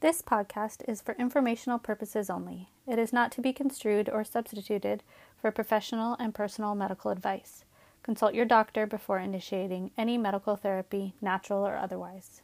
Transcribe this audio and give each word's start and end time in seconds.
This 0.00 0.22
podcast 0.22 0.82
is 0.88 1.02
for 1.02 1.14
informational 1.18 1.78
purposes 1.78 2.30
only. 2.30 2.70
It 2.86 2.98
is 2.98 3.12
not 3.12 3.30
to 3.32 3.42
be 3.42 3.52
construed 3.52 4.08
or 4.08 4.24
substituted 4.24 5.02
for 5.38 5.50
professional 5.50 6.16
and 6.18 6.34
personal 6.34 6.74
medical 6.74 7.10
advice. 7.10 7.66
Consult 8.02 8.32
your 8.32 8.46
doctor 8.46 8.86
before 8.86 9.18
initiating 9.18 9.90
any 9.98 10.16
medical 10.16 10.56
therapy, 10.56 11.12
natural 11.20 11.66
or 11.66 11.76
otherwise. 11.76 12.40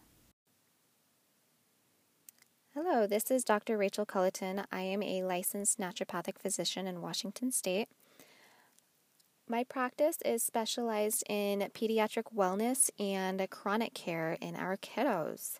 Hello, 2.74 3.06
this 3.06 3.30
is 3.30 3.42
Dr. 3.42 3.78
Rachel 3.78 4.04
Culleton. 4.04 4.66
I 4.70 4.82
am 4.82 5.02
a 5.02 5.22
licensed 5.22 5.78
naturopathic 5.78 6.38
physician 6.38 6.86
in 6.86 7.00
Washington 7.00 7.50
State. 7.52 7.88
My 9.48 9.64
practice 9.64 10.18
is 10.26 10.42
specialized 10.42 11.24
in 11.26 11.60
pediatric 11.72 12.34
wellness 12.36 12.90
and 13.00 13.48
chronic 13.48 13.94
care 13.94 14.36
in 14.42 14.56
our 14.56 14.76
kiddos. 14.76 15.58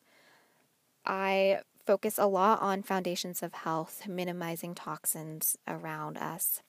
I 1.06 1.60
focus 1.86 2.18
a 2.18 2.26
lot 2.26 2.60
on 2.60 2.82
foundations 2.82 3.42
of 3.42 3.54
health, 3.54 4.06
minimizing 4.08 4.74
toxins 4.74 5.56
around 5.68 6.18
us, 6.18 6.60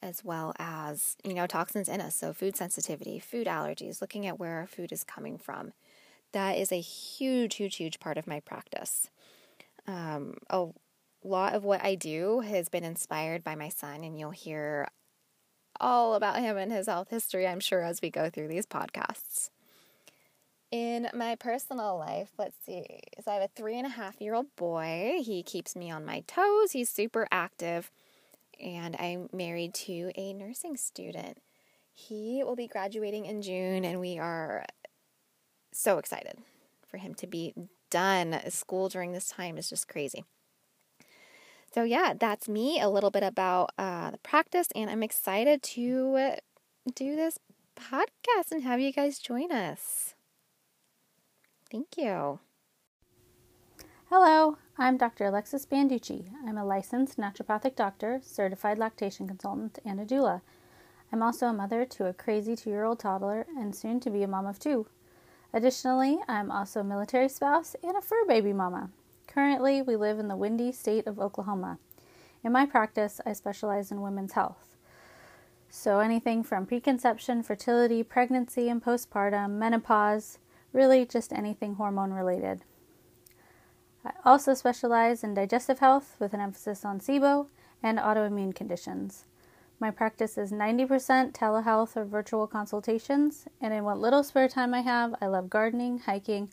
as 0.00 0.24
well 0.24 0.54
as, 0.58 1.16
you 1.24 1.34
know, 1.34 1.46
toxins 1.46 1.88
in 1.88 2.00
us. 2.00 2.14
So, 2.14 2.32
food 2.32 2.56
sensitivity, 2.56 3.18
food 3.18 3.46
allergies, 3.46 4.00
looking 4.00 4.26
at 4.26 4.38
where 4.38 4.58
our 4.58 4.66
food 4.66 4.92
is 4.92 5.04
coming 5.04 5.36
from. 5.36 5.72
That 6.32 6.56
is 6.56 6.70
a 6.70 6.80
huge, 6.80 7.56
huge, 7.56 7.76
huge 7.76 7.98
part 7.98 8.16
of 8.16 8.28
my 8.28 8.38
practice. 8.40 9.10
Um, 9.86 10.34
a 10.48 10.68
lot 11.24 11.54
of 11.54 11.64
what 11.64 11.82
I 11.84 11.96
do 11.96 12.40
has 12.40 12.68
been 12.68 12.84
inspired 12.84 13.42
by 13.42 13.56
my 13.56 13.68
son, 13.68 14.04
and 14.04 14.18
you'll 14.18 14.30
hear 14.30 14.88
all 15.80 16.14
about 16.14 16.38
him 16.38 16.56
and 16.56 16.70
his 16.70 16.86
health 16.86 17.10
history, 17.10 17.46
I'm 17.46 17.60
sure, 17.60 17.82
as 17.82 18.00
we 18.00 18.10
go 18.10 18.30
through 18.30 18.48
these 18.48 18.66
podcasts. 18.66 19.50
In 20.70 21.08
my 21.14 21.34
personal 21.34 21.98
life, 21.98 22.30
let's 22.38 22.56
see. 22.64 23.00
So 23.24 23.32
I 23.32 23.34
have 23.34 23.42
a 23.42 23.48
three 23.56 23.76
and 23.76 23.86
a 23.86 23.90
half 23.90 24.20
year 24.20 24.34
old 24.34 24.54
boy. 24.54 25.20
He 25.24 25.42
keeps 25.42 25.74
me 25.74 25.90
on 25.90 26.04
my 26.04 26.20
toes. 26.28 26.72
He's 26.72 26.88
super 26.88 27.26
active. 27.32 27.90
And 28.60 28.94
I'm 28.96 29.28
married 29.32 29.74
to 29.74 30.12
a 30.14 30.32
nursing 30.32 30.76
student. 30.76 31.38
He 31.92 32.44
will 32.44 32.56
be 32.56 32.68
graduating 32.68 33.26
in 33.26 33.42
June, 33.42 33.84
and 33.84 34.00
we 34.00 34.18
are 34.18 34.64
so 35.72 35.98
excited 35.98 36.38
for 36.86 36.98
him 36.98 37.14
to 37.14 37.26
be 37.26 37.52
done. 37.90 38.38
School 38.48 38.88
during 38.88 39.12
this 39.12 39.28
time 39.28 39.58
is 39.58 39.68
just 39.68 39.88
crazy. 39.88 40.24
So, 41.74 41.82
yeah, 41.84 42.14
that's 42.18 42.48
me, 42.48 42.80
a 42.80 42.88
little 42.88 43.10
bit 43.10 43.22
about 43.22 43.70
uh, 43.78 44.10
the 44.12 44.18
practice, 44.18 44.68
and 44.74 44.90
I'm 44.90 45.02
excited 45.02 45.62
to 45.62 46.34
do 46.94 47.16
this 47.16 47.38
podcast 47.76 48.50
and 48.50 48.62
have 48.62 48.80
you 48.80 48.92
guys 48.92 49.18
join 49.18 49.52
us. 49.52 50.14
Thank 51.70 51.96
you. 51.96 52.40
Hello, 54.08 54.58
I'm 54.76 54.96
Dr. 54.96 55.26
Alexis 55.26 55.66
Banducci. 55.66 56.32
I'm 56.44 56.58
a 56.58 56.64
licensed 56.64 57.16
naturopathic 57.16 57.76
doctor, 57.76 58.20
certified 58.24 58.76
lactation 58.76 59.28
consultant, 59.28 59.78
and 59.84 60.00
a 60.00 60.04
doula. 60.04 60.40
I'm 61.12 61.22
also 61.22 61.46
a 61.46 61.52
mother 61.52 61.84
to 61.84 62.06
a 62.06 62.12
crazy 62.12 62.56
two 62.56 62.70
year 62.70 62.82
old 62.82 62.98
toddler 62.98 63.46
and 63.56 63.72
soon 63.72 64.00
to 64.00 64.10
be 64.10 64.24
a 64.24 64.28
mom 64.28 64.46
of 64.46 64.58
two. 64.58 64.88
Additionally, 65.52 66.18
I'm 66.26 66.50
also 66.50 66.80
a 66.80 66.84
military 66.84 67.28
spouse 67.28 67.76
and 67.84 67.96
a 67.96 68.00
fur 68.00 68.24
baby 68.26 68.52
mama. 68.52 68.90
Currently, 69.28 69.82
we 69.82 69.94
live 69.94 70.18
in 70.18 70.26
the 70.26 70.36
windy 70.36 70.72
state 70.72 71.06
of 71.06 71.20
Oklahoma. 71.20 71.78
In 72.42 72.50
my 72.50 72.66
practice, 72.66 73.20
I 73.24 73.32
specialize 73.32 73.92
in 73.92 74.02
women's 74.02 74.32
health. 74.32 74.76
So, 75.68 76.00
anything 76.00 76.42
from 76.42 76.66
preconception, 76.66 77.44
fertility, 77.44 78.02
pregnancy 78.02 78.68
and 78.68 78.82
postpartum, 78.82 79.50
menopause, 79.50 80.38
really 80.72 81.04
just 81.04 81.32
anything 81.32 81.74
hormone 81.74 82.12
related. 82.12 82.62
I 84.04 84.12
also 84.24 84.54
specialize 84.54 85.22
in 85.22 85.34
digestive 85.34 85.80
health 85.80 86.16
with 86.18 86.32
an 86.32 86.40
emphasis 86.40 86.84
on 86.84 87.00
SIBO 87.00 87.48
and 87.82 87.98
autoimmune 87.98 88.54
conditions. 88.54 89.24
My 89.78 89.90
practice 89.90 90.36
is 90.36 90.52
90% 90.52 91.32
telehealth 91.32 91.96
or 91.96 92.04
virtual 92.04 92.46
consultations, 92.46 93.46
and 93.60 93.72
in 93.72 93.84
what 93.84 93.98
little 93.98 94.22
spare 94.22 94.48
time 94.48 94.74
I 94.74 94.80
have, 94.82 95.14
I 95.20 95.26
love 95.26 95.48
gardening, 95.48 96.00
hiking, 96.00 96.50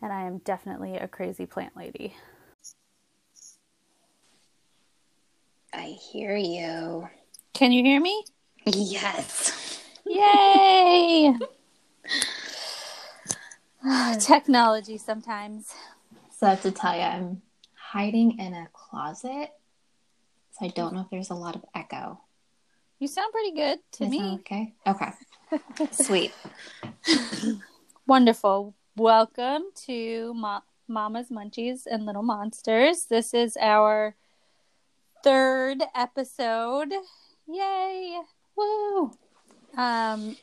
and 0.00 0.12
I 0.12 0.22
am 0.22 0.38
definitely 0.38 0.96
a 0.96 1.06
crazy 1.08 1.44
plant 1.44 1.76
lady. 1.76 2.14
I 5.72 5.96
hear 6.12 6.36
you. 6.36 7.08
Can 7.52 7.72
you 7.72 7.84
hear 7.84 8.00
me? 8.00 8.24
Yes. 8.64 9.82
Yay! 10.06 11.34
Technology 14.20 14.98
sometimes. 14.98 15.72
So 16.36 16.46
I 16.46 16.50
have 16.50 16.62
to 16.62 16.70
tell 16.70 16.94
you, 16.94 17.02
I'm 17.02 17.42
hiding 17.74 18.38
in 18.38 18.54
a 18.54 18.68
closet, 18.72 19.50
so 20.52 20.66
I 20.66 20.68
don't 20.68 20.94
know 20.94 21.00
if 21.00 21.10
there's 21.10 21.30
a 21.30 21.34
lot 21.34 21.56
of 21.56 21.64
echo. 21.74 22.20
You 22.98 23.08
sound 23.08 23.32
pretty 23.32 23.52
good 23.52 23.78
to 23.92 24.06
me. 24.06 24.34
okay. 24.40 24.74
Okay. 24.86 25.10
Sweet. 25.92 26.32
Wonderful. 28.06 28.74
Welcome 28.96 29.62
to 29.86 30.34
Mo- 30.34 30.62
Mama's 30.86 31.30
Munchies 31.30 31.86
and 31.90 32.04
Little 32.04 32.22
Monsters. 32.22 33.06
This 33.06 33.32
is 33.32 33.56
our 33.58 34.14
third 35.24 35.82
episode. 35.94 36.92
Yay! 37.48 38.20
Woo! 38.56 39.12
Um, 39.76 40.36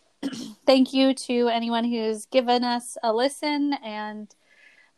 thank 0.68 0.94
you 0.94 1.14
to 1.14 1.48
anyone 1.48 1.86
who's 1.86 2.26
given 2.26 2.64
us 2.64 2.98
a 3.02 3.14
listen 3.14 3.74
and 3.84 4.36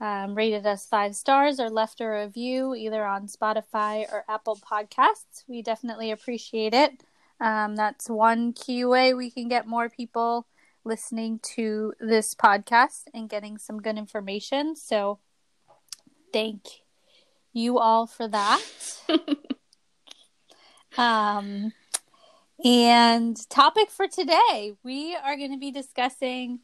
um, 0.02 0.34
rated 0.34 0.66
us 0.66 0.88
five 0.88 1.16
stars 1.16 1.60
or 1.60 1.70
left 1.70 2.02
a 2.02 2.08
review 2.08 2.74
either 2.74 3.06
on 3.06 3.28
Spotify 3.28 4.12
or 4.12 4.26
Apple 4.28 4.58
Podcasts. 4.58 5.44
We 5.48 5.62
definitely 5.62 6.10
appreciate 6.10 6.74
it. 6.74 7.04
Um, 7.40 7.76
that's 7.76 8.10
one 8.10 8.52
key 8.54 8.84
way 8.84 9.14
we 9.14 9.30
can 9.30 9.48
get 9.48 9.68
more 9.68 9.90
people 9.90 10.48
listening 10.84 11.40
to 11.56 11.94
this 12.00 12.34
podcast 12.34 13.04
and 13.14 13.30
getting 13.30 13.58
some 13.60 13.80
good 13.80 13.98
information. 13.98 14.76
So, 14.76 15.20
thank 16.34 16.64
you 17.54 17.78
all 17.78 18.08
for 18.08 18.28
that. 18.28 18.62
um, 20.98 21.74
and 22.64 23.38
topic 23.50 23.90
for 23.90 24.08
today, 24.08 24.74
we 24.84 25.16
are 25.16 25.38
going 25.38 25.52
to 25.52 25.58
be 25.58 25.72
discussing 25.72 26.60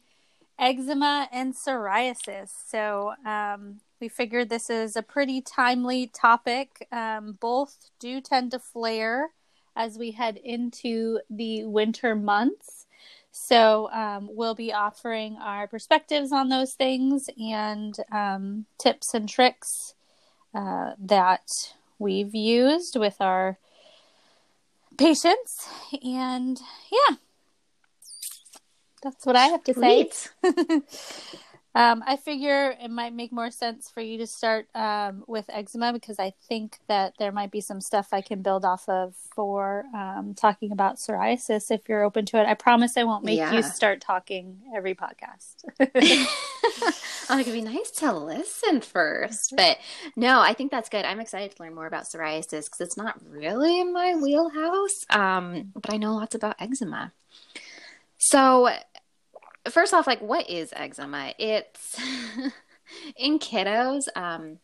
eczema 0.58 1.28
and 1.32 1.54
psoriasis. 1.54 2.50
So, 2.68 3.14
um, 3.24 3.80
we 4.00 4.08
figured 4.08 4.50
this 4.50 4.68
is 4.68 4.94
a 4.96 5.02
pretty 5.02 5.40
timely 5.40 6.06
topic. 6.08 6.86
Um, 6.92 7.38
both 7.40 7.90
do 7.98 8.20
tend 8.20 8.50
to 8.50 8.58
flare 8.58 9.30
as 9.74 9.96
we 9.96 10.10
head 10.10 10.36
into 10.36 11.20
the 11.30 11.64
winter 11.64 12.14
months. 12.14 12.86
So, 13.30 13.90
um, 13.90 14.28
we'll 14.30 14.54
be 14.54 14.72
offering 14.72 15.36
our 15.40 15.66
perspectives 15.66 16.30
on 16.30 16.50
those 16.50 16.74
things 16.74 17.30
and 17.38 17.96
um, 18.12 18.66
tips 18.78 19.14
and 19.14 19.26
tricks 19.28 19.94
uh, 20.54 20.92
that 20.98 21.74
we've 21.98 22.34
used 22.34 22.96
with 22.96 23.16
our 23.20 23.58
patients. 24.96 25.68
And 26.02 26.60
yeah, 26.90 27.16
that's 29.02 29.24
what 29.24 29.36
I 29.36 29.46
have 29.46 29.64
to 29.64 29.74
say. 29.74 30.10
Um, 31.76 32.02
I 32.06 32.16
figure 32.16 32.74
it 32.82 32.90
might 32.90 33.12
make 33.12 33.32
more 33.32 33.50
sense 33.50 33.90
for 33.90 34.00
you 34.00 34.16
to 34.18 34.26
start 34.26 34.66
um, 34.74 35.24
with 35.26 35.44
eczema 35.50 35.92
because 35.92 36.18
I 36.18 36.32
think 36.48 36.78
that 36.88 37.12
there 37.18 37.32
might 37.32 37.50
be 37.50 37.60
some 37.60 37.82
stuff 37.82 38.08
I 38.12 38.22
can 38.22 38.40
build 38.40 38.64
off 38.64 38.88
of 38.88 39.14
for 39.34 39.84
um, 39.94 40.32
talking 40.34 40.72
about 40.72 40.96
psoriasis 40.96 41.70
if 41.70 41.86
you're 41.86 42.02
open 42.02 42.24
to 42.26 42.38
it. 42.40 42.46
I 42.46 42.54
promise 42.54 42.96
I 42.96 43.04
won't 43.04 43.24
make 43.24 43.36
Yeah. 43.36 43.52
you 43.52 43.62
start 43.62 44.00
talking 44.00 44.56
every 44.74 44.94
podcast. 44.94 45.66
oh, 47.28 47.38
it 47.38 47.44
could 47.44 47.52
be 47.52 47.60
nice 47.60 47.90
to 47.90 48.10
listen 48.10 48.80
first, 48.80 49.52
but 49.54 49.76
no, 50.16 50.40
I 50.40 50.54
think 50.54 50.70
that's 50.70 50.88
good. 50.88 51.04
I'm 51.04 51.20
excited 51.20 51.54
to 51.56 51.62
learn 51.62 51.74
more 51.74 51.86
about 51.86 52.04
psoriasis 52.04 52.64
because 52.64 52.80
it's 52.80 52.96
not 52.96 53.20
really 53.28 53.80
in 53.80 53.92
my 53.92 54.14
wheelhouse. 54.14 55.04
Um, 55.10 55.72
but 55.74 55.92
I 55.92 55.98
know 55.98 56.14
lots 56.14 56.34
about 56.34 56.56
eczema. 56.58 57.12
So, 58.16 58.70
first 59.70 59.94
off, 59.94 60.06
like, 60.06 60.20
what 60.20 60.48
is 60.48 60.72
eczema? 60.74 61.34
It's 61.38 62.00
in 63.16 63.38
kiddos. 63.38 64.04
Um, 64.14 64.58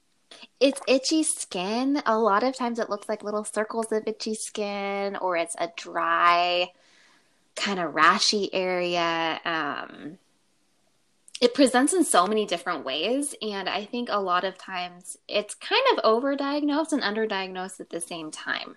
it's 0.60 0.80
itchy 0.88 1.22
skin. 1.22 2.02
A 2.06 2.18
lot 2.18 2.42
of 2.42 2.56
times, 2.56 2.78
it 2.78 2.90
looks 2.90 3.08
like 3.08 3.22
little 3.22 3.44
circles 3.44 3.92
of 3.92 4.04
itchy 4.06 4.34
skin, 4.34 5.16
or 5.16 5.36
it's 5.36 5.56
a 5.58 5.70
dry, 5.76 6.72
kind 7.56 7.78
of 7.78 7.92
rashy 7.92 8.48
area. 8.52 9.40
Um, 9.44 10.18
it 11.42 11.54
presents 11.54 11.92
in 11.92 12.04
so 12.04 12.24
many 12.24 12.46
different 12.46 12.84
ways 12.84 13.34
and 13.42 13.68
i 13.68 13.84
think 13.84 14.08
a 14.10 14.20
lot 14.20 14.44
of 14.44 14.56
times 14.56 15.18
it's 15.28 15.54
kind 15.54 15.82
of 15.92 16.04
overdiagnosed 16.04 16.92
and 16.92 17.02
underdiagnosed 17.02 17.80
at 17.80 17.90
the 17.90 18.00
same 18.00 18.30
time 18.30 18.76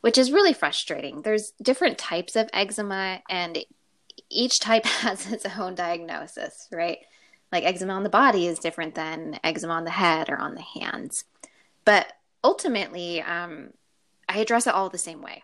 which 0.00 0.18
is 0.18 0.32
really 0.32 0.52
frustrating 0.52 1.22
there's 1.22 1.52
different 1.62 1.96
types 1.96 2.34
of 2.34 2.50
eczema 2.52 3.20
and 3.30 3.64
each 4.30 4.60
type 4.60 4.84
has 5.02 5.30
its 5.32 5.46
own 5.58 5.74
diagnosis 5.74 6.68
right 6.72 6.98
Like 7.52 7.64
eczema 7.64 7.94
on 7.94 8.02
the 8.02 8.08
body 8.08 8.46
is 8.46 8.58
different 8.58 8.94
than 8.94 9.38
eczema 9.44 9.74
on 9.74 9.84
the 9.84 9.90
head 9.90 10.28
or 10.28 10.38
on 10.38 10.54
the 10.54 10.62
hands. 10.62 11.24
But 11.84 12.12
ultimately, 12.42 13.22
um, 13.22 13.70
I 14.28 14.38
address 14.38 14.66
it 14.66 14.74
all 14.74 14.88
the 14.88 14.98
same 14.98 15.22
way. 15.22 15.42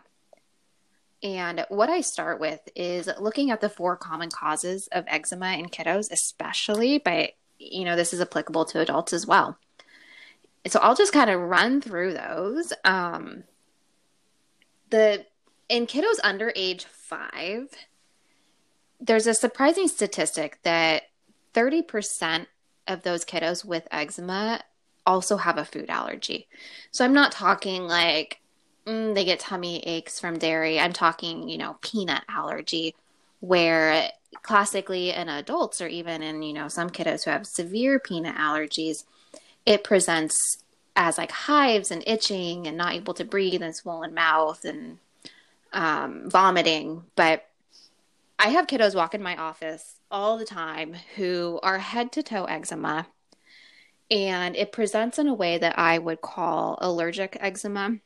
And 1.22 1.64
what 1.68 1.88
I 1.88 2.00
start 2.00 2.40
with 2.40 2.60
is 2.74 3.08
looking 3.20 3.50
at 3.50 3.60
the 3.60 3.68
four 3.68 3.96
common 3.96 4.30
causes 4.30 4.88
of 4.90 5.04
eczema 5.06 5.52
in 5.52 5.66
kiddos, 5.66 6.10
especially, 6.10 6.98
but 6.98 7.30
you 7.58 7.84
know, 7.84 7.94
this 7.94 8.12
is 8.12 8.20
applicable 8.20 8.64
to 8.66 8.80
adults 8.80 9.12
as 9.12 9.26
well. 9.26 9.56
So 10.66 10.80
I'll 10.80 10.96
just 10.96 11.12
kind 11.12 11.30
of 11.30 11.40
run 11.40 11.80
through 11.80 12.14
those. 12.14 12.72
Um, 12.84 13.44
the 14.90 15.26
in 15.68 15.86
kiddos 15.86 16.18
under 16.24 16.52
age 16.56 16.84
five, 16.84 17.68
there's 19.02 19.26
a 19.26 19.34
surprising 19.34 19.88
statistic 19.88 20.58
that 20.62 21.02
30% 21.54 22.46
of 22.86 23.02
those 23.02 23.24
kiddos 23.24 23.64
with 23.64 23.86
eczema 23.90 24.60
also 25.04 25.36
have 25.36 25.58
a 25.58 25.64
food 25.64 25.90
allergy. 25.90 26.46
So 26.92 27.04
I'm 27.04 27.12
not 27.12 27.32
talking 27.32 27.86
like 27.86 28.40
mm, 28.86 29.14
they 29.14 29.24
get 29.24 29.40
tummy 29.40 29.80
aches 29.80 30.20
from 30.20 30.38
dairy. 30.38 30.78
I'm 30.78 30.92
talking, 30.92 31.48
you 31.48 31.58
know, 31.58 31.76
peanut 31.82 32.22
allergy, 32.28 32.94
where 33.40 34.08
classically 34.42 35.10
in 35.10 35.28
adults 35.28 35.80
or 35.80 35.88
even 35.88 36.22
in, 36.22 36.42
you 36.42 36.52
know, 36.52 36.68
some 36.68 36.90
kiddos 36.90 37.24
who 37.24 37.30
have 37.30 37.46
severe 37.46 37.98
peanut 37.98 38.36
allergies, 38.36 39.04
it 39.66 39.84
presents 39.84 40.58
as 40.94 41.18
like 41.18 41.32
hives 41.32 41.90
and 41.90 42.04
itching 42.06 42.66
and 42.66 42.76
not 42.76 42.94
able 42.94 43.14
to 43.14 43.24
breathe 43.24 43.62
and 43.62 43.74
swollen 43.74 44.14
mouth 44.14 44.64
and 44.64 44.98
um, 45.72 46.30
vomiting. 46.30 47.02
But 47.16 47.46
I 48.44 48.48
have 48.48 48.66
kiddos 48.66 48.96
walk 48.96 49.14
in 49.14 49.22
my 49.22 49.36
office 49.36 50.00
all 50.10 50.36
the 50.36 50.44
time 50.44 50.96
who 51.14 51.60
are 51.62 51.78
head 51.78 52.10
to 52.10 52.24
toe 52.24 52.46
eczema. 52.46 53.06
And 54.10 54.56
it 54.56 54.72
presents 54.72 55.16
in 55.16 55.28
a 55.28 55.34
way 55.34 55.58
that 55.58 55.78
I 55.78 55.98
would 55.98 56.22
call 56.22 56.76
allergic 56.80 57.36
eczema, 57.38 57.98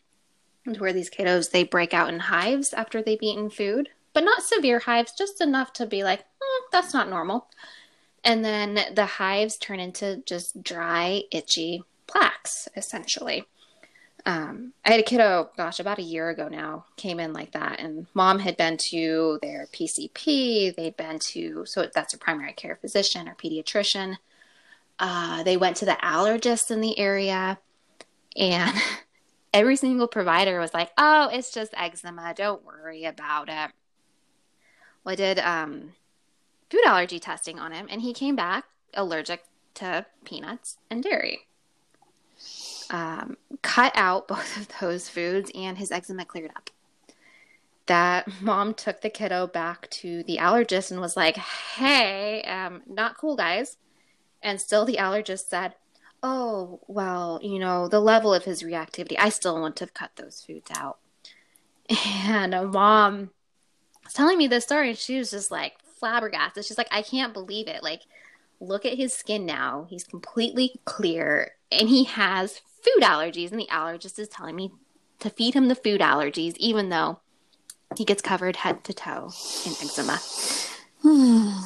where 0.77 0.93
these 0.93 1.09
kiddos 1.09 1.53
they 1.53 1.65
break 1.65 1.95
out 1.95 2.11
in 2.11 2.19
hives 2.19 2.75
after 2.75 3.01
they've 3.01 3.23
eaten 3.23 3.49
food, 3.49 3.89
but 4.13 4.25
not 4.25 4.43
severe 4.43 4.81
hives, 4.81 5.13
just 5.17 5.41
enough 5.41 5.73
to 5.73 5.87
be 5.87 6.05
like, 6.05 6.21
mm, 6.21 6.63
that's 6.71 6.93
not 6.93 7.09
normal. 7.09 7.47
And 8.23 8.45
then 8.45 8.79
the 8.95 9.07
hives 9.07 9.57
turn 9.57 9.81
into 9.81 10.23
just 10.27 10.63
dry, 10.63 11.23
itchy 11.31 11.83
plaques, 12.07 12.69
essentially. 12.77 13.47
Um, 14.27 14.73
I 14.85 14.91
had 14.91 14.99
a 14.99 15.05
kiddo, 15.05 15.51
gosh, 15.57 15.79
about 15.79 16.01
a 16.01 16.03
year 16.03 16.31
ago 16.31 16.49
now, 16.49 16.85
came 16.97 17.21
in 17.21 17.33
like 17.33 17.53
that, 17.53 17.79
and 17.79 18.09
mom 18.13 18.41
had 18.41 18.57
been 18.57 18.77
to 18.89 19.39
their 19.41 19.69
PCP. 19.73 20.75
They'd 20.75 20.97
been 20.97 21.21
to, 21.21 21.65
so 21.65 21.89
that's 21.95 22.13
a 22.13 22.19
primary 22.19 22.53
care 22.53 22.75
physician 22.75 23.29
or 23.29 23.37
pediatrician. 23.37 24.17
Uh, 24.99 25.45
they 25.45 25.57
went 25.57 25.77
to 25.77 25.85
the 25.85 25.97
allergist 26.03 26.73
in 26.73 26.81
the 26.81 26.99
area, 26.99 27.61
and 28.37 28.77
every 29.55 29.77
single 29.77 30.09
provider 30.09 30.59
was 30.59 30.75
like, 30.75 30.91
"Oh, 30.99 31.29
it's 31.33 31.53
just 31.53 31.73
eczema. 31.77 32.35
Don't 32.35 32.65
worry 32.65 33.05
about 33.05 33.49
it." 33.49 33.71
Well, 35.05 35.13
I 35.13 35.15
did 35.15 35.39
um, 35.39 35.93
food 36.69 36.85
allergy 36.85 37.21
testing 37.21 37.61
on 37.61 37.71
him, 37.71 37.87
and 37.89 38.03
he 38.03 38.13
came 38.13 38.35
back 38.35 38.65
allergic 38.93 39.45
to 39.75 40.05
peanuts 40.25 40.79
and 40.91 41.01
dairy 41.01 41.47
um, 42.91 43.37
cut 43.63 43.93
out 43.95 44.29
both 44.29 44.57
of 44.57 44.69
those 44.81 45.09
foods 45.09 45.51
and 45.55 45.79
his 45.79 45.91
eczema 45.91 46.25
cleared 46.25 46.53
up. 46.57 46.71
That 47.87 48.29
mom 48.41 48.75
took 48.75 49.01
the 49.01 49.11
kiddo 49.11 49.47
back 49.47 49.89
to 49.91 50.25
the 50.25 50.39
allergist 50.39 50.91
and 50.91 51.01
was 51.01 51.17
like, 51.17 51.37
hey, 51.37 52.43
um, 52.43 52.83
not 52.87 53.17
cool, 53.17 53.37
guys. 53.37 53.77
And 54.43 54.61
still 54.61 54.85
the 54.85 54.97
allergist 54.97 55.49
said, 55.49 55.75
oh, 56.23 56.81
well, 56.89 57.39
you 57.43 57.59
know, 57.59 57.87
the 57.87 58.01
level 58.01 58.35
of 58.35 58.45
his 58.45 58.63
reactivity, 58.63 59.15
I 59.19 59.29
still 59.29 59.61
want 59.61 59.77
to 59.77 59.87
cut 59.87 60.11
those 60.17 60.43
foods 60.45 60.71
out. 60.77 60.99
And 62.35 62.53
a 62.53 62.67
mom 62.67 63.31
was 64.03 64.13
telling 64.13 64.39
me 64.39 64.49
this 64.49 64.65
story, 64.65 64.89
and 64.89 64.99
she 64.99 65.19
was 65.19 65.31
just 65.31 65.53
like 65.53 65.75
flabbergasted. 66.01 66.65
She's 66.65 66.79
like, 66.79 66.89
I 66.91 67.03
can't 67.03 67.33
believe 67.33 67.69
it. 67.69 67.83
Like, 67.83 68.03
look 68.59 68.85
at 68.85 68.97
his 68.97 69.13
skin 69.13 69.47
now. 69.47 69.87
He's 69.89 70.03
completely 70.03 70.81
clear, 70.85 71.53
and 71.71 71.89
he 71.89 72.05
has 72.05 72.61
food 72.87 73.03
allergies, 73.03 73.51
and 73.51 73.61
the 73.61 73.69
allergist 73.71 74.19
is 74.19 74.29
telling 74.29 74.57
me 74.57 74.73
to 75.19 75.31
feed 75.31 75.55
him 75.55 75.69
the 75.69 75.75
food 75.75 76.01
allergies, 76.01 76.57
even 76.59 76.89
though 76.89 77.21
he 77.97 78.05
gets 78.05 78.23
covered 78.23 78.57
head 78.57 78.85
to 78.85 78.93
toe 78.93 79.31
in 79.65 79.73
eczema. 79.73 80.21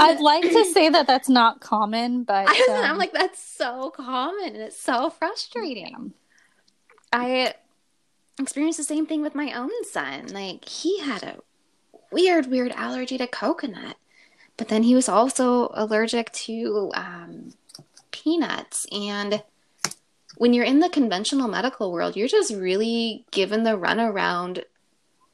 I'd 0.00 0.20
like 0.20 0.42
to 0.42 0.64
say 0.66 0.88
that 0.88 1.06
that's 1.06 1.28
not 1.28 1.60
common, 1.60 2.24
but 2.24 2.48
I, 2.48 2.66
am 2.68 2.92
um, 2.92 2.98
like, 2.98 3.12
that's 3.12 3.40
so 3.40 3.90
common 3.90 4.54
and 4.54 4.62
it's 4.62 4.80
so 4.80 5.10
frustrating. 5.10 6.12
I 7.12 7.54
experienced 8.38 8.78
the 8.78 8.84
same 8.84 9.06
thing 9.06 9.22
with 9.22 9.34
my 9.34 9.52
own 9.52 9.70
son. 9.84 10.28
Like, 10.28 10.68
he 10.68 11.00
had 11.00 11.22
a 11.22 11.36
weird, 12.10 12.46
weird 12.46 12.72
allergy 12.72 13.18
to 13.18 13.26
coconut, 13.26 13.96
but 14.56 14.68
then 14.68 14.82
he 14.82 14.94
was 14.94 15.08
also 15.08 15.70
allergic 15.74 16.32
to 16.32 16.92
um, 16.94 17.54
peanuts. 18.22 18.86
And 18.92 19.42
when 20.36 20.52
you're 20.52 20.64
in 20.64 20.80
the 20.80 20.88
conventional 20.88 21.48
medical 21.48 21.92
world, 21.92 22.16
you're 22.16 22.28
just 22.28 22.54
really 22.54 23.24
given 23.30 23.64
the 23.64 23.78
runaround 23.78 24.64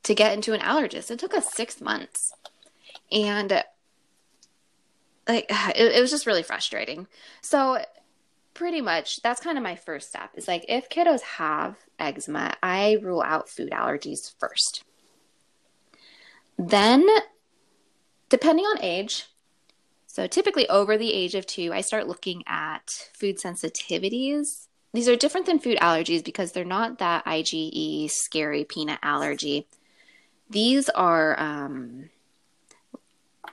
to 0.04 0.14
get 0.14 0.32
into 0.32 0.52
an 0.52 0.60
allergist. 0.60 1.10
It 1.10 1.18
took 1.18 1.34
us 1.34 1.52
six 1.52 1.80
months. 1.80 2.32
And 3.10 3.64
like 5.28 5.46
it, 5.76 5.96
it 5.96 6.00
was 6.00 6.10
just 6.10 6.26
really 6.26 6.42
frustrating. 6.42 7.06
So 7.40 7.78
pretty 8.52 8.80
much 8.80 9.20
that's 9.22 9.40
kind 9.40 9.58
of 9.58 9.64
my 9.64 9.74
first 9.74 10.08
step 10.08 10.30
is 10.34 10.46
like 10.46 10.64
if 10.68 10.88
kiddos 10.88 11.22
have 11.22 11.76
eczema, 11.98 12.54
I 12.62 12.98
rule 13.02 13.22
out 13.22 13.48
food 13.48 13.70
allergies 13.70 14.32
first. 14.38 14.84
Then 16.56 17.06
depending 18.28 18.64
on 18.64 18.82
age, 18.82 19.26
so 20.14 20.28
typically 20.28 20.68
over 20.68 20.96
the 20.96 21.12
age 21.12 21.34
of 21.34 21.44
two, 21.44 21.72
I 21.72 21.80
start 21.80 22.06
looking 22.06 22.44
at 22.46 22.88
food 23.14 23.38
sensitivities. 23.38 24.68
These 24.92 25.08
are 25.08 25.16
different 25.16 25.46
than 25.46 25.58
food 25.58 25.76
allergies 25.78 26.22
because 26.22 26.52
they're 26.52 26.64
not 26.64 27.00
that 27.00 27.24
IgE 27.24 28.08
scary 28.12 28.62
peanut 28.62 29.00
allergy. 29.02 29.66
These 30.48 30.88
are, 30.90 31.36
um, 31.40 32.10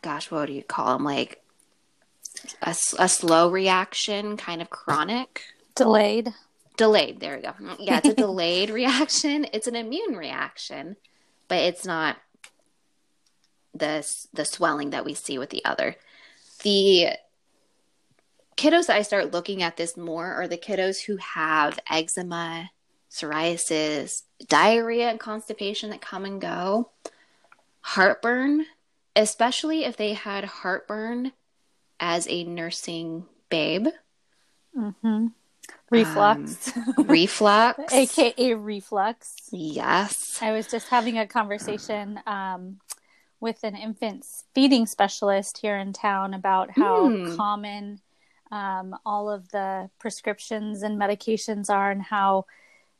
gosh, 0.03 0.29
what 0.29 0.45
do 0.45 0.53
you 0.53 0.61
call 0.61 0.93
them? 0.93 1.03
Like 1.03 1.41
a, 2.61 2.75
a 2.99 3.09
slow 3.09 3.49
reaction, 3.49 4.37
kind 4.37 4.61
of 4.61 4.69
chronic. 4.69 5.45
Delayed. 5.73 6.31
Delayed. 6.77 7.21
There 7.21 7.37
we 7.37 7.41
go. 7.41 7.75
Yeah, 7.79 7.97
it's 7.97 8.09
a 8.09 8.13
delayed 8.27 8.69
reaction. 8.69 9.47
It's 9.51 9.65
an 9.65 9.75
immune 9.75 10.15
reaction, 10.15 10.97
but 11.47 11.57
it's 11.57 11.87
not 11.87 12.17
the 13.73 14.07
the 14.31 14.45
swelling 14.45 14.91
that 14.91 15.05
we 15.05 15.15
see 15.15 15.39
with 15.39 15.49
the 15.49 15.65
other 15.65 15.95
the 16.63 17.09
kiddos 18.57 18.87
that 18.87 18.97
I 18.97 19.01
start 19.01 19.31
looking 19.31 19.63
at 19.63 19.77
this 19.77 19.97
more 19.97 20.33
are 20.33 20.47
the 20.47 20.57
kiddos 20.57 21.05
who 21.05 21.17
have 21.17 21.79
eczema, 21.89 22.71
psoriasis, 23.09 24.23
diarrhea, 24.47 25.09
and 25.09 25.19
constipation 25.19 25.89
that 25.89 26.01
come 26.01 26.25
and 26.25 26.39
go, 26.39 26.91
heartburn, 27.81 28.65
especially 29.15 29.83
if 29.83 29.97
they 29.97 30.13
had 30.13 30.45
heartburn 30.45 31.31
as 31.99 32.27
a 32.29 32.43
nursing 32.43 33.25
babe. 33.49 33.87
Mm-hmm. 34.77 35.27
Reflux. 35.89 36.75
Um, 36.75 37.07
reflux. 37.07 37.79
AKA 37.93 38.53
reflux. 38.55 39.35
Yes. 39.51 40.37
I 40.41 40.51
was 40.51 40.67
just 40.67 40.87
having 40.87 41.17
a 41.17 41.27
conversation 41.27 42.19
um, 42.25 42.79
with 43.41 43.63
an 43.63 43.75
infant 43.75 44.25
feeding 44.53 44.85
specialist 44.85 45.57
here 45.57 45.75
in 45.75 45.91
town 45.91 46.33
about 46.33 46.71
how 46.71 47.09
mm. 47.09 47.35
common 47.35 47.99
um, 48.51 48.95
all 49.05 49.29
of 49.29 49.49
the 49.49 49.89
prescriptions 49.99 50.83
and 50.83 50.99
medications 50.99 51.69
are 51.69 51.91
and 51.91 52.01
how 52.01 52.45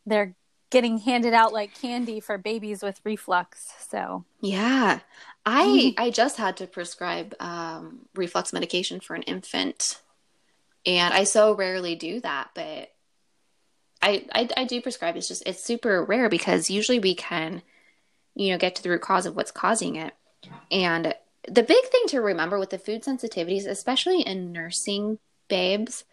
they're 0.06 0.36
getting 0.72 0.98
handed 0.98 1.34
out 1.34 1.54
like 1.54 1.80
candy 1.80 2.20
for 2.20 2.38
babies 2.38 2.82
with 2.82 3.00
reflux. 3.04 3.72
So, 3.90 4.26
yeah. 4.40 5.00
I 5.46 5.66
mm-hmm. 5.66 6.02
I 6.02 6.10
just 6.10 6.38
had 6.38 6.58
to 6.58 6.68
prescribe 6.68 7.36
um, 7.40 8.00
reflux 8.16 8.54
medication 8.54 9.00
for 9.00 9.16
an 9.16 9.24
infant, 9.24 10.00
and 10.86 11.14
I 11.14 11.24
so 11.24 11.56
rarely 11.56 11.96
do 11.96 12.20
that. 12.22 12.50
But 12.54 12.92
I, 14.02 14.26
I 14.34 14.50
I 14.58 14.64
do 14.66 14.82
prescribe. 14.82 15.16
It's 15.18 15.28
just 15.28 15.44
it's 15.46 15.64
super 15.64 16.04
rare 16.04 16.30
because 16.30 16.70
usually 16.70 17.00
we 17.00 17.16
can, 17.16 17.64
you 18.36 18.52
know, 18.52 18.58
get 18.60 18.76
to 18.76 18.84
the 18.84 18.90
root 18.90 19.02
cause 19.02 19.26
of 19.26 19.36
what's 19.36 19.52
causing 19.52 19.96
it. 19.96 20.14
And 20.72 21.14
the 21.48 21.64
big 21.64 21.86
thing 21.86 22.04
to 22.08 22.22
remember 22.22 22.60
with 22.60 22.70
the 22.70 22.78
food 22.78 23.04
sensitivities, 23.04 23.68
especially 23.68 24.22
in 24.22 24.52
nursing 24.52 25.20
babes, 25.48 26.06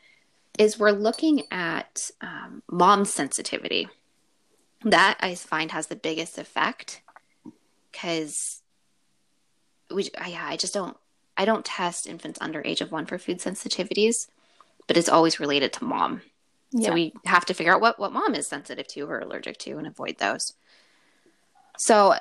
is 0.58 0.78
we're 0.78 0.90
looking 0.90 1.42
at 1.50 2.10
um, 2.20 2.62
mom 2.70 3.04
sensitivity. 3.04 3.88
That 4.84 5.18
I 5.20 5.34
find 5.34 5.72
has 5.72 5.88
the 5.88 5.96
biggest 5.96 6.38
effect 6.38 7.02
because 7.90 8.62
we, 9.92 10.08
yeah, 10.26 10.46
I 10.46 10.56
just 10.56 10.74
don't. 10.74 10.96
I 11.36 11.44
don't 11.44 11.64
test 11.64 12.08
infants 12.08 12.38
under 12.40 12.62
age 12.64 12.80
of 12.80 12.90
one 12.90 13.06
for 13.06 13.16
food 13.16 13.38
sensitivities, 13.38 14.26
but 14.88 14.96
it's 14.96 15.08
always 15.08 15.38
related 15.38 15.72
to 15.74 15.84
mom. 15.84 16.22
Yeah. 16.72 16.88
So 16.88 16.94
we 16.94 17.12
have 17.24 17.44
to 17.46 17.54
figure 17.54 17.72
out 17.72 17.80
what, 17.80 17.98
what 17.98 18.12
mom 18.12 18.34
is 18.34 18.48
sensitive 18.48 18.88
to 18.88 19.02
or 19.02 19.20
allergic 19.20 19.56
to 19.58 19.78
and 19.78 19.86
avoid 19.86 20.18
those. 20.18 20.54
So 21.76 22.14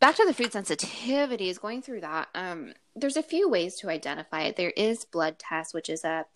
back 0.00 0.16
to 0.16 0.24
the 0.26 0.34
food 0.34 0.52
sensitivities, 0.52 1.60
going 1.60 1.82
through 1.82 2.02
that, 2.02 2.28
um, 2.34 2.72
there's 2.94 3.16
a 3.16 3.22
few 3.22 3.48
ways 3.48 3.76
to 3.76 3.90
identify 3.90 4.42
it. 4.42 4.56
There 4.56 4.70
is 4.70 5.04
blood 5.04 5.38
test, 5.38 5.74
which 5.74 5.88
is 5.88 6.04
a 6.04 6.26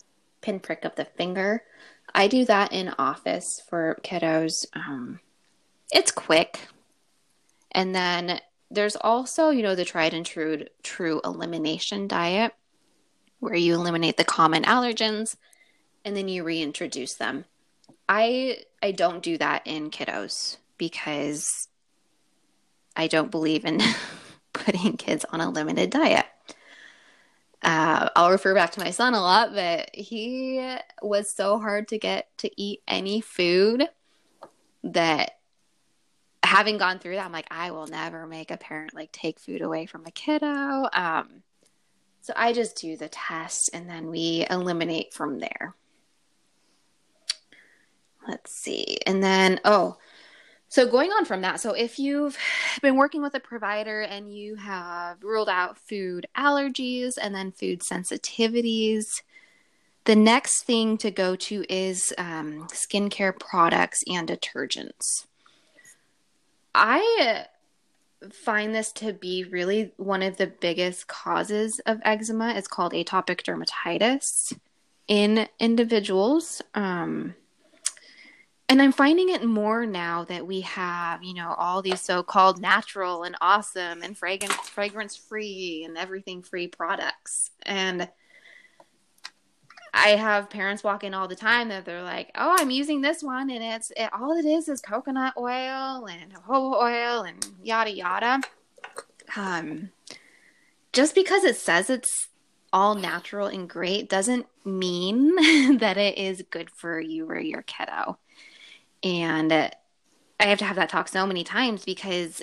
pinprick 0.41 0.85
of 0.85 0.95
the 0.97 1.05
finger. 1.05 1.62
I 2.15 2.29
do 2.29 2.45
that 2.47 2.73
in 2.73 2.95
office 2.99 3.62
for 3.69 3.99
kiddos. 4.03 4.67
Um, 4.75 5.21
it's 5.93 6.11
quick. 6.11 6.61
And 7.73 7.95
then 7.95 8.41
there's 8.71 8.97
also, 8.97 9.50
you 9.50 9.62
know, 9.62 9.75
the 9.75 9.85
tried 9.85 10.15
and 10.15 10.25
true 10.25 10.65
true 10.83 11.21
elimination 11.25 12.09
diet 12.09 12.55
where 13.41 13.55
you 13.55 13.75
eliminate 13.75 14.17
the 14.17 14.25
common 14.25 14.65
allergens 14.65 15.37
and 16.05 16.17
then 16.17 16.29
you 16.29 16.45
reintroduce 16.45 17.15
them. 17.15 17.45
I 18.09 18.59
I 18.83 18.93
don't 18.93 19.23
do 19.23 19.38
that 19.38 19.67
in 19.67 19.91
kiddos 19.91 20.57
because 20.77 21.69
I 22.99 23.07
don't 23.07 23.31
believe 23.31 23.64
in 23.64 23.81
putting 24.52 24.97
kids 24.97 25.25
on 25.31 25.40
a 25.40 25.49
limited 25.49 25.90
diet. 25.90 26.26
Uh, 27.62 28.09
I'll 28.14 28.31
refer 28.31 28.55
back 28.55 28.73
to 28.73 28.81
my 28.81 28.90
son 28.90 29.14
a 29.14 29.21
lot, 29.21 29.55
but 29.55 29.90
he 29.95 30.76
was 31.00 31.31
so 31.31 31.59
hard 31.59 31.88
to 31.88 31.99
get 31.99 32.28
to 32.38 32.50
eat 32.61 32.83
any 32.87 33.21
food 33.21 33.88
that 34.85 35.38
having 36.43 36.78
gone 36.78 36.99
through 36.99 37.17
that, 37.17 37.25
I'm 37.25 37.33
like, 37.33 37.49
I 37.50 37.71
will 37.71 37.87
never 37.87 38.26
make 38.26 38.50
a 38.50 38.57
parent 38.57 38.95
like 38.95 39.12
take 39.12 39.38
food 39.38 39.62
away 39.62 39.87
from 39.87 40.07
a 40.07 40.11
kiddo. 40.11 40.88
Um, 40.93 41.43
so 42.21 42.33
I 42.37 42.52
just 42.52 42.76
do 42.76 42.97
the 42.97 43.09
test 43.09 43.71
and 43.73 43.88
then 43.88 44.11
we 44.11 44.47
eliminate 44.50 45.14
from 45.14 45.38
there. 45.38 45.75
Let's 48.26 48.52
see. 48.52 48.99
And 49.07 49.23
then, 49.23 49.61
oh, 49.64 49.99
so 50.68 50.87
going 50.87 51.10
on 51.10 51.25
from 51.25 51.40
that, 51.42 51.60
so 51.60 51.72
if 51.72 51.98
you've 51.98 52.37
been 52.82 52.96
working 52.96 53.22
with 53.22 53.34
a 53.34 53.40
provider 53.40 54.02
and 54.02 54.32
you 54.32 54.56
have 54.56 55.22
ruled 55.22 55.48
out 55.48 55.78
food 55.78 56.26
allergies 56.37 57.14
and 57.20 57.34
then 57.34 57.52
food 57.52 57.80
sensitivities, 57.80 59.22
the 60.04 60.16
next 60.16 60.62
thing 60.62 60.96
to 60.98 61.10
go 61.10 61.37
to 61.37 61.64
is 61.68 62.14
um, 62.16 62.66
skincare 62.68 63.38
products 63.38 64.02
and 64.06 64.28
detergents. 64.28 65.26
I 66.75 67.46
find 68.32 68.75
this 68.75 68.90
to 68.92 69.12
be 69.12 69.44
really 69.44 69.92
one 69.96 70.22
of 70.22 70.37
the 70.37 70.46
biggest 70.46 71.08
causes 71.08 71.80
of 71.87 72.00
eczema. 72.04 72.54
It's 72.54 72.68
called 72.68 72.92
atopic 72.92 73.42
dermatitis 73.42 74.56
in 75.06 75.48
individuals. 75.58 76.62
Um, 76.75 77.34
and 78.68 78.82
I'm 78.82 78.92
finding 78.92 79.30
it 79.30 79.44
more 79.44 79.87
now 79.87 80.25
that 80.25 80.46
we 80.46 80.60
have, 80.60 81.22
you 81.22 81.32
know, 81.32 81.54
all 81.56 81.80
these 81.80 82.02
so-called 82.02 82.60
natural 82.60 83.22
and 83.22 83.34
awesome 83.40 84.02
and 84.02 84.16
fragrance 84.16 84.68
fragrance 84.68 85.16
free 85.16 85.84
and 85.87 85.96
everything 85.96 86.42
free 86.42 86.68
products. 86.68 87.50
And 87.62 88.10
I 89.94 90.10
have 90.10 90.50
parents 90.50 90.84
walk 90.84 91.02
in 91.02 91.14
all 91.14 91.28
the 91.28 91.34
time 91.34 91.70
that 91.70 91.87
they're 91.87 92.02
like, 92.02 92.30
"Oh, 92.34 92.56
I'm 92.58 92.70
using 92.70 93.00
this 93.00 93.22
one, 93.22 93.48
and 93.48 93.64
it's 93.64 93.90
it, 93.96 94.10
all 94.12 94.37
it 94.37 94.44
is 94.44 94.68
is 94.68 94.82
coconut 94.82 95.34
oil 95.38 96.06
and 96.06 96.32
jojoba 96.34 96.82
oil 96.82 97.22
and 97.22 97.46
yada 97.62 97.90
yada." 97.90 98.40
Um, 99.34 99.90
just 100.92 101.14
because 101.14 101.44
it 101.44 101.56
says 101.56 101.88
it's 101.88 102.28
all 102.70 102.94
natural 102.94 103.46
and 103.46 103.68
great 103.68 104.10
doesn't 104.10 104.46
mean 104.64 105.34
that 105.78 105.96
it 105.96 106.18
is 106.18 106.44
good 106.50 106.68
for 106.70 107.00
you 107.00 107.26
or 107.30 107.38
your 107.38 107.62
kiddo. 107.62 108.18
And 109.02 109.52
I 109.52 110.45
have 110.45 110.59
to 110.59 110.64
have 110.64 110.76
that 110.76 110.88
talk 110.88 111.09
so 111.09 111.26
many 111.26 111.45
times 111.45 111.85
because 111.85 112.43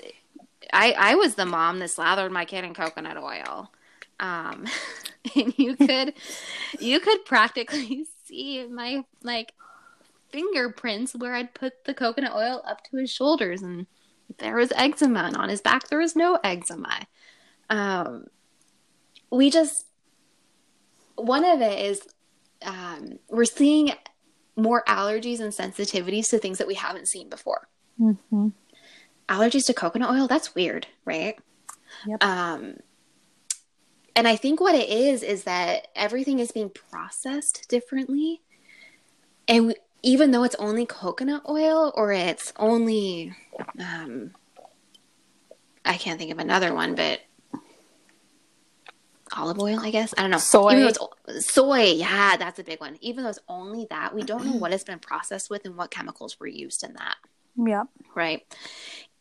I 0.72 0.92
I 0.92 1.14
was 1.14 1.34
the 1.34 1.46
mom 1.46 1.78
that 1.80 1.90
slathered 1.90 2.32
my 2.32 2.44
kid 2.44 2.64
in 2.64 2.74
coconut 2.74 3.16
oil. 3.16 3.70
Um, 4.20 4.66
and 5.36 5.58
you 5.58 5.76
could 5.76 6.14
you 6.78 7.00
could 7.00 7.24
practically 7.24 8.04
see 8.24 8.66
my 8.66 9.04
like 9.22 9.52
fingerprints 10.30 11.14
where 11.14 11.34
I'd 11.34 11.54
put 11.54 11.84
the 11.84 11.94
coconut 11.94 12.34
oil 12.34 12.62
up 12.66 12.82
to 12.84 12.96
his 12.96 13.10
shoulders 13.10 13.62
and 13.62 13.86
there 14.38 14.56
was 14.56 14.72
eczema 14.74 15.20
and 15.20 15.36
on 15.36 15.48
his 15.48 15.60
back 15.60 15.88
there 15.88 16.00
was 16.00 16.16
no 16.16 16.38
eczema. 16.42 17.06
Um, 17.70 18.26
we 19.30 19.50
just 19.50 19.86
one 21.16 21.44
of 21.44 21.60
it 21.60 21.78
is 21.78 22.02
um, 22.62 23.18
we're 23.28 23.44
seeing 23.44 23.92
more 24.56 24.82
allergies 24.88 25.40
and 25.40 25.52
sensitivities 25.52 26.30
to 26.30 26.38
things 26.38 26.58
that 26.58 26.66
we 26.66 26.74
haven't 26.74 27.08
seen 27.08 27.28
before. 27.28 27.68
Mm-hmm. 28.00 28.48
Allergies 29.28 29.66
to 29.66 29.74
coconut 29.74 30.10
oil, 30.10 30.26
that's 30.26 30.54
weird, 30.54 30.86
right? 31.04 31.38
Yep. 32.06 32.24
Um, 32.24 32.76
and 34.14 34.26
I 34.26 34.36
think 34.36 34.60
what 34.60 34.74
it 34.74 34.88
is 34.88 35.22
is 35.22 35.44
that 35.44 35.88
everything 35.94 36.38
is 36.38 36.52
being 36.52 36.70
processed 36.70 37.68
differently. 37.68 38.40
And 39.46 39.68
we, 39.68 39.74
even 40.02 40.30
though 40.30 40.44
it's 40.44 40.54
only 40.56 40.86
coconut 40.86 41.42
oil 41.48 41.92
or 41.94 42.12
it's 42.12 42.52
only, 42.56 43.34
um, 43.78 44.30
I 45.84 45.96
can't 45.96 46.18
think 46.18 46.30
of 46.30 46.38
another 46.38 46.72
one, 46.72 46.94
but 46.94 47.20
olive 49.36 49.58
oil, 49.58 49.80
I 49.80 49.90
guess. 49.90 50.14
I 50.16 50.22
don't 50.22 50.30
know. 50.30 50.38
Soy. 50.38 50.92
Soy, 51.40 51.82
yeah, 51.92 52.36
that's 52.36 52.58
a 52.58 52.64
big 52.64 52.80
one. 52.80 52.96
Even 53.00 53.24
though 53.24 53.30
it's 53.30 53.38
only 53.48 53.86
that, 53.90 54.14
we 54.14 54.22
don't 54.22 54.44
know 54.46 54.52
what 54.52 54.72
it's 54.72 54.84
been 54.84 54.98
processed 54.98 55.50
with 55.50 55.64
and 55.64 55.76
what 55.76 55.90
chemicals 55.90 56.38
were 56.38 56.46
used 56.46 56.84
in 56.84 56.94
that, 56.94 57.16
Yep. 57.56 57.88
right? 58.14 58.42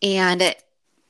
And 0.01 0.41
it, 0.41 0.63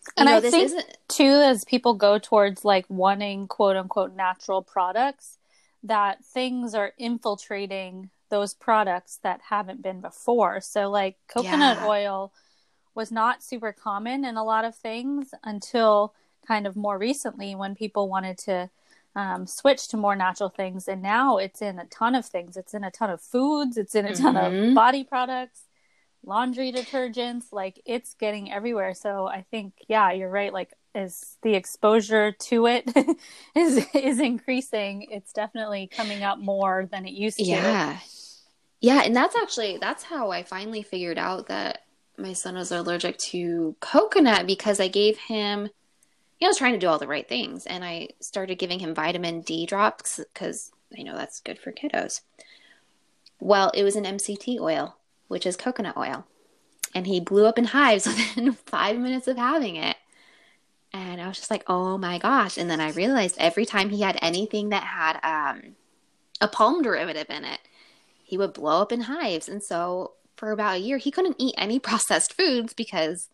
you 0.07 0.13
And 0.17 0.29
know, 0.29 0.37
I 0.37 0.39
this 0.39 0.51
think 0.53 0.65
isn't. 0.65 0.97
too, 1.07 1.23
as 1.23 1.65
people 1.65 1.95
go 1.95 2.17
towards 2.19 2.63
like 2.63 2.85
wanting 2.89 3.47
quote 3.47 3.75
unquote 3.75 4.15
natural 4.15 4.61
products, 4.61 5.37
that 5.83 6.23
things 6.23 6.73
are 6.73 6.93
infiltrating 6.97 8.09
those 8.29 8.53
products 8.53 9.19
that 9.23 9.39
haven't 9.49 9.81
been 9.81 10.01
before. 10.01 10.61
So, 10.61 10.89
like 10.89 11.17
coconut 11.27 11.77
Yeah. 11.77 11.87
oil 11.87 12.33
was 12.95 13.11
not 13.11 13.43
super 13.43 13.71
common 13.73 14.23
in 14.23 14.37
a 14.37 14.43
lot 14.43 14.63
of 14.65 14.75
things 14.75 15.33
until 15.43 16.13
kind 16.47 16.65
of 16.65 16.75
more 16.75 16.97
recently 16.97 17.53
when 17.55 17.75
people 17.75 18.07
wanted 18.07 18.37
to 18.37 18.69
um, 19.15 19.47
switch 19.47 19.87
to 19.89 19.97
more 19.97 20.15
natural 20.15 20.49
things. 20.49 20.87
And 20.87 21.01
now 21.01 21.37
it's 21.37 21.61
in 21.61 21.79
a 21.79 21.85
ton 21.85 22.15
of 22.15 22.25
things. 22.25 22.57
It's 22.57 22.73
in 22.73 22.83
a 22.83 22.91
ton 22.91 23.09
of 23.09 23.21
foods, 23.21 23.77
it's 23.77 23.95
in 23.95 24.05
a 24.05 24.13
ton 24.13 24.35
Mhm. 24.35 24.69
of 24.69 24.75
body 24.75 25.03
products, 25.03 25.61
laundry 26.23 26.71
detergents. 26.71 27.45
Like 27.51 27.81
it's 27.85 28.13
getting 28.15 28.51
everywhere. 28.51 28.93
So 28.93 29.27
I 29.27 29.45
think, 29.51 29.73
yeah, 29.87 30.11
you're 30.11 30.29
right. 30.29 30.51
Like, 30.53 30.73
is 30.93 31.37
the 31.43 31.55
exposure 31.55 32.31
to 32.31 32.67
it 32.67 32.89
is 33.55 33.85
is 33.93 34.19
increasing, 34.19 35.07
it's 35.11 35.33
definitely 35.33 35.87
coming 35.87 36.23
up 36.23 36.39
more 36.39 36.87
than 36.91 37.05
it 37.05 37.11
used 37.13 37.37
to. 37.37 37.43
Yeah. 37.43 37.99
Yeah, 38.81 39.01
and 39.03 39.15
that's 39.15 39.35
actually 39.35 39.77
that's 39.77 40.03
how 40.03 40.31
I 40.31 40.43
finally 40.43 40.83
figured 40.83 41.17
out 41.17 41.47
that 41.47 41.83
my 42.17 42.33
son 42.33 42.55
was 42.55 42.71
allergic 42.71 43.17
to 43.17 43.75
coconut 43.81 44.45
because 44.47 44.79
I 44.79 44.87
gave 44.87 45.17
him 45.17 45.69
he 46.37 46.47
was 46.47 46.57
trying 46.57 46.73
to 46.73 46.79
do 46.79 46.87
all 46.87 46.99
the 46.99 47.07
right 47.07 47.27
things 47.27 47.65
and 47.65 47.83
I 47.83 48.09
started 48.19 48.59
giving 48.59 48.79
him 48.79 48.93
vitamin 48.93 49.41
D 49.41 49.65
drops 49.65 50.19
cuz 50.33 50.71
I 50.97 51.01
know 51.01 51.15
that's 51.15 51.39
good 51.39 51.59
for 51.59 51.71
kiddos. 51.71 52.21
Well, 53.39 53.71
it 53.73 53.83
was 53.83 53.95
an 53.95 54.05
MCT 54.05 54.59
oil, 54.59 54.97
which 55.27 55.45
is 55.45 55.57
coconut 55.57 55.97
oil. 55.97 56.25
And 56.93 57.07
he 57.07 57.19
blew 57.19 57.45
up 57.45 57.57
in 57.57 57.65
hives 57.65 58.05
within 58.07 58.53
5 58.53 58.97
minutes 58.97 59.27
of 59.27 59.37
having 59.37 59.75
it. 59.75 59.97
And 60.93 61.21
I 61.21 61.27
was 61.27 61.37
just 61.37 61.51
like, 61.51 61.63
"Oh 61.67 61.97
my 61.97 62.17
gosh." 62.17 62.57
And 62.57 62.69
then 62.69 62.79
I 62.79 62.91
realized 62.91 63.35
every 63.37 63.65
time 63.65 63.89
he 63.89 64.01
had 64.01 64.17
anything 64.21 64.69
that 64.69 64.83
had 64.83 65.19
um 65.23 65.75
a 66.39 66.47
palm 66.47 66.81
derivative 66.81 67.29
in 67.29 67.43
it, 67.43 67.59
he 68.23 68.37
would 68.37 68.53
blow 68.53 68.81
up 68.81 68.91
in 68.91 69.01
hives. 69.01 69.49
And 69.49 69.61
so 69.61 70.13
for 70.35 70.51
about 70.51 70.75
a 70.75 70.79
year, 70.79 70.97
he 70.97 71.11
couldn't 71.11 71.35
eat 71.37 71.55
any 71.57 71.79
processed 71.89 72.33
foods 72.33 72.73
because 72.73 73.29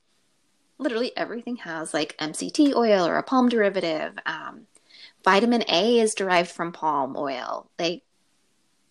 literally 0.81 1.15
everything 1.15 1.57
has 1.57 1.93
like 1.93 2.17
MCT 2.17 2.73
oil 2.75 3.05
or 3.05 3.17
a 3.17 3.23
palm 3.23 3.47
derivative. 3.47 4.17
Um, 4.25 4.67
vitamin 5.23 5.63
A 5.69 6.00
is 6.00 6.15
derived 6.15 6.50
from 6.50 6.71
palm 6.71 7.15
oil. 7.15 7.69
Like, 7.79 8.01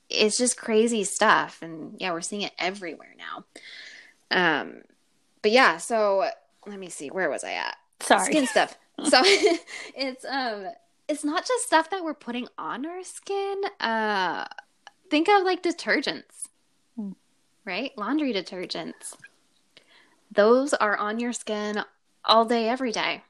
it's 0.09 0.39
just 0.39 0.57
crazy 0.57 1.05
stuff. 1.05 1.59
And 1.63 1.97
yeah, 1.99 2.13
we're 2.13 2.21
seeing 2.21 2.43
it 2.43 2.53
everywhere 2.59 3.15
now. 3.19 3.45
Um, 4.31 4.83
but 5.43 5.51
yeah, 5.51 5.77
so 5.79 6.29
let 6.67 6.79
me 6.79 6.89
see, 6.89 7.11
where 7.11 7.29
was 7.29 7.45
I 7.45 7.53
at? 7.53 7.77
Sorry. 8.01 8.25
Skin 8.25 8.47
stuff. 8.47 8.77
So 9.03 9.23
it's 9.25 10.27
um 10.27 10.67
it's 11.09 11.25
not 11.25 11.47
just 11.47 11.65
stuff 11.65 11.89
that 11.89 12.05
we're 12.05 12.13
putting 12.13 12.49
on 12.59 12.85
our 12.85 13.03
skin. 13.03 13.63
Uh 13.81 14.45
think 15.09 15.27
of 15.31 15.43
like 15.43 15.63
detergents. 15.63 16.49
Hmm. 16.97 17.13
Right? 17.65 17.93
Laundry 17.97 18.35
detergents. 18.35 19.17
Those 20.33 20.75
are 20.75 20.97
on 20.97 21.19
your 21.19 21.33
skin 21.33 21.83
all 22.25 22.45
day 22.45 22.69
every 22.69 22.93
day. 22.93 23.23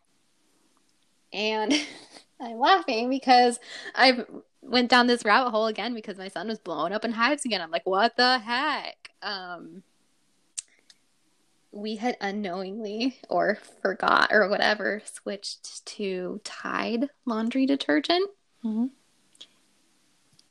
And 1.33 1.73
I'm 2.41 2.59
laughing 2.59 3.09
because 3.11 3.59
I 3.95 4.25
went 4.63 4.91
down 4.91 5.07
this 5.07 5.25
rabbit 5.25 5.51
hole 5.51 5.67
again 5.67 5.95
because 5.95 6.19
my 6.19 6.29
son 6.29 6.49
was 6.49 6.59
blowing 6.59 6.93
up 6.93 7.05
in 7.05 7.13
hives 7.13 7.45
again. 7.45 7.61
I'm 7.61 7.71
like, 7.71 7.87
what 7.87 8.17
the 8.17 8.39
heck? 8.39 9.11
Um, 9.23 9.83
we 11.73 11.97
had 11.97 12.17
unknowingly 12.21 13.17
or 13.29 13.59
forgot 13.83 14.31
or 14.33 14.49
whatever 14.49 15.03
switched 15.05 15.87
to 15.87 16.41
Tide 16.45 17.09
laundry 17.27 17.67
detergent. 17.67 18.29
Mm-hmm. 18.65 18.87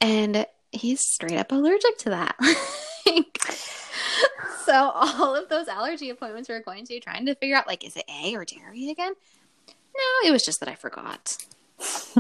And 0.02 0.46
he's 0.72 1.02
straight 1.02 1.38
up 1.38 1.52
allergic 1.52 1.98
to 2.00 2.10
that. 2.12 2.36
so 4.66 4.74
all 4.74 5.36
of 5.36 5.50
those 5.50 5.68
allergy 5.68 6.10
appointments 6.10 6.50
we 6.50 6.56
are 6.56 6.62
going 6.62 6.86
to 6.86 7.00
trying 7.00 7.26
to 7.26 7.36
figure 7.36 7.56
out 7.56 7.68
like 7.68 7.86
is 7.86 7.96
it 7.96 8.06
A 8.24 8.36
or 8.36 8.46
dairy 8.46 8.90
again? 8.90 9.14
No, 9.68 10.30
it 10.30 10.32
was 10.32 10.46
just 10.46 10.60
that 10.60 10.70
I 10.70 10.76
forgot. 10.76 11.38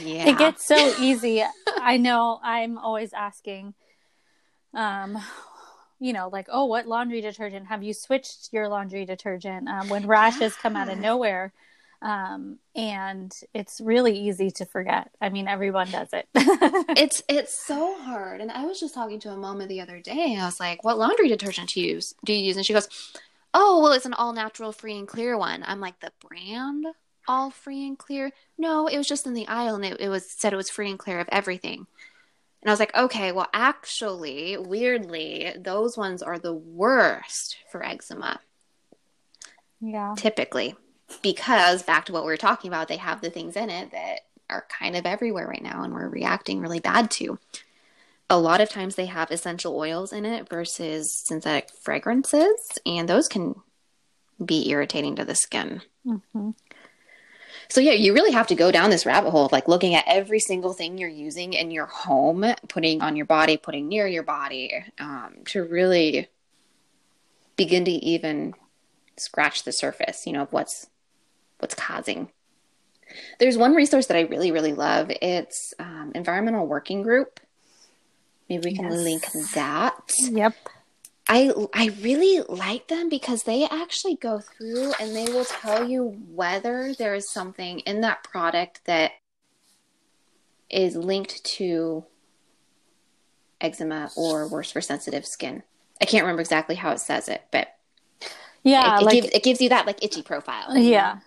yeah. 0.00 0.28
It 0.28 0.38
gets 0.38 0.66
so 0.66 0.94
easy. 1.00 1.42
I 1.76 1.96
know 1.96 2.40
I'm 2.42 2.78
always 2.78 3.12
asking 3.12 3.74
um 4.72 5.18
you 6.00 6.12
know, 6.12 6.28
like, 6.30 6.48
oh, 6.50 6.66
what 6.66 6.86
laundry 6.86 7.20
detergent 7.20 7.66
have 7.68 7.82
you 7.82 7.94
switched 7.94 8.52
your 8.52 8.68
laundry 8.68 9.06
detergent 9.06 9.68
um, 9.68 9.88
when 9.88 10.06
rashes 10.06 10.54
come 10.54 10.76
out 10.76 10.90
of 10.90 10.98
nowhere? 10.98 11.52
Um, 12.04 12.58
and 12.76 13.34
it's 13.54 13.80
really 13.80 14.16
easy 14.28 14.50
to 14.52 14.66
forget. 14.66 15.10
I 15.22 15.30
mean, 15.30 15.48
everyone 15.48 15.90
does 15.90 16.12
it. 16.12 16.28
it's 16.34 17.22
it's 17.30 17.58
so 17.66 17.98
hard. 18.02 18.42
And 18.42 18.52
I 18.52 18.66
was 18.66 18.78
just 18.78 18.92
talking 18.92 19.18
to 19.20 19.30
a 19.30 19.36
mama 19.38 19.66
the 19.66 19.80
other 19.80 20.00
day. 20.00 20.36
I 20.38 20.44
was 20.44 20.60
like, 20.60 20.84
"What 20.84 20.98
laundry 20.98 21.28
detergent 21.28 21.70
do 21.70 21.80
you 21.80 21.94
use? 21.94 22.14
Do 22.22 22.34
you 22.34 22.44
use?" 22.44 22.58
And 22.58 22.66
she 22.66 22.74
goes, 22.74 22.88
"Oh, 23.54 23.80
well, 23.82 23.92
it's 23.92 24.04
an 24.04 24.12
all 24.12 24.34
natural, 24.34 24.70
free 24.70 24.98
and 24.98 25.08
clear 25.08 25.38
one." 25.38 25.64
I'm 25.66 25.80
like, 25.80 25.98
"The 26.00 26.12
brand 26.20 26.84
all 27.26 27.50
free 27.50 27.86
and 27.86 27.98
clear?" 27.98 28.32
No, 28.58 28.86
it 28.86 28.98
was 28.98 29.08
just 29.08 29.26
in 29.26 29.32
the 29.32 29.48
aisle, 29.48 29.76
and 29.76 29.84
it, 29.86 29.98
it 29.98 30.10
was 30.10 30.30
said 30.30 30.52
it 30.52 30.56
was 30.56 30.68
free 30.68 30.90
and 30.90 30.98
clear 30.98 31.20
of 31.20 31.28
everything. 31.32 31.86
And 32.60 32.70
I 32.70 32.72
was 32.72 32.80
like, 32.80 32.96
okay, 32.96 33.30
well, 33.30 33.48
actually, 33.52 34.56
weirdly, 34.56 35.52
those 35.58 35.98
ones 35.98 36.22
are 36.22 36.38
the 36.38 36.54
worst 36.54 37.58
for 37.70 37.84
eczema. 37.84 38.40
Yeah. 39.82 40.14
Typically, 40.16 40.74
because 41.22 41.82
back 41.82 42.06
to 42.06 42.12
what 42.12 42.24
we 42.24 42.30
were 42.30 42.36
talking 42.36 42.68
about, 42.68 42.88
they 42.88 42.96
have 42.96 43.20
the 43.20 43.30
things 43.30 43.56
in 43.56 43.70
it 43.70 43.90
that 43.92 44.20
are 44.50 44.66
kind 44.68 44.96
of 44.96 45.06
everywhere 45.06 45.46
right 45.46 45.62
now 45.62 45.82
and 45.82 45.92
we're 45.92 46.08
reacting 46.08 46.60
really 46.60 46.80
bad 46.80 47.10
to. 47.12 47.38
A 48.30 48.38
lot 48.38 48.60
of 48.60 48.70
times 48.70 48.94
they 48.94 49.06
have 49.06 49.30
essential 49.30 49.76
oils 49.76 50.12
in 50.12 50.24
it 50.24 50.48
versus 50.48 51.14
synthetic 51.14 51.68
fragrances, 51.70 52.78
and 52.86 53.08
those 53.08 53.28
can 53.28 53.54
be 54.44 54.70
irritating 54.70 55.16
to 55.16 55.24
the 55.24 55.34
skin. 55.34 55.82
Mm-hmm. 56.06 56.50
So 57.68 57.80
yeah, 57.80 57.92
you 57.92 58.12
really 58.14 58.32
have 58.32 58.46
to 58.48 58.54
go 58.54 58.70
down 58.70 58.90
this 58.90 59.06
rabbit 59.06 59.30
hole 59.30 59.46
of 59.46 59.52
like 59.52 59.68
looking 59.68 59.94
at 59.94 60.04
every 60.06 60.40
single 60.40 60.72
thing 60.72 60.98
you're 60.98 61.08
using 61.08 61.52
in 61.52 61.70
your 61.70 61.86
home, 61.86 62.44
putting 62.68 63.02
on 63.02 63.16
your 63.16 63.26
body, 63.26 63.56
putting 63.56 63.88
near 63.88 64.06
your 64.06 64.22
body, 64.22 64.84
um, 64.98 65.36
to 65.46 65.62
really 65.62 66.28
begin 67.56 67.84
to 67.84 67.90
even 67.90 68.54
scratch 69.16 69.64
the 69.64 69.72
surface, 69.72 70.26
you 70.26 70.32
know, 70.32 70.42
of 70.42 70.52
what's 70.52 70.86
what's 71.58 71.74
causing. 71.74 72.30
There's 73.38 73.56
one 73.56 73.74
resource 73.74 74.06
that 74.06 74.16
I 74.16 74.22
really, 74.22 74.50
really 74.50 74.72
love. 74.72 75.10
It's 75.22 75.74
um, 75.78 76.12
Environmental 76.14 76.66
Working 76.66 77.02
Group. 77.02 77.40
Maybe 78.48 78.70
we 78.70 78.76
can 78.76 78.90
yes. 78.90 78.94
link 78.94 79.52
that. 79.54 80.12
Yep. 80.18 80.54
I 81.26 81.50
I 81.72 81.86
really 82.02 82.42
like 82.48 82.88
them 82.88 83.08
because 83.08 83.44
they 83.44 83.66
actually 83.66 84.16
go 84.16 84.40
through 84.40 84.92
and 85.00 85.16
they 85.16 85.24
will 85.24 85.46
tell 85.46 85.88
you 85.88 86.18
whether 86.28 86.94
there 86.98 87.14
is 87.14 87.30
something 87.30 87.80
in 87.80 88.02
that 88.02 88.24
product 88.24 88.82
that 88.84 89.12
is 90.68 90.96
linked 90.96 91.42
to 91.44 92.04
eczema 93.60 94.10
or 94.16 94.48
worse 94.48 94.70
for 94.70 94.82
sensitive 94.82 95.24
skin. 95.24 95.62
I 96.02 96.04
can't 96.04 96.24
remember 96.24 96.42
exactly 96.42 96.74
how 96.74 96.90
it 96.90 97.00
says 97.00 97.28
it, 97.28 97.42
but 97.50 97.68
yeah, 98.62 98.96
it, 98.96 99.00
it, 99.00 99.04
like, 99.04 99.14
gives, 99.14 99.34
it 99.34 99.42
gives 99.42 99.60
you 99.62 99.70
that 99.70 99.86
like 99.86 100.04
itchy 100.04 100.22
profile. 100.22 100.76
Yeah. 100.76 101.20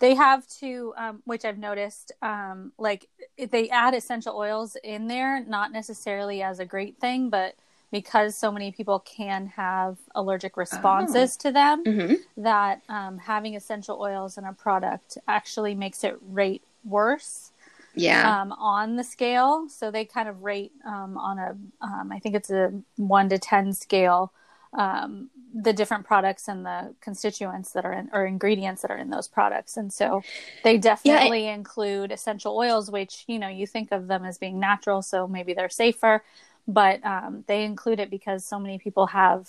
They 0.00 0.14
have 0.14 0.46
to, 0.58 0.92
um, 0.96 1.22
which 1.24 1.44
I've 1.44 1.58
noticed, 1.58 2.12
um, 2.20 2.72
like 2.78 3.08
they 3.38 3.68
add 3.70 3.94
essential 3.94 4.36
oils 4.36 4.76
in 4.82 5.06
there, 5.06 5.44
not 5.44 5.72
necessarily 5.72 6.42
as 6.42 6.58
a 6.58 6.64
great 6.64 6.98
thing, 6.98 7.30
but 7.30 7.54
because 7.92 8.36
so 8.36 8.50
many 8.50 8.72
people 8.72 8.98
can 8.98 9.46
have 9.46 9.96
allergic 10.16 10.56
responses 10.56 11.38
oh. 11.38 11.42
to 11.48 11.52
them, 11.52 11.84
mm-hmm. 11.84 12.14
that 12.42 12.82
um, 12.88 13.18
having 13.18 13.54
essential 13.54 14.00
oils 14.00 14.36
in 14.36 14.44
a 14.44 14.52
product 14.52 15.16
actually 15.28 15.76
makes 15.76 16.02
it 16.02 16.18
rate 16.28 16.64
worse. 16.84 17.52
Yeah. 17.94 18.40
Um, 18.40 18.50
on 18.50 18.96
the 18.96 19.04
scale, 19.04 19.68
so 19.68 19.92
they 19.92 20.04
kind 20.04 20.28
of 20.28 20.42
rate 20.42 20.72
um, 20.84 21.16
on 21.16 21.38
a, 21.38 21.56
um, 21.80 22.10
I 22.10 22.18
think 22.18 22.34
it's 22.34 22.50
a 22.50 22.72
one 22.96 23.28
to 23.28 23.38
ten 23.38 23.72
scale, 23.72 24.32
um, 24.74 25.30
the 25.54 25.72
different 25.72 26.04
products 26.04 26.48
and 26.48 26.66
the 26.66 26.94
constituents 27.00 27.72
that 27.72 27.84
are 27.84 27.92
in 27.92 28.10
or 28.12 28.26
ingredients 28.26 28.82
that 28.82 28.90
are 28.90 28.98
in 28.98 29.10
those 29.10 29.28
products, 29.28 29.76
and 29.76 29.92
so 29.92 30.22
they 30.62 30.78
definitely 30.78 31.44
yeah, 31.44 31.50
I- 31.50 31.54
include 31.54 32.12
essential 32.12 32.56
oils, 32.56 32.90
which 32.90 33.24
you 33.26 33.38
know 33.38 33.48
you 33.48 33.66
think 33.66 33.92
of 33.92 34.08
them 34.08 34.24
as 34.24 34.38
being 34.38 34.58
natural, 34.58 35.02
so 35.02 35.26
maybe 35.26 35.54
they're 35.54 35.68
safer 35.68 36.22
but 36.66 37.04
um, 37.04 37.44
they 37.46 37.64
include 37.64 38.00
it 38.00 38.10
because 38.10 38.44
so 38.44 38.58
many 38.58 38.78
people 38.78 39.08
have 39.08 39.48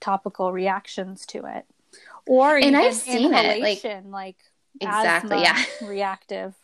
topical 0.00 0.52
reactions 0.52 1.24
to 1.26 1.46
it. 1.46 1.64
Or 2.26 2.56
and 2.56 2.76
I've 2.76 2.94
seen 2.94 3.32
it 3.32 3.62
like, 3.62 3.84
like 4.06 4.36
exactly 4.80 5.40
yeah. 5.42 5.62
reactive. 5.82 6.54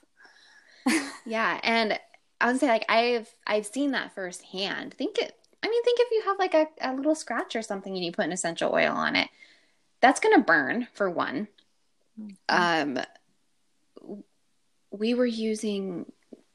Yeah 1.25 1.61
and 1.63 1.99
I 2.41 2.51
would 2.51 2.59
say 2.59 2.67
like 2.67 2.85
I've 2.89 3.33
I've 3.47 3.67
seen 3.67 3.93
that 3.93 4.15
firsthand. 4.15 4.95
Think 4.95 5.19
it 5.19 5.37
I 5.63 5.69
mean 5.69 5.85
think 5.85 6.01
if 6.01 6.11
you 6.11 6.23
have 6.27 6.39
like 6.39 6.55
a, 6.55 6.67
a 6.81 6.95
little 6.95 7.15
scratch 7.15 7.57
or 7.57 7.63
something 7.63 7.95
and 7.95 8.05
you 8.05 8.13
put 8.13 8.25
an 8.25 8.33
essential 8.33 8.73
oil 8.73 8.93
on 8.93 9.17
it 9.17 9.29
that's 10.01 10.21
gonna 10.21 10.41
burn 10.41 10.89
for 10.93 11.09
one 11.09 11.49
mm-hmm. 12.21 12.97
um 12.99 13.05
we 14.91 15.15
were 15.15 15.27
using 15.27 16.07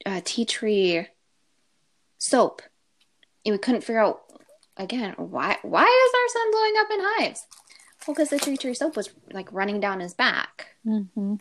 uh, 0.06 0.20
tea 0.24 0.44
tree 0.44 1.06
soap 2.18 2.62
and 3.44 3.52
we 3.52 3.58
couldn't 3.58 3.80
figure 3.82 4.00
out 4.00 4.22
again 4.76 5.14
why 5.16 5.56
why 5.62 5.82
is 5.82 6.14
our 6.14 6.42
son 6.42 6.50
blowing 6.52 6.74
up 6.78 6.90
in 6.90 7.00
hives 7.00 7.46
well 8.06 8.14
because 8.14 8.30
the 8.30 8.38
tree 8.38 8.56
tree 8.56 8.74
soap 8.74 8.96
was 8.96 9.10
like 9.32 9.52
running 9.52 9.80
down 9.80 10.00
his 10.00 10.14
back 10.14 10.66
mm-hmm. 10.86 11.34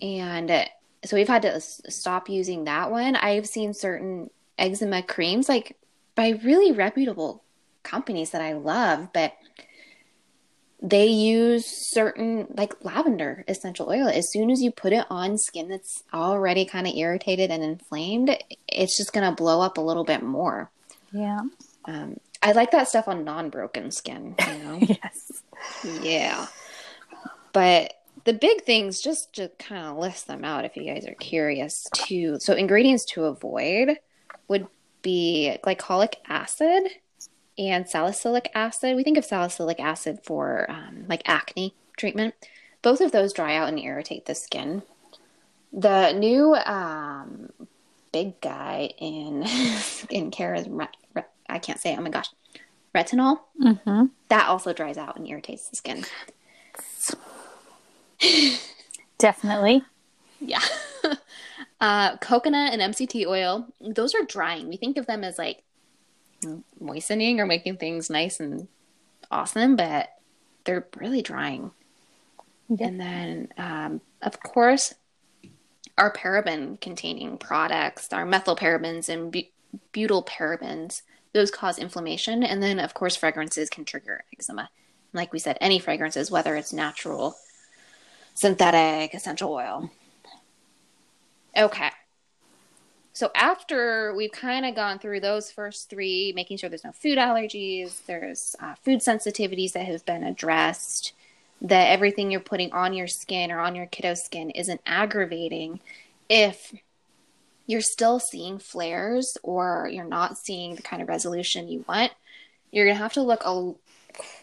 and 0.00 0.68
so 1.04 1.16
we've 1.16 1.28
had 1.28 1.42
to 1.42 1.60
stop 1.60 2.28
using 2.28 2.64
that 2.64 2.90
one 2.90 3.16
i've 3.16 3.46
seen 3.46 3.74
certain 3.74 4.30
eczema 4.58 5.02
creams 5.02 5.48
like 5.48 5.76
by 6.20 6.40
really 6.44 6.72
reputable 6.72 7.42
companies 7.82 8.30
that 8.30 8.42
i 8.42 8.52
love 8.52 9.08
but 9.12 9.32
they 10.82 11.06
use 11.06 11.66
certain 11.66 12.46
like 12.56 12.84
lavender 12.84 13.44
essential 13.48 13.88
oil 13.88 14.08
as 14.08 14.30
soon 14.30 14.50
as 14.50 14.62
you 14.62 14.70
put 14.70 14.92
it 14.92 15.04
on 15.10 15.36
skin 15.36 15.68
that's 15.68 16.02
already 16.12 16.64
kind 16.64 16.86
of 16.86 16.94
irritated 16.94 17.50
and 17.50 17.62
inflamed 17.62 18.36
it's 18.68 18.96
just 18.96 19.12
going 19.12 19.28
to 19.28 19.34
blow 19.34 19.60
up 19.60 19.78
a 19.78 19.80
little 19.80 20.04
bit 20.04 20.22
more 20.22 20.70
yeah. 21.12 21.40
Um, 21.84 22.18
I 22.42 22.52
like 22.52 22.70
that 22.70 22.88
stuff 22.88 23.08
on 23.08 23.24
non-broken 23.24 23.90
skin. 23.90 24.34
You 24.38 24.58
know. 24.64 24.78
yes. 24.80 25.42
Yeah. 26.02 26.46
But 27.52 27.94
the 28.24 28.32
big 28.32 28.62
things, 28.62 29.00
just 29.00 29.34
to 29.34 29.50
kind 29.58 29.86
of 29.86 29.96
list 29.96 30.26
them 30.26 30.44
out, 30.44 30.64
if 30.64 30.76
you 30.76 30.84
guys 30.84 31.06
are 31.06 31.14
curious 31.14 31.86
too. 31.92 32.38
So 32.40 32.54
ingredients 32.54 33.04
to 33.12 33.24
avoid 33.24 33.98
would 34.48 34.66
be 35.02 35.56
glycolic 35.62 36.14
acid 36.28 36.84
and 37.58 37.88
salicylic 37.88 38.50
acid. 38.54 38.96
We 38.96 39.02
think 39.02 39.18
of 39.18 39.24
salicylic 39.24 39.80
acid 39.80 40.20
for 40.22 40.70
um, 40.70 41.04
like 41.08 41.22
acne 41.26 41.74
treatment. 41.96 42.34
Both 42.82 43.00
of 43.00 43.12
those 43.12 43.32
dry 43.32 43.56
out 43.56 43.68
and 43.68 43.78
irritate 43.78 44.26
the 44.26 44.34
skin. 44.34 44.82
The 45.72 46.12
new 46.12 46.54
um, 46.54 47.50
big 48.12 48.40
guy 48.40 48.90
in 48.98 49.42
skincare 49.44 50.58
is 50.58 50.68
re- 50.68 50.88
re- 51.14 51.22
I 51.48 51.58
can't 51.58 51.78
say 51.78 51.92
it. 51.92 51.98
Oh 51.98 52.02
my 52.02 52.10
gosh, 52.10 52.28
retinol. 52.94 53.40
Mm-hmm. 53.62 54.06
That 54.28 54.48
also 54.48 54.72
dries 54.72 54.96
out 54.96 55.16
and 55.16 55.28
irritates 55.28 55.68
the 55.68 55.76
skin. 55.76 56.04
Definitely. 59.18 59.82
Yeah. 60.42 60.62
Uh, 61.80 62.16
coconut 62.18 62.72
and 62.72 62.94
MCT 62.94 63.26
oil, 63.26 63.66
those 63.80 64.14
are 64.14 64.24
drying. 64.24 64.68
We 64.68 64.76
think 64.76 64.96
of 64.96 65.06
them 65.06 65.24
as 65.24 65.38
like 65.38 65.62
moistening 66.78 67.40
or 67.40 67.46
making 67.46 67.76
things 67.76 68.10
nice 68.10 68.40
and 68.40 68.68
awesome, 69.30 69.76
but 69.76 70.10
they're 70.64 70.86
really 70.96 71.22
drying. 71.22 71.70
And 72.68 73.00
then, 73.00 73.48
um, 73.58 74.00
of 74.22 74.40
course, 74.40 74.94
our 75.98 76.12
paraben 76.12 76.80
containing 76.80 77.36
products, 77.36 78.12
our 78.12 78.24
methylparabens 78.24 79.08
and 79.08 79.32
bu- 79.32 79.50
butyl 79.92 80.24
parabens, 80.24 81.02
those 81.32 81.50
cause 81.50 81.78
inflammation. 81.78 82.42
And 82.42 82.62
then, 82.62 82.78
of 82.78 82.94
course, 82.94 83.16
fragrances 83.16 83.68
can 83.70 83.84
trigger 83.84 84.24
eczema. 84.32 84.70
Like 85.12 85.32
we 85.32 85.40
said, 85.40 85.58
any 85.60 85.78
fragrances, 85.78 86.30
whether 86.30 86.54
it's 86.54 86.72
natural, 86.72 87.34
synthetic, 88.34 89.14
essential 89.14 89.52
oil. 89.52 89.90
Okay. 91.56 91.90
So 93.12 93.30
after 93.34 94.14
we've 94.16 94.32
kind 94.32 94.64
of 94.64 94.74
gone 94.74 94.98
through 94.98 95.20
those 95.20 95.50
first 95.50 95.90
three, 95.90 96.32
making 96.34 96.56
sure 96.56 96.70
there's 96.70 96.84
no 96.84 96.92
food 96.92 97.18
allergies, 97.18 98.04
there's 98.06 98.56
uh, 98.60 98.74
food 98.76 99.00
sensitivities 99.00 99.72
that 99.72 99.86
have 99.86 100.04
been 100.06 100.22
addressed, 100.22 101.12
that 101.60 101.90
everything 101.90 102.30
you're 102.30 102.40
putting 102.40 102.72
on 102.72 102.94
your 102.94 103.08
skin 103.08 103.50
or 103.50 103.60
on 103.60 103.74
your 103.74 103.86
kiddo 103.86 104.14
skin 104.14 104.50
isn't 104.50 104.80
aggravating. 104.86 105.80
If 106.28 106.72
you're 107.66 107.80
still 107.80 108.18
seeing 108.18 108.58
flares 108.58 109.36
or 109.42 109.88
you're 109.92 110.04
not 110.04 110.38
seeing 110.38 110.76
the 110.76 110.82
kind 110.82 111.02
of 111.02 111.08
resolution 111.08 111.68
you 111.68 111.84
want, 111.88 112.12
you're 112.70 112.86
going 112.86 112.96
to 112.96 113.02
have 113.02 113.12
to 113.14 113.22
look 113.22 113.42
a, 113.44 113.74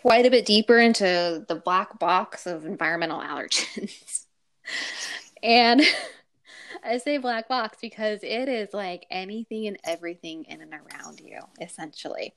quite 0.01 0.25
a 0.25 0.29
bit 0.29 0.45
deeper 0.45 0.77
into 0.77 1.43
the 1.47 1.55
black 1.55 1.97
box 1.99 2.45
of 2.45 2.65
environmental 2.65 3.19
allergens. 3.21 4.25
and 5.41 5.81
I 6.83 6.97
say 6.97 7.17
black 7.17 7.47
box 7.47 7.77
because 7.81 8.19
it 8.23 8.47
is 8.49 8.73
like 8.73 9.05
anything 9.09 9.67
and 9.67 9.77
everything 9.83 10.45
in 10.45 10.61
and 10.61 10.73
around 10.73 11.19
you, 11.19 11.39
essentially. 11.61 12.33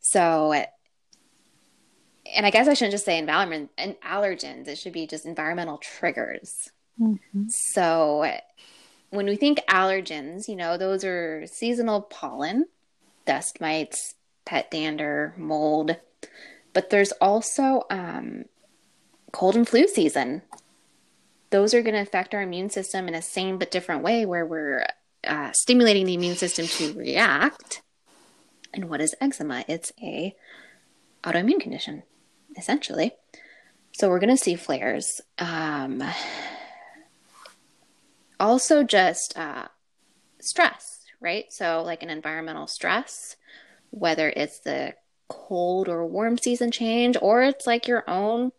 So, 0.00 0.52
and 0.52 2.46
I 2.46 2.50
guess 2.50 2.68
I 2.68 2.74
shouldn't 2.74 2.92
just 2.92 3.04
say 3.04 3.18
environment 3.18 3.70
and 3.78 3.96
allergens, 4.00 4.68
it 4.68 4.78
should 4.78 4.92
be 4.92 5.06
just 5.06 5.26
environmental 5.26 5.78
triggers. 5.78 6.70
Mm-hmm. 7.00 7.48
So, 7.48 8.30
when 9.10 9.26
we 9.26 9.36
think 9.36 9.60
allergens, 9.68 10.48
you 10.48 10.56
know, 10.56 10.76
those 10.76 11.04
are 11.04 11.46
seasonal 11.46 12.02
pollen, 12.02 12.66
dust 13.26 13.60
mites, 13.60 14.14
pet 14.44 14.70
dander, 14.70 15.34
mold, 15.36 15.96
but 16.72 16.90
there's 16.90 17.12
also 17.12 17.82
um, 17.90 18.44
cold 19.32 19.56
and 19.56 19.68
flu 19.68 19.86
season 19.86 20.42
those 21.52 21.74
are 21.74 21.82
going 21.82 21.94
to 21.94 22.00
affect 22.00 22.34
our 22.34 22.42
immune 22.42 22.70
system 22.70 23.06
in 23.06 23.14
a 23.14 23.22
same 23.22 23.58
but 23.58 23.70
different 23.70 24.02
way 24.02 24.26
where 24.26 24.44
we're 24.44 24.86
uh, 25.24 25.52
stimulating 25.52 26.06
the 26.06 26.14
immune 26.14 26.34
system 26.34 26.66
to 26.66 26.94
react. 26.94 27.82
And 28.74 28.88
what 28.88 29.02
is 29.02 29.14
eczema? 29.20 29.64
It's 29.68 29.92
a 30.02 30.34
autoimmune 31.22 31.60
condition, 31.60 32.02
essentially. 32.56 33.12
So 33.92 34.08
we're 34.08 34.18
going 34.18 34.34
to 34.34 34.42
see 34.42 34.56
flares. 34.56 35.20
Um, 35.38 36.02
also, 38.40 38.82
just 38.82 39.36
uh, 39.36 39.68
stress, 40.40 41.04
right? 41.20 41.44
So, 41.50 41.82
like 41.84 42.02
an 42.02 42.10
environmental 42.10 42.66
stress, 42.66 43.36
whether 43.90 44.30
it's 44.30 44.60
the 44.60 44.94
cold 45.28 45.88
or 45.88 46.06
warm 46.06 46.38
season 46.38 46.70
change, 46.70 47.16
or 47.20 47.42
it's 47.42 47.66
like 47.66 47.86
your 47.86 48.08
own 48.08 48.52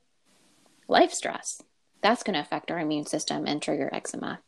life 0.87 1.11
stress 1.11 1.59
that's 2.03 2.21
going 2.21 2.35
to 2.35 2.39
affect 2.39 2.69
our 2.69 2.79
immune 2.79 3.05
system 3.05 3.47
and 3.47 3.61
trigger 3.61 3.89
eczema. 3.91 4.39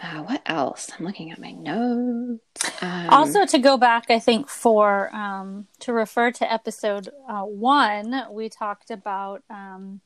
Uh, 0.00 0.22
what 0.22 0.42
else? 0.46 0.90
I'm 0.96 1.04
looking 1.04 1.32
at 1.32 1.40
my 1.40 1.50
notes. 1.50 2.82
Um, 2.82 3.10
also, 3.10 3.44
to 3.46 3.58
go 3.58 3.76
back, 3.76 4.10
I 4.10 4.20
think 4.20 4.48
for 4.48 5.14
um, 5.14 5.66
to 5.80 5.92
refer 5.92 6.30
to 6.30 6.52
episode 6.52 7.08
uh, 7.28 7.42
one, 7.42 8.26
we 8.30 8.48
talked 8.48 8.92
about 8.92 9.42
um, 9.50 10.00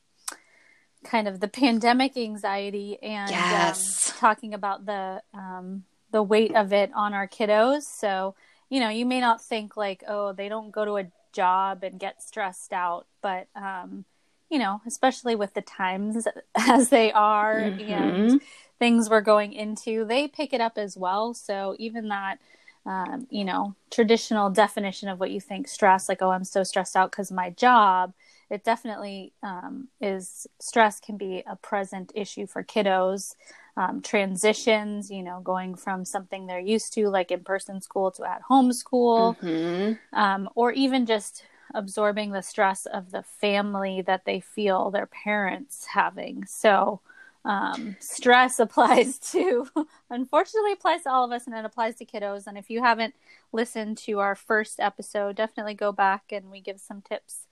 kind 1.05 1.29
of 1.29 1.40
the 1.40 1.48
pandemic 1.48 2.16
anxiety 2.16 2.98
and 3.03 3.31
um, 3.31 3.37
yes. 3.37 4.14
talking 4.18 4.55
about 4.55 4.87
the 4.87 5.22
um, 5.35 5.85
the 6.11 6.22
weight 6.22 6.55
of 6.55 6.72
it 6.72 6.90
on 6.94 7.12
our 7.12 7.29
kiddos. 7.29 7.83
So, 7.83 8.35
you 8.70 8.81
know, 8.81 8.88
you 8.88 9.05
may 9.05 9.20
not 9.20 9.42
think 9.42 9.77
like, 9.77 10.05
oh, 10.09 10.33
they 10.33 10.48
don't 10.48 10.70
go 10.70 10.87
to 10.87 10.96
a 10.96 11.11
job 11.33 11.83
and 11.83 12.01
get 12.01 12.22
stressed 12.22 12.72
out, 12.72 13.07
but 13.20 13.48
um, 13.55 14.07
you 14.53 14.59
know, 14.59 14.83
especially 14.87 15.35
with 15.35 15.55
the 15.55 15.62
times 15.62 16.29
as 16.55 16.91
they 16.91 17.11
are 17.11 17.59
mm-hmm. 17.59 17.91
and 17.91 18.41
things 18.79 19.09
we're 19.09 19.23
going 19.23 19.55
into, 19.55 20.05
they 20.05 20.29
pick 20.29 20.53
it 20.53 20.61
up 20.61 20.77
as 20.77 20.95
well. 20.95 21.33
So 21.33 21.75
even 21.79 22.09
that, 22.09 22.38
um, 22.85 23.27
you 23.31 23.47
know, 23.47 23.75
traditional 23.91 24.51
definition 24.51 25.09
of 25.09 25.19
what 25.19 25.31
you 25.31 25.41
think 25.41 25.69
stress, 25.69 26.07
like, 26.07 26.21
oh, 26.21 26.31
I'm 26.31 26.45
so 26.45 26.65
stressed 26.65 26.97
out 26.97 27.11
because 27.11 27.33
my 27.33 27.49
job, 27.49 28.12
it 28.51 28.62
definitely 28.62 29.33
um, 29.43 29.88
is 30.03 30.47
stress 30.61 31.01
can 31.01 31.17
be 31.17 31.43
a 31.47 31.57
present 31.57 32.12
issue 32.15 32.47
for 32.47 32.62
kiddos. 32.62 33.35
Um, 33.75 34.03
transitions, 34.03 35.11
you 35.11 35.23
know, 35.23 35.41
going 35.41 35.77
from 35.77 36.05
something 36.05 36.47
they're 36.47 36.61
used 36.61 36.93
to, 36.93 37.09
like 37.09 37.31
in 37.31 37.41
person 37.41 37.81
school, 37.81 38.11
to 38.11 38.25
at 38.25 38.43
home 38.43 38.71
school, 38.75 39.35
mm-hmm. 39.41 39.95
um, 40.12 40.51
or 40.55 40.73
even 40.73 41.07
just 41.07 41.43
absorbing 41.74 42.32
the 42.32 42.42
stress 42.42 42.87
of 42.87 43.11
the 43.11 43.22
family 43.22 44.02
that 44.02 44.24
they 44.24 44.40
feel 44.40 44.90
their 44.90 45.06
parents 45.06 45.87
having. 45.87 46.44
So, 46.46 47.00
um, 47.44 47.96
stress 47.98 48.58
applies 48.61 49.18
to, 49.32 49.66
unfortunately, 50.11 50.72
applies 50.72 51.02
to 51.02 51.11
all 51.11 51.24
of 51.24 51.32
us 51.32 51.46
and 51.46 51.56
it 51.56 51.64
applies 51.64 51.96
to 51.96 52.04
kiddos. 52.04 52.46
And 52.46 52.56
if 52.56 52.70
you 52.70 52.82
haven't 52.82 53.14
listened 53.52 53.98
to 53.98 54.20
our 54.20 54.35
first 54.35 54.80
episode, 54.80 55.37
definitely 55.37 55.74
go 55.74 55.92
back 55.92 56.24
and 56.30 56.50
we 56.50 56.61
give 56.61 56.80
some 56.80 57.02
tips 57.02 57.46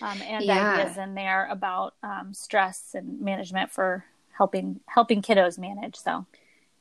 um, 0.00 0.20
and 0.22 0.44
yeah. 0.44 0.74
ideas 0.74 0.96
in 0.96 1.14
there 1.14 1.48
about 1.50 1.94
um, 2.02 2.32
stress 2.32 2.94
and 2.94 3.20
management 3.20 3.70
for 3.70 4.04
helping 4.32 4.80
helping 4.86 5.22
kiddos 5.22 5.58
manage. 5.58 5.96
So. 5.96 6.26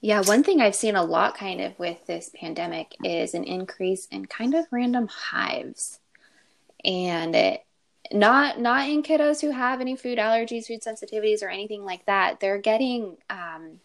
Yeah, 0.04 0.21
one 0.21 0.43
thing 0.43 0.62
I've 0.62 0.73
seen 0.73 0.95
a 0.95 1.04
lot 1.04 1.38
kind 1.38 1.62
of 1.62 1.77
with 1.77 2.08
this 2.08 2.32
pandemic 2.34 2.95
is 3.04 3.36
an 3.36 3.43
increase 3.43 4.08
in 4.08 4.25
kind 4.25 4.56
of 4.56 4.65
random 4.71 5.08
hives 5.08 5.99
and 6.86 7.36
it, 7.36 7.65
not 8.12 8.60
not 8.60 8.89
in 8.89 9.04
kiddos 9.04 9.41
who 9.41 9.52
have 9.52 9.82
any 9.82 9.96
food 9.96 10.17
allergies, 10.17 10.67
food 10.67 10.82
sensitivities, 10.82 11.41
or 11.41 11.50
anything 11.50 11.86
like 11.86 12.06
that. 12.06 12.39
They're 12.39 12.58
getting 12.58 13.17
um, 13.30 13.80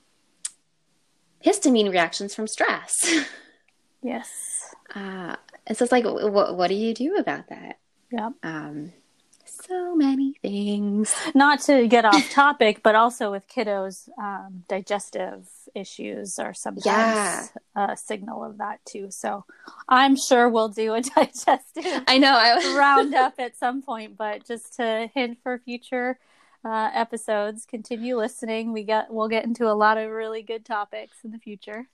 histamine 1.44 1.90
reactions 1.90 2.34
from 2.34 2.46
stress. 2.46 3.24
Yes. 4.02 4.74
Uh, 4.94 5.36
so 5.74 5.82
it's 5.84 5.92
like, 5.92 6.04
what 6.04 6.56
what 6.56 6.68
do 6.68 6.74
you 6.74 6.94
do 6.94 7.16
about 7.16 7.48
that? 7.48 7.78
Yeah. 8.10 8.30
Um, 8.42 8.92
so 9.66 9.94
many 9.94 10.34
things. 10.42 11.14
Not 11.34 11.60
to 11.62 11.86
get 11.88 12.04
off 12.04 12.30
topic, 12.30 12.82
but 12.82 12.94
also 12.94 13.30
with 13.30 13.48
kiddos, 13.48 14.08
um, 14.18 14.64
digestive 14.68 15.48
issues 15.74 16.38
are 16.38 16.54
sometimes 16.54 16.86
yeah. 16.86 17.46
a 17.74 17.96
signal 17.96 18.44
of 18.44 18.58
that 18.58 18.84
too. 18.84 19.08
So 19.10 19.44
I'm 19.88 20.16
sure 20.16 20.48
we'll 20.48 20.68
do 20.68 20.94
a 20.94 21.00
digestive 21.16 21.84
I 22.06 22.18
know 22.18 22.32
I 22.32 22.74
roundup 22.78 23.34
at 23.38 23.56
some 23.56 23.82
point, 23.82 24.16
but 24.16 24.46
just 24.46 24.76
to 24.76 25.10
hint 25.14 25.38
for 25.42 25.58
future 25.58 26.18
uh, 26.66 26.90
episodes, 26.92 27.64
continue 27.64 28.16
listening. 28.16 28.72
We 28.72 28.82
get 28.82 29.06
we'll 29.08 29.28
get 29.28 29.44
into 29.44 29.70
a 29.70 29.72
lot 29.72 29.98
of 29.98 30.10
really 30.10 30.42
good 30.42 30.64
topics 30.64 31.18
in 31.22 31.30
the 31.30 31.38
future. 31.38 31.86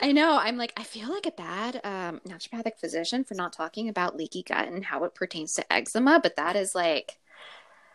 I 0.00 0.12
know. 0.12 0.36
I'm 0.38 0.58
like 0.58 0.74
I 0.76 0.82
feel 0.82 1.08
like 1.08 1.24
a 1.24 1.30
bad 1.30 1.80
um, 1.82 2.20
naturopathic 2.28 2.78
physician 2.78 3.24
for 3.24 3.34
not 3.34 3.54
talking 3.54 3.88
about 3.88 4.14
leaky 4.14 4.42
gut 4.42 4.68
and 4.68 4.84
how 4.84 5.04
it 5.04 5.14
pertains 5.14 5.54
to 5.54 5.72
eczema, 5.72 6.20
but 6.22 6.36
that 6.36 6.56
is 6.56 6.74
like 6.74 7.18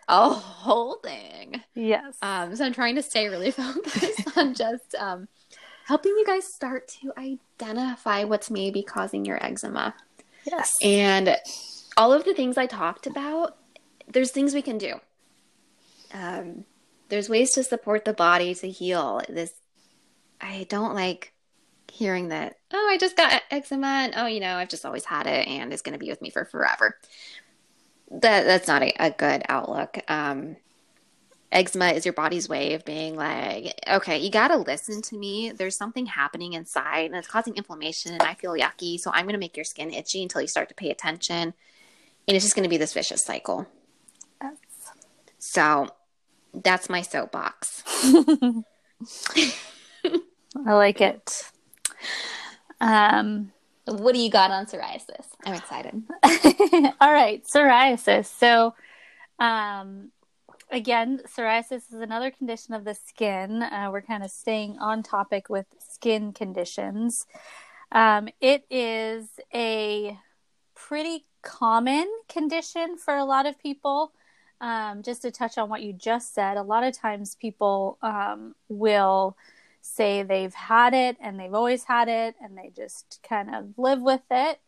a 0.08 0.30
whole 0.30 0.95
thing. 0.95 1.62
Yes. 1.75 2.17
Um, 2.23 2.56
so 2.56 2.65
I'm 2.65 2.73
trying 2.73 2.95
to 2.95 3.03
stay 3.03 3.27
really 3.27 3.51
focused 3.51 4.36
on 4.36 4.56
just 4.56 4.95
um, 4.95 5.27
helping 5.86 6.13
you 6.13 6.25
guys 6.25 6.51
start 6.51 6.88
to 7.01 7.13
identify 7.15 8.23
what's 8.23 8.49
maybe 8.49 8.82
causing 8.82 9.23
your 9.23 9.43
eczema. 9.45 9.93
Yes. 10.45 10.73
And 10.82 11.38
all 11.95 12.12
of 12.12 12.25
the 12.25 12.34
things 12.34 12.58
I 12.58 12.65
talked 12.65 13.06
about, 13.06 13.58
there's 14.08 14.32
things 14.32 14.56
we 14.56 14.63
can 14.63 14.80
do. 14.80 14.95
Um, 16.13 16.65
there's 17.09 17.29
ways 17.29 17.51
to 17.51 17.63
support 17.63 18.05
the 18.05 18.13
body 18.13 18.53
to 18.55 18.69
heal. 18.69 19.21
This, 19.29 19.53
I 20.41 20.65
don't 20.69 20.93
like 20.93 21.33
hearing 21.89 22.29
that, 22.29 22.57
oh, 22.73 22.87
I 22.89 22.97
just 22.97 23.17
got 23.17 23.41
eczema 23.49 23.87
and 23.87 24.13
oh, 24.17 24.27
you 24.27 24.39
know, 24.39 24.55
I've 24.55 24.69
just 24.69 24.85
always 24.85 25.05
had 25.05 25.25
it 25.25 25.47
and 25.47 25.71
it's 25.71 25.81
going 25.81 25.93
to 25.93 26.03
be 26.03 26.09
with 26.09 26.21
me 26.21 26.29
for 26.29 26.45
forever 26.45 26.97
that 28.11 28.45
that's 28.45 28.67
not 28.67 28.83
a, 28.83 28.93
a 28.99 29.11
good 29.11 29.43
outlook. 29.49 29.97
Um, 30.07 30.57
eczema 31.51 31.87
is 31.89 32.05
your 32.05 32.13
body's 32.13 32.49
way 32.49 32.73
of 32.73 32.85
being 32.85 33.15
like, 33.15 33.73
okay, 33.87 34.17
you 34.17 34.29
got 34.29 34.49
to 34.49 34.57
listen 34.57 35.01
to 35.03 35.17
me. 35.17 35.51
There's 35.51 35.77
something 35.77 36.05
happening 36.05 36.53
inside 36.53 37.05
and 37.05 37.15
it's 37.15 37.27
causing 37.27 37.55
inflammation 37.55 38.13
and 38.13 38.21
I 38.21 38.33
feel 38.33 38.53
yucky. 38.53 38.99
So 38.99 39.11
I'm 39.13 39.25
going 39.25 39.33
to 39.33 39.39
make 39.39 39.57
your 39.57 39.65
skin 39.65 39.91
itchy 39.91 40.23
until 40.23 40.41
you 40.41 40.47
start 40.47 40.69
to 40.69 40.75
pay 40.75 40.89
attention. 40.89 41.53
And 42.27 42.35
it's 42.35 42.43
just 42.45 42.55
going 42.55 42.63
to 42.63 42.69
be 42.69 42.77
this 42.77 42.93
vicious 42.93 43.23
cycle. 43.23 43.67
So 45.39 45.89
that's 46.63 46.89
my 46.89 47.01
soapbox. 47.01 47.83
I 50.65 50.73
like 50.73 51.01
it. 51.01 51.51
Um, 52.79 53.51
what 53.85 54.13
do 54.13 54.19
you 54.19 54.29
got 54.29 54.51
on 54.51 54.65
psoriasis? 54.65 55.25
I'm 55.45 55.53
excited. 55.53 56.03
All 57.01 57.13
right, 57.13 57.43
psoriasis. 57.45 58.25
So, 58.25 58.73
um, 59.39 60.11
again, 60.71 61.21
psoriasis 61.25 61.93
is 61.93 62.01
another 62.01 62.31
condition 62.31 62.73
of 62.73 62.83
the 62.83 62.95
skin. 62.95 63.63
Uh, 63.63 63.89
we're 63.91 64.01
kind 64.01 64.23
of 64.23 64.31
staying 64.31 64.77
on 64.79 65.03
topic 65.03 65.49
with 65.49 65.65
skin 65.79 66.33
conditions. 66.33 67.25
Um, 67.91 68.29
it 68.41 68.65
is 68.69 69.27
a 69.53 70.19
pretty 70.75 71.25
common 71.41 72.07
condition 72.27 72.97
for 72.97 73.15
a 73.15 73.25
lot 73.25 73.45
of 73.45 73.57
people. 73.59 74.11
Um, 74.59 75.03
just 75.03 75.21
to 75.21 75.31
touch 75.31 75.57
on 75.57 75.69
what 75.69 75.83
you 75.83 75.93
just 75.93 76.33
said, 76.33 76.57
a 76.57 76.63
lot 76.63 76.83
of 76.83 76.97
times 76.97 77.35
people 77.35 77.97
um, 78.01 78.55
will 78.69 79.37
say 79.81 80.23
they've 80.23 80.53
had 80.53 80.93
it 80.93 81.17
and 81.21 81.39
they've 81.39 81.53
always 81.53 81.83
had 81.83 82.07
it 82.07 82.35
and 82.41 82.57
they 82.57 82.71
just 82.75 83.19
kind 83.27 83.53
of 83.53 83.77
live 83.77 84.01
with 84.01 84.23
it. 84.31 84.59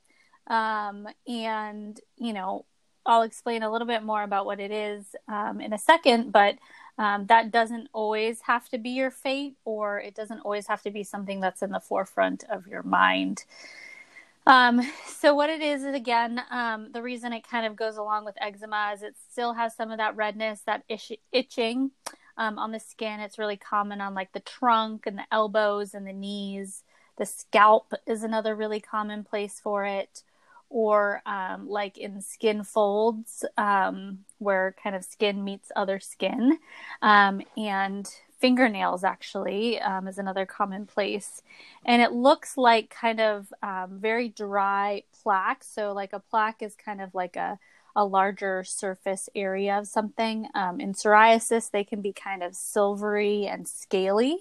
Um, 0.47 1.07
and, 1.27 1.99
you 2.17 2.33
know, 2.33 2.65
I'll 3.05 3.23
explain 3.23 3.63
a 3.63 3.71
little 3.71 3.87
bit 3.87 4.03
more 4.03 4.23
about 4.23 4.45
what 4.45 4.59
it 4.59 4.71
is 4.71 5.15
um, 5.27 5.61
in 5.61 5.73
a 5.73 5.77
second, 5.77 6.31
but 6.31 6.57
um, 6.97 7.25
that 7.27 7.49
doesn't 7.49 7.87
always 7.93 8.41
have 8.41 8.69
to 8.69 8.77
be 8.77 8.91
your 8.91 9.09
fate 9.09 9.55
or 9.65 9.99
it 9.99 10.15
doesn't 10.15 10.41
always 10.41 10.67
have 10.67 10.81
to 10.83 10.91
be 10.91 11.03
something 11.03 11.39
that's 11.39 11.61
in 11.61 11.71
the 11.71 11.79
forefront 11.79 12.43
of 12.49 12.67
your 12.67 12.83
mind. 12.83 13.45
Um, 14.49 14.81
so 15.05 15.35
what 15.35 15.51
it 15.51 15.61
is 15.61 15.83
is 15.83 15.93
again, 15.93 16.41
um, 16.49 16.91
the 16.91 17.03
reason 17.03 17.33
it 17.33 17.47
kind 17.47 17.67
of 17.67 17.75
goes 17.75 17.97
along 17.97 18.25
with 18.25 18.33
eczema 18.41 18.91
is 18.95 19.03
it 19.03 19.15
still 19.31 19.53
has 19.53 19.75
some 19.75 19.91
of 19.91 19.99
that 19.99 20.15
redness, 20.15 20.61
that 20.65 20.83
ish- 20.89 21.11
itching 21.31 21.91
um, 22.35 22.57
on 22.57 22.71
the 22.71 22.79
skin. 22.79 23.19
It's 23.19 23.37
really 23.37 23.57
common 23.57 24.01
on 24.01 24.15
like 24.15 24.33
the 24.33 24.39
trunk 24.39 25.05
and 25.05 25.19
the 25.19 25.27
elbows 25.31 25.93
and 25.93 26.07
the 26.07 26.13
knees. 26.13 26.83
The 27.17 27.27
scalp 27.27 27.93
is 28.07 28.23
another 28.23 28.55
really 28.55 28.79
common 28.79 29.23
place 29.23 29.59
for 29.61 29.85
it, 29.85 30.23
or 30.67 31.21
um, 31.27 31.69
like 31.69 31.99
in 31.99 32.19
skin 32.19 32.63
folds 32.63 33.45
um, 33.55 34.19
where 34.39 34.73
kind 34.81 34.95
of 34.95 35.03
skin 35.03 35.43
meets 35.43 35.71
other 35.75 35.99
skin, 35.99 36.57
um, 37.03 37.43
and 37.55 38.09
fingernails 38.39 39.03
actually 39.03 39.79
um, 39.81 40.07
is 40.07 40.17
another 40.17 40.45
common 40.45 40.85
place 40.85 41.41
and 41.85 42.01
it 42.01 42.11
looks 42.11 42.57
like 42.57 42.89
kind 42.89 43.19
of 43.19 43.53
um, 43.61 43.99
very 43.99 44.29
dry 44.29 45.03
plaque. 45.21 45.63
So 45.63 45.91
like 45.91 46.13
a 46.13 46.19
plaque 46.19 46.61
is 46.61 46.75
kind 46.75 47.01
of 47.01 47.13
like 47.13 47.35
a, 47.35 47.59
a 47.95 48.05
larger 48.05 48.63
surface 48.63 49.29
area 49.35 49.77
of 49.77 49.87
something. 49.87 50.47
Um, 50.55 50.79
in 50.79 50.93
psoriasis 50.93 51.69
they 51.69 51.83
can 51.83 52.01
be 52.01 52.13
kind 52.13 52.41
of 52.41 52.55
silvery 52.55 53.45
and 53.45 53.67
scaly. 53.67 54.39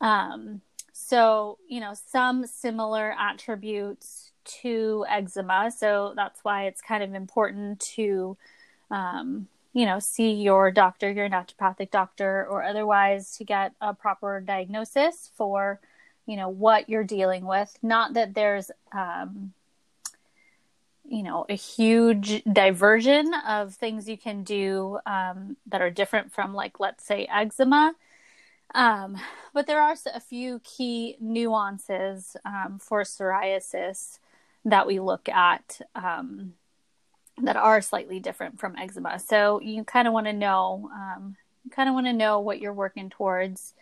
Um, 0.00 0.62
so 0.92 1.58
you 1.68 1.80
know 1.80 1.94
some 1.94 2.46
similar 2.46 3.14
attributes 3.18 4.32
to 4.62 5.04
eczema. 5.08 5.70
So 5.76 6.12
that's 6.16 6.40
why 6.42 6.66
it's 6.66 6.80
kind 6.80 7.02
of 7.02 7.14
important 7.14 7.80
to 7.80 8.36
um, 8.90 9.48
you 9.76 9.84
know, 9.84 9.98
see 9.98 10.32
your 10.32 10.70
doctor, 10.70 11.12
your 11.12 11.28
naturopathic 11.28 11.90
doctor, 11.90 12.46
or 12.48 12.64
otherwise 12.64 13.36
to 13.36 13.44
get 13.44 13.72
a 13.78 13.92
proper 13.92 14.40
diagnosis 14.40 15.30
for, 15.34 15.78
you 16.24 16.34
know, 16.34 16.48
what 16.48 16.88
you're 16.88 17.04
dealing 17.04 17.44
with. 17.44 17.76
Not 17.82 18.14
that 18.14 18.32
there's, 18.32 18.70
um, 18.92 19.52
you 21.04 21.22
know, 21.22 21.44
a 21.50 21.54
huge 21.54 22.42
diversion 22.50 23.34
of 23.46 23.74
things 23.74 24.08
you 24.08 24.16
can 24.16 24.44
do 24.44 24.98
um, 25.04 25.58
that 25.66 25.82
are 25.82 25.90
different 25.90 26.32
from, 26.32 26.54
like, 26.54 26.80
let's 26.80 27.04
say, 27.04 27.28
eczema. 27.30 27.94
Um, 28.74 29.18
but 29.52 29.66
there 29.66 29.82
are 29.82 29.94
a 30.14 30.20
few 30.20 30.58
key 30.64 31.18
nuances 31.20 32.34
um, 32.46 32.78
for 32.80 33.02
psoriasis 33.02 34.20
that 34.64 34.86
we 34.86 35.00
look 35.00 35.28
at. 35.28 35.82
Um, 35.94 36.54
that 37.42 37.56
are 37.56 37.80
slightly 37.82 38.18
different 38.18 38.58
from 38.58 38.76
eczema. 38.76 39.18
So 39.18 39.60
you 39.60 39.84
kind 39.84 40.08
of 40.08 40.14
want 40.14 40.26
to 40.26 40.32
know, 40.32 40.90
um, 40.92 41.36
you 41.64 41.70
kind 41.70 41.88
of 41.88 41.94
want 41.94 42.06
to 42.06 42.12
know 42.12 42.40
what 42.40 42.60
you're 42.60 42.72
working 42.72 43.10
towards, 43.10 43.74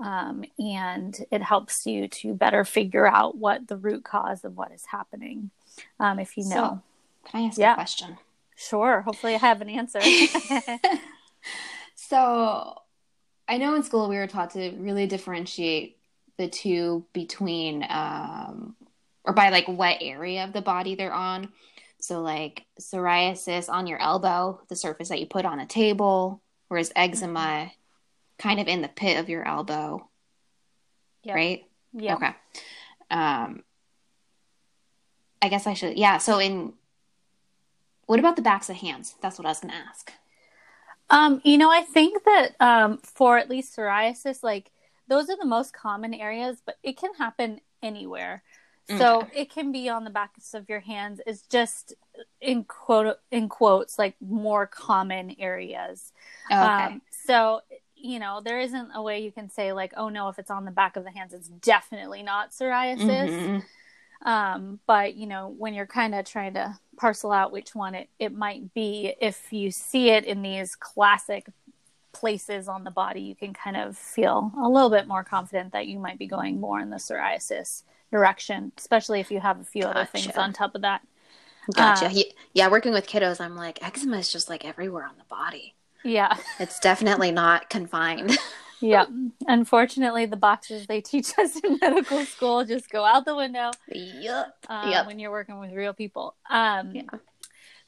um, 0.00 0.44
and 0.58 1.16
it 1.30 1.42
helps 1.42 1.86
you 1.86 2.08
to 2.08 2.34
better 2.34 2.64
figure 2.64 3.06
out 3.06 3.36
what 3.36 3.68
the 3.68 3.76
root 3.76 4.04
cause 4.04 4.44
of 4.44 4.56
what 4.56 4.72
is 4.72 4.84
happening. 4.86 5.50
Um, 6.00 6.18
if 6.18 6.36
you 6.36 6.44
know. 6.44 6.82
So, 7.24 7.30
can 7.30 7.40
I 7.40 7.46
ask 7.46 7.58
yeah. 7.58 7.72
a 7.72 7.74
question? 7.74 8.18
Sure. 8.56 9.02
Hopefully, 9.02 9.34
I 9.34 9.38
have 9.38 9.60
an 9.60 9.68
answer. 9.68 10.00
so, 11.94 12.80
I 13.48 13.58
know 13.58 13.74
in 13.74 13.82
school 13.82 14.08
we 14.08 14.16
were 14.16 14.26
taught 14.26 14.50
to 14.50 14.70
really 14.78 15.06
differentiate 15.06 15.98
the 16.38 16.48
two 16.48 17.04
between, 17.12 17.84
um, 17.88 18.76
or 19.24 19.32
by 19.32 19.50
like 19.50 19.66
what 19.66 19.98
area 20.00 20.44
of 20.44 20.52
the 20.52 20.62
body 20.62 20.94
they're 20.94 21.12
on. 21.12 21.52
So, 22.06 22.20
like 22.20 22.66
psoriasis 22.80 23.68
on 23.68 23.88
your 23.88 24.00
elbow, 24.00 24.60
the 24.68 24.76
surface 24.76 25.08
that 25.08 25.18
you 25.18 25.26
put 25.26 25.44
on 25.44 25.58
a 25.58 25.66
table, 25.66 26.40
whereas 26.68 26.92
eczema 26.94 27.40
mm-hmm. 27.40 27.68
kind 28.38 28.60
of 28.60 28.68
in 28.68 28.80
the 28.80 28.86
pit 28.86 29.18
of 29.18 29.28
your 29.28 29.44
elbow. 29.44 30.08
Yep. 31.24 31.34
Right? 31.34 31.64
Yeah. 31.92 32.14
Okay. 32.14 32.30
Um, 33.10 33.64
I 35.42 35.48
guess 35.48 35.66
I 35.66 35.74
should, 35.74 35.98
yeah. 35.98 36.18
So, 36.18 36.38
in 36.38 36.74
what 38.06 38.20
about 38.20 38.36
the 38.36 38.42
backs 38.42 38.70
of 38.70 38.76
hands? 38.76 39.16
That's 39.20 39.36
what 39.36 39.46
I 39.46 39.50
was 39.50 39.58
going 39.58 39.72
to 39.72 39.80
ask. 39.88 40.12
Um, 41.10 41.40
you 41.42 41.58
know, 41.58 41.72
I 41.72 41.82
think 41.82 42.22
that 42.22 42.54
um, 42.60 42.98
for 42.98 43.36
at 43.36 43.50
least 43.50 43.76
psoriasis, 43.76 44.44
like 44.44 44.70
those 45.08 45.28
are 45.28 45.36
the 45.36 45.44
most 45.44 45.72
common 45.72 46.14
areas, 46.14 46.62
but 46.64 46.76
it 46.84 46.96
can 46.96 47.14
happen 47.14 47.60
anywhere. 47.82 48.44
So 48.88 49.22
okay. 49.22 49.40
it 49.40 49.50
can 49.50 49.72
be 49.72 49.88
on 49.88 50.04
the 50.04 50.10
backs 50.10 50.54
of 50.54 50.68
your 50.68 50.80
hands. 50.80 51.20
It's 51.26 51.42
just 51.42 51.94
in 52.40 52.64
quote 52.64 53.18
in 53.30 53.48
quotes 53.48 53.98
like 53.98 54.14
more 54.20 54.66
common 54.66 55.34
areas. 55.38 56.12
Okay. 56.50 56.56
Um, 56.56 57.02
so 57.10 57.62
you 57.96 58.20
know 58.20 58.40
there 58.44 58.60
isn't 58.60 58.90
a 58.94 59.02
way 59.02 59.20
you 59.20 59.32
can 59.32 59.50
say 59.50 59.72
like 59.72 59.92
oh 59.96 60.08
no 60.08 60.28
if 60.28 60.38
it's 60.38 60.50
on 60.50 60.64
the 60.64 60.70
back 60.70 60.96
of 60.96 61.04
the 61.04 61.10
hands 61.10 61.32
it's 61.32 61.48
definitely 61.48 62.22
not 62.22 62.52
psoriasis. 62.52 63.28
Mm-hmm. 63.28 64.28
Um, 64.28 64.80
but 64.86 65.14
you 65.14 65.26
know 65.26 65.54
when 65.58 65.74
you're 65.74 65.86
kind 65.86 66.14
of 66.14 66.24
trying 66.24 66.54
to 66.54 66.78
parcel 66.96 67.32
out 67.32 67.52
which 67.52 67.74
one 67.74 67.94
it, 67.94 68.08
it 68.18 68.32
might 68.32 68.72
be 68.72 69.14
if 69.20 69.52
you 69.52 69.70
see 69.70 70.10
it 70.10 70.24
in 70.24 70.42
these 70.42 70.76
classic 70.76 71.46
places 72.18 72.68
on 72.68 72.84
the 72.84 72.90
body 72.90 73.20
you 73.20 73.34
can 73.34 73.52
kind 73.52 73.76
of 73.76 73.96
feel 73.96 74.52
a 74.62 74.68
little 74.68 74.90
bit 74.90 75.06
more 75.06 75.22
confident 75.22 75.72
that 75.72 75.86
you 75.86 75.98
might 75.98 76.18
be 76.18 76.26
going 76.26 76.60
more 76.60 76.80
in 76.80 76.90
the 76.90 76.96
psoriasis 76.96 77.82
direction, 78.10 78.72
especially 78.78 79.20
if 79.20 79.30
you 79.30 79.40
have 79.40 79.60
a 79.60 79.64
few 79.64 79.82
gotcha. 79.82 79.98
other 79.98 80.06
things 80.06 80.36
on 80.36 80.52
top 80.52 80.74
of 80.74 80.82
that. 80.82 81.02
Gotcha. 81.74 82.06
Uh, 82.06 82.22
yeah, 82.52 82.68
working 82.68 82.92
with 82.92 83.06
kiddos, 83.06 83.40
I'm 83.40 83.56
like, 83.56 83.84
eczema 83.84 84.18
is 84.18 84.30
just 84.30 84.48
like 84.48 84.64
everywhere 84.64 85.04
on 85.04 85.16
the 85.18 85.24
body. 85.24 85.74
Yeah. 86.04 86.36
It's 86.60 86.78
definitely 86.78 87.32
not 87.32 87.68
confined. 87.68 88.38
yeah. 88.80 89.06
Unfortunately, 89.48 90.26
the 90.26 90.36
boxes 90.36 90.86
they 90.86 91.00
teach 91.00 91.36
us 91.38 91.56
in 91.56 91.78
medical 91.80 92.24
school 92.24 92.64
just 92.64 92.90
go 92.90 93.04
out 93.04 93.24
the 93.24 93.34
window. 93.34 93.72
Yep. 93.88 94.54
Um, 94.68 94.90
yep. 94.90 95.06
When 95.06 95.18
you're 95.18 95.32
working 95.32 95.58
with 95.58 95.72
real 95.72 95.92
people. 95.92 96.36
Um, 96.48 96.94
yeah. 96.94 97.02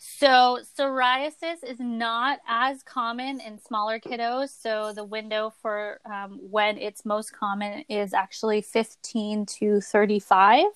So, 0.00 0.60
psoriasis 0.78 1.64
is 1.66 1.80
not 1.80 2.38
as 2.46 2.84
common 2.84 3.40
in 3.40 3.58
smaller 3.58 3.98
kiddos. 3.98 4.50
So, 4.50 4.92
the 4.92 5.02
window 5.02 5.52
for 5.60 5.98
um, 6.04 6.38
when 6.40 6.78
it's 6.78 7.04
most 7.04 7.32
common 7.32 7.84
is 7.88 8.14
actually 8.14 8.60
15 8.60 9.44
to 9.46 9.80
35. 9.80 10.66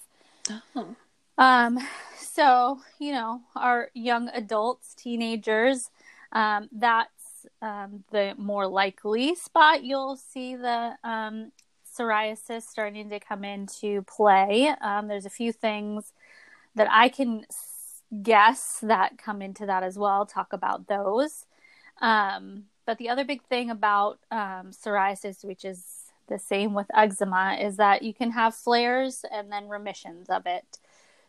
Oh. 0.75 0.97
Um, 1.39 1.79
so, 2.19 2.81
you 2.99 3.13
know, 3.13 3.43
our 3.55 3.91
young 3.95 4.29
adults, 4.31 4.93
teenagers, 4.95 5.91
um, 6.33 6.69
that's 6.73 7.47
um, 7.61 8.03
the 8.11 8.35
more 8.37 8.67
likely 8.67 9.37
spot 9.37 9.85
you'll 9.85 10.17
see 10.17 10.57
the 10.57 10.97
um, 11.05 11.53
psoriasis 11.97 12.63
starting 12.63 13.09
to 13.11 13.21
come 13.21 13.45
into 13.45 14.03
play. 14.03 14.75
Um, 14.81 15.07
there's 15.07 15.27
a 15.27 15.31
few 15.31 15.53
things 15.53 16.13
that 16.75 16.89
I 16.91 17.09
can 17.09 17.45
guests 18.21 18.81
that 18.81 19.17
come 19.19 19.41
into 19.41 19.67
that 19.67 19.83
as 19.83 19.99
well 19.99 20.27
talk 20.27 20.53
about 20.53 20.87
those. 20.87 21.47
Um, 22.01 22.65
but 22.85 22.99
the 22.99 23.09
other 23.09 23.25
big 23.25 23.43
thing 23.45 23.71
about 23.71 24.19
um, 24.31 24.71
psoriasis, 24.71 25.45
which 25.45 25.65
is 25.65 25.85
the 26.29 26.39
same 26.39 26.75
with 26.75 26.87
eczema, 26.95 27.57
is 27.61 27.77
that 27.77 28.03
you 28.03 28.13
can 28.13 28.33
have 28.33 28.55
flares 28.55 29.25
and 29.31 29.51
then 29.51 29.69
remissions 29.69 30.29
of 30.29 30.47
it. 30.47 30.79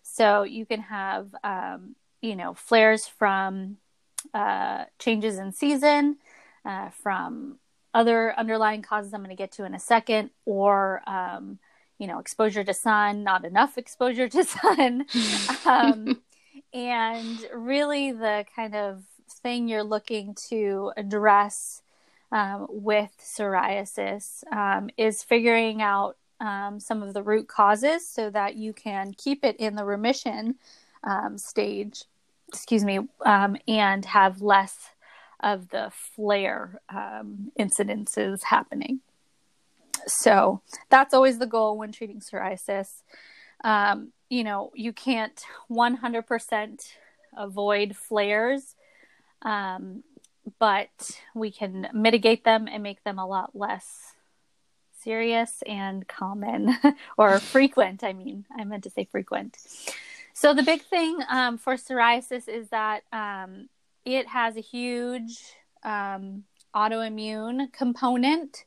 So 0.02 0.44
you 0.44 0.66
can 0.66 0.82
have, 0.82 1.34
um, 1.44 1.96
you 2.22 2.36
know, 2.36 2.54
flares 2.54 3.08
from 3.08 3.78
uh, 4.34 4.86
changes 5.00 5.38
in 5.38 5.52
season, 5.54 6.18
uh, 6.66 6.90
from 6.90 7.60
other 7.94 8.38
underlying 8.38 8.82
causes 8.82 9.14
I'm 9.14 9.22
going 9.22 9.30
to 9.30 9.36
get 9.36 9.52
to 9.54 9.66
in 9.66 9.74
a 9.74 9.80
second, 9.80 10.32
or 10.46 11.02
um, 11.08 11.60
you 12.00 12.08
know, 12.08 12.20
exposure 12.20 12.64
to 12.64 12.74
sun, 12.74 13.24
not 13.24 13.46
enough 13.46 13.78
exposure 13.78 14.28
to 14.30 14.44
sun, 14.44 15.06
um, 15.66 16.22
and 16.74 17.38
really, 17.54 18.12
the 18.12 18.46
kind 18.56 18.76
of 18.76 19.04
thing 19.42 19.68
you're 19.68 19.84
looking 19.84 20.36
to 20.50 20.92
address 20.98 21.82
um, 22.32 22.68
with 22.70 23.12
psoriasis 23.20 24.44
um, 24.52 24.90
is 24.98 25.24
figuring 25.24 25.82
out 25.82 26.18
um, 26.40 26.80
some 26.80 27.04
of 27.04 27.14
the 27.14 27.24
root 27.24 27.48
causes 27.48 28.08
so 28.08 28.30
that 28.30 28.56
you 28.56 28.74
can 28.74 29.14
keep 29.14 29.46
it 29.46 29.56
in 29.58 29.76
the 29.76 29.86
remission 29.86 30.56
um, 31.04 31.38
stage, 31.38 32.04
excuse 32.48 32.84
me, 32.84 33.00
um, 33.26 33.56
and 33.68 34.06
have 34.06 34.42
less 34.42 34.76
of 35.42 35.70
the 35.70 35.92
flare 36.16 36.80
um, 36.90 37.52
incidences 37.60 38.44
happening. 38.44 39.00
So 40.08 40.62
that's 40.90 41.14
always 41.14 41.38
the 41.38 41.46
goal 41.46 41.78
when 41.78 41.92
treating 41.92 42.20
psoriasis. 42.20 43.04
Um, 43.64 44.12
you 44.34 44.44
know, 44.44 44.72
you 44.74 44.92
can't 44.92 45.46
100% 45.70 46.88
avoid 47.38 47.96
flares, 47.96 48.76
um, 49.44 50.04
but 50.58 51.22
we 51.36 51.52
can 51.52 51.88
mitigate 51.94 52.44
them 52.44 52.68
and 52.68 52.82
make 52.82 53.04
them 53.04 53.20
a 53.20 53.28
lot 53.28 53.56
less 53.56 54.14
serious 55.04 55.62
and 55.68 56.08
common 56.08 56.76
or 57.18 57.38
frequent. 57.38 58.04
I 58.04 58.14
mean, 58.14 58.46
I 58.58 58.64
meant 58.64 58.86
to 58.86 58.90
say 58.90 59.06
frequent. 59.06 59.56
So, 60.34 60.56
the 60.56 60.64
big 60.64 60.82
thing 60.82 61.20
um, 61.30 61.60
for 61.60 61.76
psoriasis 61.76 62.50
is 62.50 62.70
that 62.70 63.04
um, 63.14 63.70
it 64.04 64.26
has 64.28 64.58
a 64.58 64.62
huge 64.62 65.38
um, 65.84 66.46
autoimmune 66.76 67.72
component. 67.72 68.66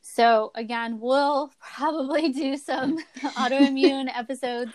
So, 0.00 0.52
again, 0.54 1.00
we'll 1.00 1.52
probably 1.60 2.30
do 2.30 2.56
some 2.56 2.96
autoimmune 3.36 4.08
episodes 4.16 4.72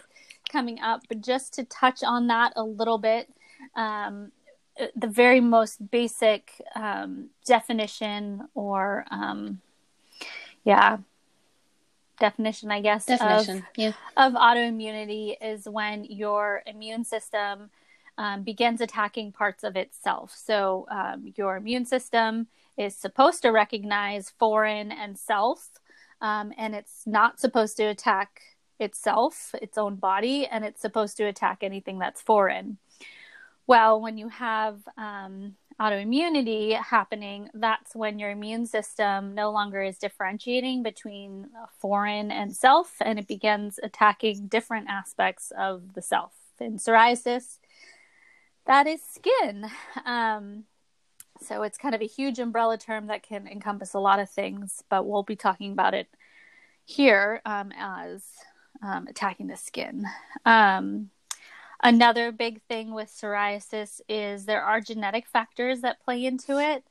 coming 0.52 0.80
up, 0.82 1.02
but 1.08 1.22
just 1.22 1.54
to 1.56 1.64
touch 1.64 2.04
on 2.04 2.28
that 2.28 2.54
a 2.56 2.64
little 2.64 2.98
bit, 2.98 3.30
um, 3.76 4.32
the 4.96 5.08
very 5.08 5.40
most 5.40 5.92
basic 5.92 6.52
um, 6.76 7.30
definition 7.46 8.48
or, 8.54 9.06
um, 9.12 9.62
yeah, 10.64 10.98
definition, 12.20 12.72
I 12.72 12.82
guess, 12.82 13.06
definition, 13.06 13.58
of, 13.58 13.64
yeah. 13.76 13.92
of 14.16 14.34
autoimmunity 14.34 15.36
is 15.42 15.68
when 15.68 16.06
your 16.06 16.62
immune 16.66 17.04
system 17.04 17.70
um, 18.18 18.44
begins 18.44 18.82
attacking 18.82 19.32
parts 19.32 19.64
of 19.64 19.76
itself. 19.76 20.34
So, 20.36 20.86
um, 20.92 21.34
your 21.36 21.58
immune 21.58 21.86
system 21.86 22.48
is 22.78 22.96
supposed 22.96 23.42
to 23.42 23.50
recognize 23.50 24.32
foreign 24.38 24.92
and 24.92 25.18
self, 25.18 25.70
um, 26.22 26.54
and 26.58 26.76
it's 26.76 27.08
not 27.08 27.40
supposed 27.40 27.78
to 27.78 27.84
attack 27.86 28.42
itself, 28.82 29.54
its 29.62 29.78
own 29.78 29.96
body, 29.96 30.48
and 30.48 30.66
it's 30.66 30.82
supposed 30.82 31.18
to 31.18 31.24
attack 31.26 31.60
anything 31.62 32.00
that's 32.00 32.22
foreign. 32.22 32.78
Well, 33.68 34.02
when 34.02 34.18
you 34.18 34.28
have 34.30 34.80
um, 34.98 35.56
autoimmunity 35.80 36.74
happening, 36.74 37.50
that's 37.54 37.96
when 37.96 38.20
your 38.20 38.32
immune 38.32 38.66
system 38.66 39.34
no 39.34 39.52
longer 39.52 39.82
is 39.82 39.98
differentiating 39.98 40.84
between 40.84 41.50
foreign 41.80 42.32
and 42.32 42.56
self, 42.56 42.96
and 43.02 43.18
it 43.18 43.28
begins 43.28 43.80
attacking 43.82 44.48
different 44.48 44.90
aspects 44.90 45.52
of 45.58 45.94
the 45.94 46.02
self. 46.02 46.34
In 46.60 46.78
psoriasis, 46.78 47.60
that 48.66 48.88
is 48.88 49.02
skin. 49.02 49.66
Um, 50.06 50.66
so 51.42 51.64
it's 51.64 51.78
kind 51.78 51.96
of 51.96 52.02
a 52.02 52.08
huge 52.08 52.38
umbrella 52.38 52.78
term 52.78 53.08
that 53.08 53.24
can 53.24 53.48
encompass 53.48 53.94
a 53.94 54.00
lot 54.00 54.20
of 54.20 54.30
things, 54.30 54.84
but 54.90 55.08
we'll 55.08 55.24
be 55.24 55.36
talking 55.36 55.72
about 55.72 55.94
it 55.94 56.08
here 56.86 57.42
um, 57.46 57.72
as 57.78 58.24
um, 58.82 59.08
attacking 59.08 59.48
the 59.48 59.58
skin. 59.58 60.06
Um, 60.46 61.10
another 61.82 62.32
big 62.32 62.62
thing 62.64 62.94
with 62.94 63.10
psoriasis 63.10 64.02
is 64.08 64.46
there 64.46 64.64
are 64.64 64.82
genetic 64.82 65.28
factors 65.28 65.82
that 65.82 66.04
play 66.04 66.26
into 66.26 66.60
it. 66.60 66.84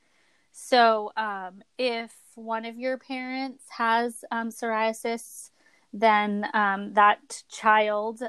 So 0.51 1.11
um, 1.15 1.61
if 1.77 2.13
one 2.35 2.65
of 2.65 2.77
your 2.77 2.97
parents 2.97 3.63
has 3.69 4.23
um, 4.31 4.49
psoriasis, 4.49 5.51
then 5.93 6.47
um, 6.53 6.93
that 6.93 7.43
child 7.49 8.21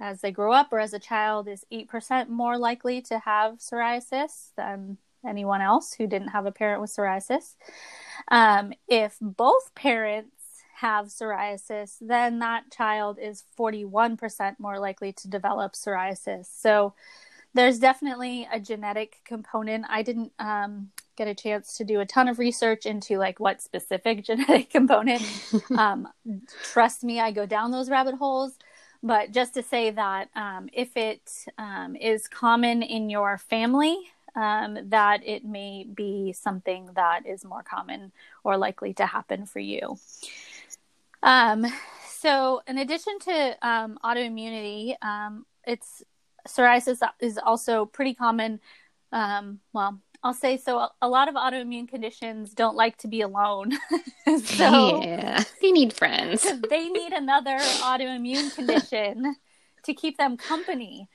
as 0.00 0.22
they 0.22 0.32
grow 0.32 0.52
up 0.52 0.72
or 0.72 0.80
as 0.80 0.94
a 0.94 0.98
child 0.98 1.46
is 1.46 1.64
8% 1.70 2.28
more 2.28 2.56
likely 2.56 3.02
to 3.02 3.18
have 3.18 3.58
psoriasis 3.58 4.52
than 4.56 4.96
anyone 5.26 5.60
else 5.60 5.92
who 5.92 6.06
didn't 6.06 6.28
have 6.28 6.46
a 6.46 6.52
parent 6.52 6.80
with 6.80 6.90
psoriasis. 6.90 7.54
Um, 8.28 8.72
if 8.88 9.16
both 9.20 9.74
parents 9.74 10.39
have 10.80 11.06
psoriasis, 11.06 11.96
then 12.00 12.38
that 12.38 12.70
child 12.70 13.18
is 13.20 13.44
41% 13.58 14.56
more 14.58 14.78
likely 14.78 15.12
to 15.12 15.28
develop 15.28 15.74
psoriasis. 15.74 16.46
So 16.46 16.94
there's 17.52 17.78
definitely 17.78 18.48
a 18.52 18.58
genetic 18.60 19.20
component. 19.24 19.84
I 19.88 20.02
didn't 20.02 20.32
um, 20.38 20.90
get 21.16 21.28
a 21.28 21.34
chance 21.34 21.76
to 21.76 21.84
do 21.84 22.00
a 22.00 22.06
ton 22.06 22.28
of 22.28 22.38
research 22.38 22.86
into 22.86 23.18
like 23.18 23.40
what 23.40 23.60
specific 23.60 24.24
genetic 24.30 24.70
component. 24.70 25.22
um, 25.76 26.08
trust 26.62 27.04
me, 27.04 27.20
I 27.20 27.30
go 27.30 27.46
down 27.46 27.70
those 27.70 27.90
rabbit 27.90 28.14
holes. 28.14 28.52
But 29.02 29.32
just 29.32 29.54
to 29.54 29.62
say 29.62 29.90
that 29.92 30.28
um, 30.34 30.68
if 30.72 30.94
it 30.96 31.46
um, 31.56 31.96
is 31.96 32.28
common 32.28 32.82
in 32.82 33.08
your 33.08 33.38
family, 33.38 33.96
um, 34.36 34.78
that 34.90 35.26
it 35.26 35.44
may 35.44 35.86
be 35.92 36.32
something 36.32 36.90
that 36.94 37.26
is 37.26 37.44
more 37.44 37.62
common 37.62 38.12
or 38.44 38.56
likely 38.56 38.92
to 38.94 39.06
happen 39.06 39.46
for 39.46 39.58
you. 39.58 39.98
Um, 41.22 41.66
so, 42.08 42.62
in 42.66 42.78
addition 42.78 43.18
to 43.20 43.56
um, 43.66 43.98
autoimmunity, 44.04 44.94
um, 45.02 45.46
it's 45.66 46.02
psoriasis 46.48 47.00
is 47.20 47.38
also 47.38 47.86
pretty 47.86 48.14
common. 48.14 48.60
well, 49.12 50.00
I'll 50.22 50.34
say 50.34 50.58
so. 50.58 50.88
A 51.00 51.08
lot 51.08 51.28
of 51.28 51.34
autoimmune 51.34 51.88
conditions 51.88 52.52
don't 52.52 52.76
like 52.76 52.98
to 52.98 53.08
be 53.08 53.22
alone. 53.22 53.72
so 54.44 55.02
yeah, 55.02 55.42
they 55.62 55.72
need 55.72 55.92
friends. 55.92 56.42
they 56.70 56.88
need 56.88 57.12
another 57.12 57.56
autoimmune 57.56 58.54
condition 58.54 59.36
to 59.84 59.94
keep 59.94 60.18
them 60.18 60.36
company. 60.36 61.08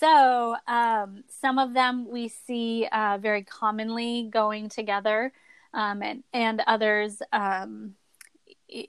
So 0.00 0.56
um, 0.68 1.24
some 1.28 1.58
of 1.58 1.74
them 1.74 2.08
we 2.08 2.28
see 2.28 2.86
uh, 2.92 3.18
very 3.20 3.42
commonly 3.42 4.28
going 4.32 4.68
together, 4.68 5.32
um, 5.74 6.02
and 6.02 6.22
and 6.32 6.62
others 6.66 7.20
um, 7.32 7.94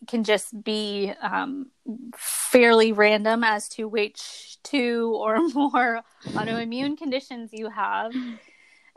can 0.08 0.24
just 0.24 0.64
be 0.64 1.14
um, 1.22 1.68
fairly 2.16 2.92
random 2.92 3.44
as 3.44 3.70
to 3.70 3.88
which 3.88 4.58
two 4.64 5.16
or 5.16 5.40
more 5.54 6.02
autoimmune 6.30 6.98
conditions 6.98 7.52
you 7.54 7.70
have. 7.70 8.14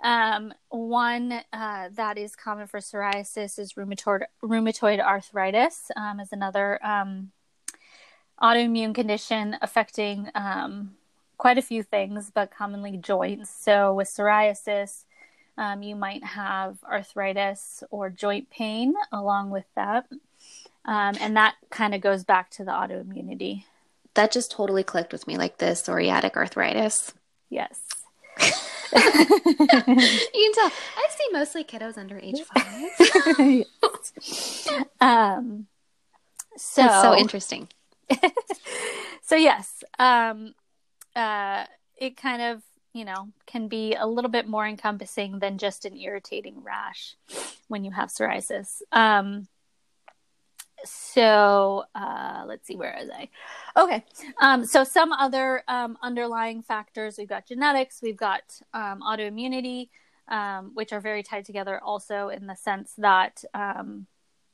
Um, 0.02 0.54
one 0.70 1.42
uh, 1.52 1.90
that 1.92 2.16
is 2.16 2.34
common 2.34 2.66
for 2.66 2.80
psoriasis 2.80 3.58
is 3.58 3.74
rheumatoid 3.74 4.22
rheumatoid 4.42 4.98
arthritis. 4.98 5.90
Um, 5.94 6.20
is 6.20 6.32
another 6.32 6.84
um, 6.84 7.32
autoimmune 8.40 8.94
condition 8.94 9.56
affecting 9.60 10.30
um, 10.34 10.92
quite 11.36 11.58
a 11.58 11.62
few 11.62 11.82
things, 11.82 12.30
but 12.34 12.50
commonly 12.50 12.96
joints. 12.96 13.50
So 13.50 13.94
with 13.94 14.08
psoriasis, 14.08 15.04
um, 15.58 15.82
you 15.82 15.94
might 15.94 16.24
have 16.24 16.78
arthritis 16.84 17.84
or 17.90 18.08
joint 18.08 18.48
pain 18.50 18.94
along 19.12 19.50
with 19.50 19.66
that, 19.76 20.06
um, 20.90 21.14
and 21.20 21.36
that 21.36 21.54
kind 21.70 21.94
of 21.94 22.00
goes 22.00 22.24
back 22.24 22.50
to 22.50 22.64
the 22.64 22.72
autoimmunity. 22.72 23.62
That 24.14 24.32
just 24.32 24.50
totally 24.50 24.82
clicked 24.82 25.12
with 25.12 25.24
me, 25.28 25.38
like 25.38 25.58
the 25.58 25.66
psoriatic 25.66 26.34
arthritis. 26.34 27.14
Yes. 27.48 27.78
you 28.42 28.50
can 28.92 30.52
tell. 30.52 30.72
I 30.96 31.06
see 31.10 31.28
mostly 31.32 31.62
kiddos 31.62 31.96
under 31.96 32.18
age 32.18 32.40
five. 32.40 33.64
um, 35.00 35.68
so 36.56 36.82
That's 36.82 37.02
so 37.02 37.16
interesting. 37.16 37.68
so 39.22 39.36
yes, 39.36 39.84
um, 40.00 40.54
uh, 41.14 41.66
it 41.96 42.16
kind 42.16 42.42
of 42.42 42.62
you 42.92 43.04
know 43.04 43.28
can 43.46 43.68
be 43.68 43.94
a 43.94 44.08
little 44.08 44.30
bit 44.30 44.48
more 44.48 44.66
encompassing 44.66 45.38
than 45.38 45.58
just 45.58 45.84
an 45.84 45.96
irritating 45.96 46.64
rash 46.64 47.14
when 47.68 47.84
you 47.84 47.92
have 47.92 48.08
psoriasis. 48.08 48.82
Um, 48.90 49.46
so 50.84 51.84
uh, 51.94 52.44
let's 52.46 52.66
see 52.66 52.76
where 52.76 52.96
is 53.00 53.10
i? 53.10 53.28
Okay 53.76 54.04
um, 54.40 54.64
so 54.64 54.84
some 54.84 55.12
other 55.12 55.62
um, 55.68 55.98
underlying 56.02 56.62
factors 56.62 57.16
we've 57.18 57.28
got 57.28 57.46
genetics 57.46 58.00
we've 58.02 58.16
got 58.16 58.42
um, 58.74 59.00
autoimmunity 59.02 59.88
um, 60.28 60.70
which 60.74 60.92
are 60.92 61.00
very 61.00 61.22
tied 61.22 61.44
together 61.44 61.80
also 61.82 62.28
in 62.28 62.46
the 62.46 62.54
sense 62.54 62.94
that 62.98 63.44
um, 63.54 64.06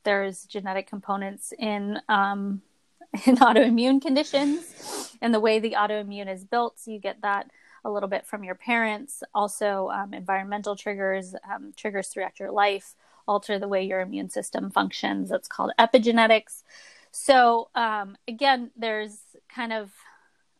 there's 0.03 0.43
genetic 0.45 0.87
components 0.87 1.53
in 1.57 1.99
um, 2.09 2.61
in 3.25 3.37
autoimmune 3.37 4.01
conditions 4.01 5.15
and 5.21 5.33
the 5.33 5.39
way 5.39 5.59
the 5.59 5.75
autoimmune 5.77 6.31
is 6.31 6.43
built. 6.43 6.79
So 6.79 6.91
you 6.91 6.99
get 6.99 7.21
that 7.21 7.49
a 7.85 7.89
little 7.89 8.09
bit 8.09 8.25
from 8.25 8.43
your 8.43 8.55
parents. 8.55 9.23
Also 9.33 9.89
environmental 10.11 10.75
triggers 10.75 11.35
triggers 11.75 12.07
throughout 12.07 12.39
your 12.39 12.51
life 12.51 12.95
alter 13.27 13.59
the 13.59 13.67
way 13.67 13.83
your 13.83 14.01
immune 14.01 14.29
system 14.29 14.69
functions. 14.71 15.31
It's 15.31 15.47
called 15.47 15.71
epigenetics. 15.79 16.63
So, 17.11 17.69
um, 17.75 18.17
again, 18.27 18.71
there's 18.75 19.17
kind 19.49 19.73
of 19.73 19.91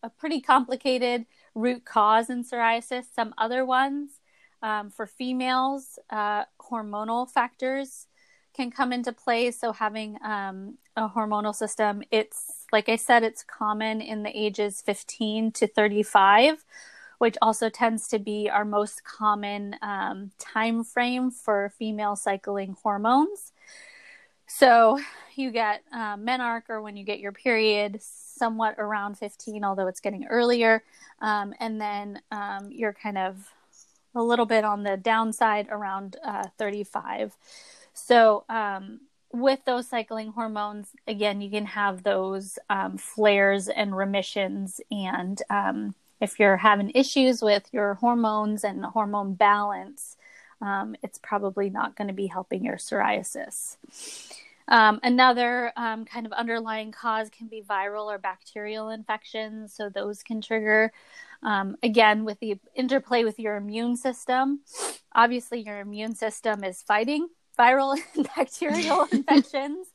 a 0.03 0.09
pretty 0.09 0.41
complicated 0.41 1.26
root 1.55 1.86
cause 1.86 2.30
in 2.30 2.43
psoriasis. 2.43 3.05
Some 3.13 3.34
other 3.38 3.65
ones 3.65 4.20
um, 4.61 4.89
for 4.89 5.05
females, 5.05 5.99
uh, 6.09 6.45
hormonal 6.59 7.30
factors 7.30 8.07
can 8.53 8.72
come 8.72 8.91
into 8.91 9.11
play. 9.11 9.51
So, 9.51 9.72
having 9.72 10.18
um, 10.24 10.78
a 10.95 11.07
hormonal 11.07 11.55
system, 11.55 12.03
it's 12.11 12.65
like 12.72 12.89
I 12.89 12.95
said, 12.95 13.24
it's 13.24 13.43
common 13.43 14.01
in 14.01 14.24
the 14.24 14.36
ages 14.36 14.82
15 14.82 15.51
to 15.53 15.68
35 15.68 16.65
which 17.18 17.36
also 17.41 17.70
tends 17.70 18.07
to 18.09 18.20
be 18.20 18.49
our 18.49 18.65
most 18.65 19.03
common 19.03 19.76
um, 19.82 20.32
time 20.38 20.84
frame 20.84 21.32
for 21.32 21.72
female 21.78 22.15
cycling 22.15 22.76
hormones. 22.84 23.51
So 24.47 24.99
you 25.36 25.51
get 25.51 25.84
uh, 25.91 26.15
menarche 26.15 26.70
or 26.70 26.82
when 26.82 26.95
you 26.95 27.03
get 27.03 27.20
your 27.20 27.32
period 27.32 27.99
somewhat 28.01 28.76
around 28.78 29.18
15, 29.18 29.63
although 29.63 29.88
it's 29.88 29.99
getting 29.99 30.26
earlier. 30.28 30.84
Um, 31.22 31.53
and 31.59 31.82
then 31.82 32.22
um, 32.32 32.70
you're 32.72 32.93
kind 32.93 33.18
of 33.18 33.51
a 34.15 34.22
little 34.22 34.45
bit 34.45 34.63
on 34.63 34.84
the 34.84 34.97
downside 34.97 35.68
around 35.70 36.18
uh, 36.24 36.45
35. 36.57 37.36
So 37.93 38.45
um, 38.49 39.01
with 39.32 39.65
those 39.65 39.88
cycling 39.88 40.32
hormones, 40.32 40.89
again, 41.07 41.41
you 41.41 41.49
can 41.49 41.65
have 41.65 42.03
those 42.03 42.57
um, 42.70 42.97
flares 42.97 43.68
and 43.68 43.95
remissions. 43.95 44.80
And 44.89 45.41
um, 45.49 45.95
if 46.20 46.39
you're 46.39 46.57
having 46.57 46.91
issues 46.95 47.41
with 47.41 47.68
your 47.72 47.95
hormones 47.95 48.63
and 48.63 48.84
hormone 48.84 49.34
balance, 49.34 50.18
um, 50.61 50.95
it's 51.03 51.20
probably 51.20 51.70
not 51.70 51.95
going 51.95 52.07
to 52.07 52.13
be 52.13 52.28
helping 52.28 52.63
your 52.63 52.78
psoriasis. 52.78 53.78
Um, 54.70 54.99
another 55.01 55.72
um, 55.78 56.03
kind 56.05 56.26
of 56.26 56.34
underlying 56.34 56.91
cause 56.91 57.30
can 57.30 57.47
be 57.47 57.61
viral 57.61 58.05
or 58.05 58.18
bacterial 58.18 58.89
infections. 58.89 59.74
So 59.74 59.89
those 59.89 60.24
can 60.24 60.41
trigger, 60.41 60.91
um, 61.41 61.78
again, 61.84 62.26
with 62.26 62.39
the 62.39 62.59
interplay 62.76 63.24
with 63.24 63.39
your 63.39 63.55
immune 63.55 63.95
system. 63.95 64.61
Obviously, 65.13 65.61
your 65.61 65.80
immune 65.80 66.15
system 66.15 66.63
is 66.63 66.82
fighting 66.82 67.30
viral 67.57 67.97
and 68.15 68.29
bacterial 68.35 69.07
infections. 69.11 69.87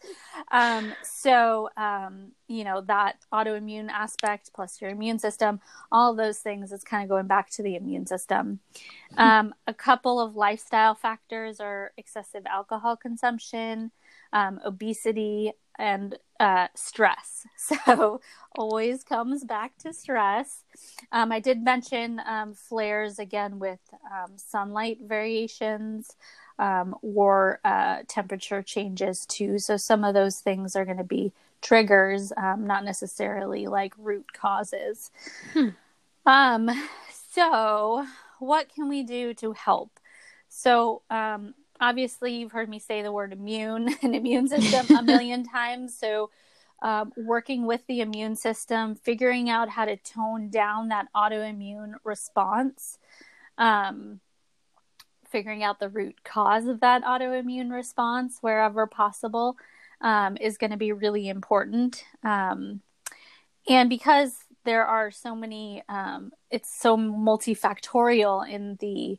Um, 0.51 0.95
so, 1.03 1.69
um, 1.77 2.33
you 2.49 2.65
know, 2.65 2.81
that 2.83 3.17
autoimmune 3.33 3.91
aspect 3.91 4.51
plus 4.55 4.81
your 4.81 4.91
immune 4.91 5.19
system, 5.19 5.61
all 5.91 6.15
those 6.15 6.39
things 6.39 6.73
is 6.73 6.85
kind 6.85 7.03
of 7.03 7.09
going 7.09 7.27
back 7.27 7.51
to 7.51 7.63
the 7.63 7.77
immune 7.77 8.07
system. 8.07 8.61
Um, 9.17 9.55
a 9.67 9.75
couple 9.75 10.21
of 10.21 10.37
lifestyle 10.37 10.95
factors 10.95 11.61
are 11.61 11.93
excessive 11.97 12.45
alcohol 12.47 12.97
consumption, 12.97 13.93
um, 14.33 14.61
obesity, 14.65 15.53
and 15.79 16.19
uh, 16.41 16.69
stress. 16.75 17.47
So, 17.57 18.21
always 18.57 19.05
comes 19.05 19.45
back 19.45 19.79
to 19.79 19.93
stress. 19.95 20.65
Um, 21.11 21.33
I 21.33 21.41
did 21.41 21.63
mention 21.63 22.21
um, 22.27 22.53
flares 22.55 23.19
again 23.19 23.59
with 23.59 23.81
sunlight 24.37 24.99
variations 25.01 26.17
um, 26.63 26.95
or 27.03 27.59
uh, 27.65 28.03
temperature 28.07 28.63
changes 28.63 29.27
too. 29.27 29.59
So 29.59 29.77
some 29.77 30.05
of 30.05 30.15
those 30.15 30.39
things 30.39 30.77
are 30.77 30.85
going 30.85 30.99
to 30.99 31.05
be 31.05 31.33
triggers, 31.61 32.33
um, 32.37 32.69
not 32.69 32.85
necessarily 32.85 33.67
like 33.67 33.95
root 33.99 34.33
causes. 34.33 35.11
Hmm. 35.53 35.71
Um, 36.25 36.71
so 37.33 38.07
what 38.39 38.73
can 38.73 38.89
we 38.89 39.03
do 39.03 39.35
to 39.35 39.53
help? 39.53 39.99
So 40.49 41.03
um, 41.11 41.55
obviously 41.81 42.35
you've 42.37 42.53
heard 42.53 42.69
me 42.69 42.79
say 42.79 43.03
the 43.03 43.11
word 43.11 43.33
immune 43.33 43.97
and 44.03 44.15
immune 44.15 44.47
system 44.47 44.97
a 44.97 45.03
million 45.03 45.45
times. 45.45 45.99
So 45.99 46.31
um, 46.81 47.13
working 47.17 47.67
with 47.67 47.85
the 47.89 48.03
immune 48.03 48.37
system, 48.37 48.95
figuring 48.95 49.51
out 49.51 49.69
how 49.69 49.85
to 49.85 49.97
tone 49.97 50.49
down 50.49 50.91
that 50.91 51.09
autoimmune 51.13 51.95
response. 52.05 52.99
Um, 53.59 54.21
figuring 55.33 55.65
out 55.65 55.81
the 55.81 55.89
root 55.89 56.23
cause 56.23 56.67
of 56.67 56.81
that 56.81 57.03
autoimmune 57.03 57.73
response 57.73 58.39
wherever 58.43 58.87
possible 58.87 59.57
um, 60.03 60.37
is 60.37 60.59
going 60.59 60.71
to 60.71 60.77
be 60.77 60.93
really 60.93 61.29
important. 61.29 62.05
Um, 62.23 62.83
and 63.69 63.89
because 63.89 64.37
there 64.65 64.85
are 64.85 65.11
so 65.11 65.35
many, 65.35 65.83
um, 65.89 66.33
it's 66.51 66.73
so 66.73 66.97
multifactorial 66.97 68.49
in 68.49 68.77
the 68.81 69.19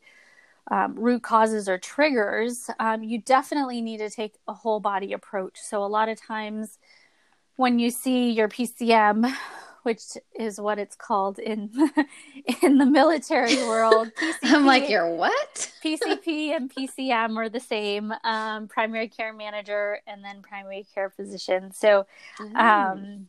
um, 0.71 0.95
root 0.95 1.23
causes 1.23 1.67
or 1.67 1.77
triggers, 1.77 2.69
um, 2.79 3.03
you 3.03 3.19
definitely 3.19 3.81
need 3.81 3.97
to 3.97 4.09
take 4.09 4.35
a 4.47 4.53
whole 4.53 4.79
body 4.79 5.11
approach. 5.11 5.59
So, 5.59 5.83
a 5.83 5.87
lot 5.87 6.07
of 6.07 6.21
times 6.21 6.79
when 7.57 7.79
you 7.79 7.89
see 7.89 8.31
your 8.31 8.47
PCM 8.47 9.33
which 9.83 10.01
is 10.37 10.59
what 10.59 10.79
it's 10.79 10.95
called 10.95 11.39
in 11.39 11.69
in 12.61 12.77
the 12.77 12.85
military 12.85 13.55
world. 13.57 14.11
PCP, 14.15 14.33
I'm 14.43 14.65
like, 14.65 14.89
you're 14.89 15.13
what? 15.13 15.71
PCP 15.83 16.55
and 16.55 16.73
PCM 16.73 17.37
are 17.37 17.49
the 17.49 17.59
same, 17.59 18.13
um, 18.23 18.67
primary 18.67 19.07
care 19.07 19.33
manager 19.33 19.99
and 20.07 20.23
then 20.23 20.41
primary 20.41 20.85
care 20.93 21.09
physician. 21.09 21.71
So, 21.71 22.07
mm. 22.39 22.55
um, 22.55 23.27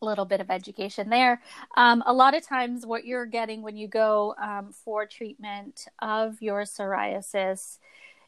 a 0.00 0.04
little 0.04 0.24
bit 0.24 0.40
of 0.40 0.50
education 0.50 1.08
there. 1.08 1.40
Um, 1.76 2.02
a 2.06 2.12
lot 2.12 2.34
of 2.34 2.46
times, 2.46 2.86
what 2.86 3.04
you're 3.04 3.26
getting 3.26 3.62
when 3.62 3.76
you 3.76 3.88
go 3.88 4.34
um, 4.40 4.72
for 4.72 5.06
treatment 5.06 5.86
of 6.00 6.40
your 6.40 6.62
psoriasis 6.62 7.78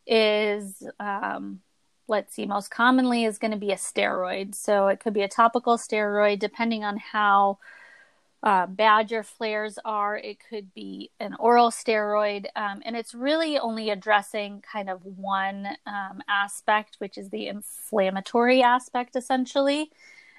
is 0.06 0.82
um, 1.00 1.60
let's 2.08 2.34
see, 2.34 2.46
most 2.46 2.70
commonly 2.70 3.24
is 3.24 3.38
going 3.38 3.50
to 3.50 3.56
be 3.56 3.72
a 3.72 3.76
steroid. 3.76 4.54
So 4.54 4.88
it 4.88 5.00
could 5.00 5.12
be 5.12 5.22
a 5.22 5.28
topical 5.28 5.76
steroid, 5.76 6.38
depending 6.38 6.84
on 6.84 6.98
how 6.98 7.58
uh, 8.42 8.66
bad 8.66 9.10
your 9.10 9.22
flares 9.22 9.78
are. 9.84 10.16
It 10.16 10.38
could 10.48 10.72
be 10.72 11.10
an 11.18 11.34
oral 11.38 11.70
steroid. 11.70 12.46
Um, 12.54 12.82
and 12.84 12.96
it's 12.96 13.14
really 13.14 13.58
only 13.58 13.90
addressing 13.90 14.62
kind 14.70 14.88
of 14.88 15.04
one 15.04 15.66
um, 15.86 16.22
aspect, 16.28 16.96
which 16.98 17.18
is 17.18 17.30
the 17.30 17.48
inflammatory 17.48 18.62
aspect, 18.62 19.16
essentially. 19.16 19.90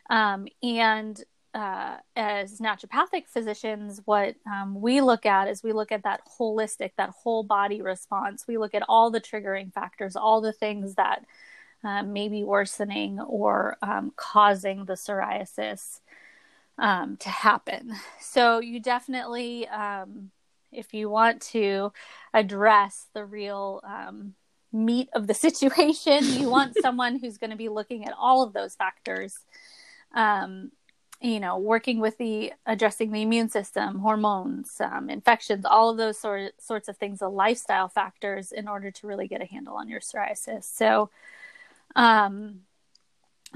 Um, 0.09 0.47
and 0.63 1.21
uh, 1.53 1.97
as 2.15 2.59
naturopathic 2.59 3.27
physicians, 3.27 4.01
what 4.05 4.35
um, 4.45 4.79
we 4.79 5.01
look 5.01 5.25
at 5.25 5.47
is 5.47 5.63
we 5.63 5.73
look 5.73 5.91
at 5.91 6.03
that 6.03 6.21
holistic, 6.39 6.91
that 6.97 7.09
whole 7.09 7.43
body 7.43 7.81
response. 7.81 8.45
We 8.47 8.57
look 8.57 8.75
at 8.75 8.83
all 8.87 9.09
the 9.09 9.19
triggering 9.19 9.73
factors, 9.73 10.15
all 10.15 10.39
the 10.39 10.53
things 10.53 10.95
that 10.95 11.25
um, 11.83 12.13
maybe 12.13 12.43
worsening 12.43 13.19
or 13.19 13.77
um, 13.81 14.11
causing 14.15 14.85
the 14.85 14.93
psoriasis 14.93 15.99
um, 16.77 17.17
to 17.17 17.29
happen. 17.29 17.93
So, 18.19 18.59
you 18.59 18.79
definitely, 18.79 19.67
um, 19.67 20.31
if 20.71 20.93
you 20.93 21.09
want 21.09 21.41
to 21.53 21.91
address 22.33 23.07
the 23.13 23.25
real 23.25 23.81
um, 23.83 24.35
meat 24.71 25.09
of 25.13 25.27
the 25.27 25.33
situation, 25.47 26.23
you 26.23 26.49
want 26.49 26.75
someone 26.81 27.19
who's 27.19 27.37
going 27.37 27.51
to 27.51 27.57
be 27.57 27.69
looking 27.69 28.05
at 28.05 28.13
all 28.17 28.43
of 28.43 28.53
those 28.53 28.75
factors. 28.75 29.37
Um, 30.13 30.71
you 31.19 31.39
know, 31.39 31.57
working 31.57 31.99
with 31.99 32.17
the 32.19 32.53
addressing 32.65 33.11
the 33.11 33.23
immune 33.23 33.49
system, 33.49 33.99
hormones, 33.99 34.79
infections, 35.09 35.65
all 35.65 35.89
of 35.89 35.97
those 35.97 36.17
sort 36.19 36.53
sorts 36.61 36.87
of 36.87 36.97
things, 36.97 37.19
the 37.19 37.29
lifestyle 37.29 37.87
factors, 37.87 38.51
in 38.51 38.67
order 38.67 38.91
to 38.91 39.07
really 39.07 39.27
get 39.27 39.41
a 39.41 39.45
handle 39.45 39.75
on 39.75 39.89
your 39.89 39.99
psoriasis. 39.99 40.65
So, 40.65 41.09
um, 41.95 42.61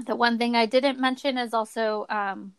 the 0.06 0.16
one 0.16 0.38
thing 0.38 0.56
I 0.56 0.66
didn't 0.66 0.98
mention 0.98 1.38
is 1.38 1.54
also 1.54 2.06
um, 2.08 2.54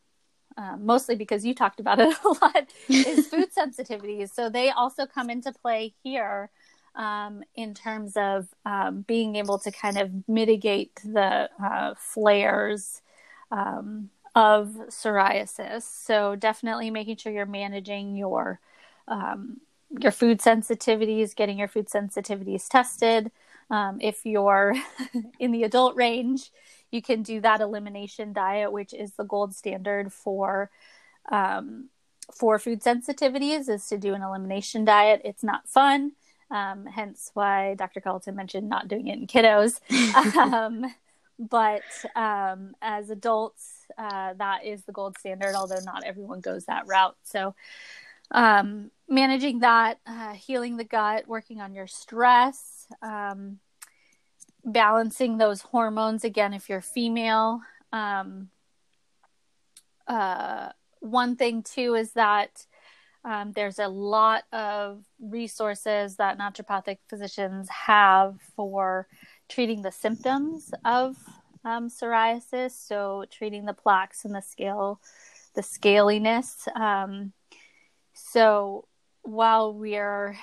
uh, 0.57 0.77
mostly 0.77 1.15
because 1.15 1.45
you 1.45 1.53
talked 1.53 1.79
about 1.79 1.99
it 1.99 2.15
a 2.23 2.27
lot 2.27 2.67
is 2.89 3.27
food 3.31 3.49
sensitivities. 3.55 4.31
So 4.31 4.49
they 4.49 4.69
also 4.69 5.05
come 5.05 5.29
into 5.29 5.51
play 5.51 5.93
here 6.03 6.49
um, 6.95 7.43
in 7.55 7.73
terms 7.73 8.15
of 8.15 8.47
um, 8.65 9.01
being 9.07 9.35
able 9.35 9.57
to 9.59 9.71
kind 9.71 9.97
of 9.97 10.11
mitigate 10.27 10.95
the 11.03 11.49
uh, 11.63 11.93
flares 11.97 13.01
um, 13.51 14.09
of 14.35 14.69
psoriasis. 14.89 15.83
So 15.83 16.35
definitely 16.35 16.91
making 16.91 17.17
sure 17.17 17.31
you're 17.31 17.45
managing 17.45 18.15
your 18.15 18.59
um, 19.07 19.59
your 19.99 20.11
food 20.11 20.39
sensitivities, 20.39 21.35
getting 21.35 21.59
your 21.59 21.67
food 21.67 21.87
sensitivities 21.87 22.67
tested. 22.67 23.31
Um, 23.73 23.97
if 24.01 24.23
you're 24.23 24.75
in 25.39 25.51
the 25.51 25.63
adult 25.63 25.95
range, 25.95 26.51
you 26.91 27.01
can 27.01 27.23
do 27.23 27.41
that 27.41 27.59
elimination 27.59 28.31
diet, 28.31 28.71
which 28.71 28.93
is 28.93 29.13
the 29.13 29.23
gold 29.23 29.55
standard 29.55 30.13
for 30.13 30.69
um, 31.31 31.89
for 32.31 32.59
food 32.59 32.83
sensitivities. 32.83 33.67
Is 33.69 33.87
to 33.87 33.97
do 33.97 34.13
an 34.13 34.21
elimination 34.21 34.85
diet. 34.85 35.21
It's 35.25 35.43
not 35.43 35.67
fun, 35.67 36.11
um, 36.51 36.85
hence 36.85 37.31
why 37.33 37.73
Dr. 37.73 37.99
Culleton 37.99 38.35
mentioned 38.35 38.69
not 38.69 38.87
doing 38.87 39.07
it 39.07 39.17
in 39.17 39.25
kiddos. 39.25 39.79
Um, 40.37 40.85
but 41.39 41.81
um, 42.15 42.75
as 42.79 43.09
adults, 43.09 43.87
uh, 43.97 44.33
that 44.35 44.65
is 44.65 44.83
the 44.83 44.91
gold 44.91 45.17
standard. 45.17 45.55
Although 45.55 45.83
not 45.83 46.03
everyone 46.03 46.41
goes 46.41 46.65
that 46.65 46.85
route, 46.85 47.17
so 47.23 47.55
um, 48.29 48.91
managing 49.09 49.59
that, 49.59 49.99
uh, 50.05 50.33
healing 50.33 50.77
the 50.77 50.83
gut, 50.83 51.27
working 51.27 51.59
on 51.59 51.73
your 51.73 51.87
stress, 51.87 52.72
um, 53.01 53.59
balancing 54.65 55.37
those 55.37 55.61
hormones 55.61 56.23
again 56.23 56.53
if 56.53 56.69
you're 56.69 56.81
female. 56.81 57.61
Um, 57.91 58.49
uh, 60.07 60.69
one 60.99 61.35
thing 61.35 61.63
too 61.63 61.95
is 61.95 62.13
that 62.13 62.65
um, 63.25 63.53
there's 63.53 63.79
a 63.79 63.87
lot 63.87 64.43
of 64.51 65.03
resources 65.19 66.17
that 66.17 66.37
naturopathic 66.37 66.97
physicians 67.09 67.69
have 67.69 68.35
for 68.55 69.07
treating 69.47 69.81
the 69.81 69.91
symptoms 69.91 70.73
of 70.83 71.15
um, 71.63 71.89
psoriasis. 71.89 72.71
So 72.71 73.25
treating 73.29 73.65
the 73.65 73.73
plaques 73.73 74.25
and 74.25 74.35
the 74.35 74.41
scale, 74.41 74.99
the 75.55 75.61
scaliness. 75.61 76.67
Um, 76.75 77.31
so 78.13 78.87
while 79.21 79.73
we're 79.73 80.37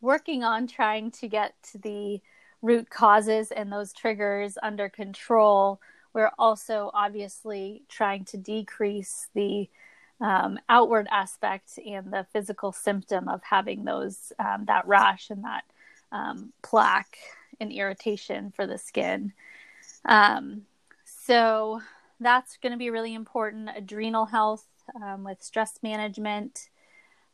working 0.00 0.44
on 0.44 0.66
trying 0.66 1.10
to 1.12 1.28
get 1.28 1.54
to 1.72 1.78
the 1.78 2.20
root 2.62 2.90
causes 2.90 3.50
and 3.50 3.72
those 3.72 3.92
triggers 3.92 4.58
under 4.62 4.88
control, 4.88 5.80
we're 6.12 6.32
also 6.38 6.90
obviously 6.94 7.82
trying 7.88 8.24
to 8.24 8.36
decrease 8.36 9.28
the 9.34 9.68
um, 10.20 10.58
outward 10.68 11.06
aspect 11.10 11.78
and 11.84 12.12
the 12.12 12.26
physical 12.32 12.72
symptom 12.72 13.28
of 13.28 13.42
having 13.42 13.84
those 13.84 14.32
um, 14.38 14.64
that 14.66 14.86
rash 14.86 15.28
and 15.30 15.44
that 15.44 15.64
um, 16.12 16.52
plaque 16.62 17.18
and 17.60 17.70
irritation 17.72 18.50
for 18.50 18.66
the 18.66 18.78
skin. 18.78 19.32
Um, 20.04 20.62
so 21.04 21.80
that's 22.20 22.56
going 22.56 22.72
to 22.72 22.78
be 22.78 22.90
really 22.90 23.14
important. 23.14 23.70
Adrenal 23.76 24.26
health 24.26 24.66
um, 25.02 25.24
with 25.24 25.42
stress 25.42 25.78
management, 25.82 26.68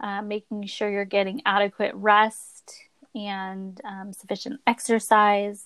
uh, 0.02 0.22
making 0.22 0.66
sure 0.66 0.90
you're 0.90 1.04
getting 1.04 1.42
adequate 1.46 1.94
rest 1.94 2.74
and 3.14 3.80
um, 3.84 4.12
sufficient 4.12 4.60
exercise. 4.66 5.64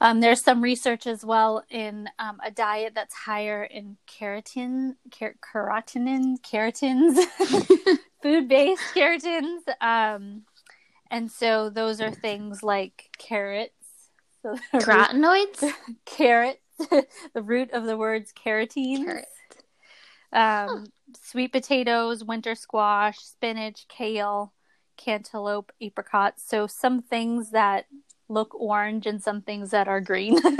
Um, 0.00 0.20
there's 0.20 0.42
some 0.42 0.62
research 0.62 1.06
as 1.06 1.24
well 1.24 1.64
in 1.70 2.08
um, 2.18 2.40
a 2.44 2.50
diet 2.50 2.92
that's 2.94 3.14
higher 3.14 3.62
in 3.64 3.96
keratin, 4.06 4.96
ker- 5.16 5.36
carotinin, 5.40 6.36
keratins, 6.40 7.16
food-based 8.22 8.82
keratins, 8.94 9.60
um, 9.80 10.42
and 11.10 11.30
so 11.30 11.70
those 11.70 12.00
are 12.00 12.10
things 12.10 12.62
like 12.62 13.08
carrots, 13.18 13.72
so 14.42 14.58
carotenoids, 14.74 15.72
carrots, 16.04 16.58
the 17.32 17.42
root 17.42 17.70
of 17.70 17.84
the 17.84 17.96
words 17.96 18.32
carotenes. 18.32 19.04
Carrot. 19.04 19.26
Um. 20.34 20.86
Sweet 21.22 21.52
potatoes, 21.52 22.24
winter 22.24 22.54
squash, 22.54 23.18
spinach, 23.18 23.86
kale, 23.88 24.52
cantaloupe, 24.96 25.70
apricots. 25.80 26.42
So 26.48 26.66
some 26.66 27.02
things 27.02 27.50
that 27.50 27.86
look 28.28 28.54
orange 28.54 29.06
and 29.06 29.22
some 29.22 29.42
things 29.42 29.70
that 29.70 29.86
are 29.86 30.00
green. 30.00 30.38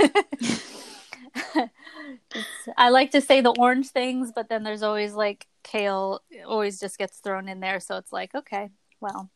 I 2.77 2.89
like 2.89 3.11
to 3.11 3.21
say 3.21 3.41
the 3.41 3.53
orange 3.57 3.89
things, 3.89 4.31
but 4.33 4.49
then 4.49 4.63
there's 4.63 4.83
always 4.83 5.13
like 5.13 5.47
kale 5.63 6.21
always 6.47 6.79
just 6.79 6.97
gets 6.97 7.17
thrown 7.17 7.49
in 7.49 7.59
there. 7.59 7.79
So 7.79 7.97
it's 7.97 8.13
like, 8.13 8.33
okay, 8.35 8.69
well. 9.01 9.29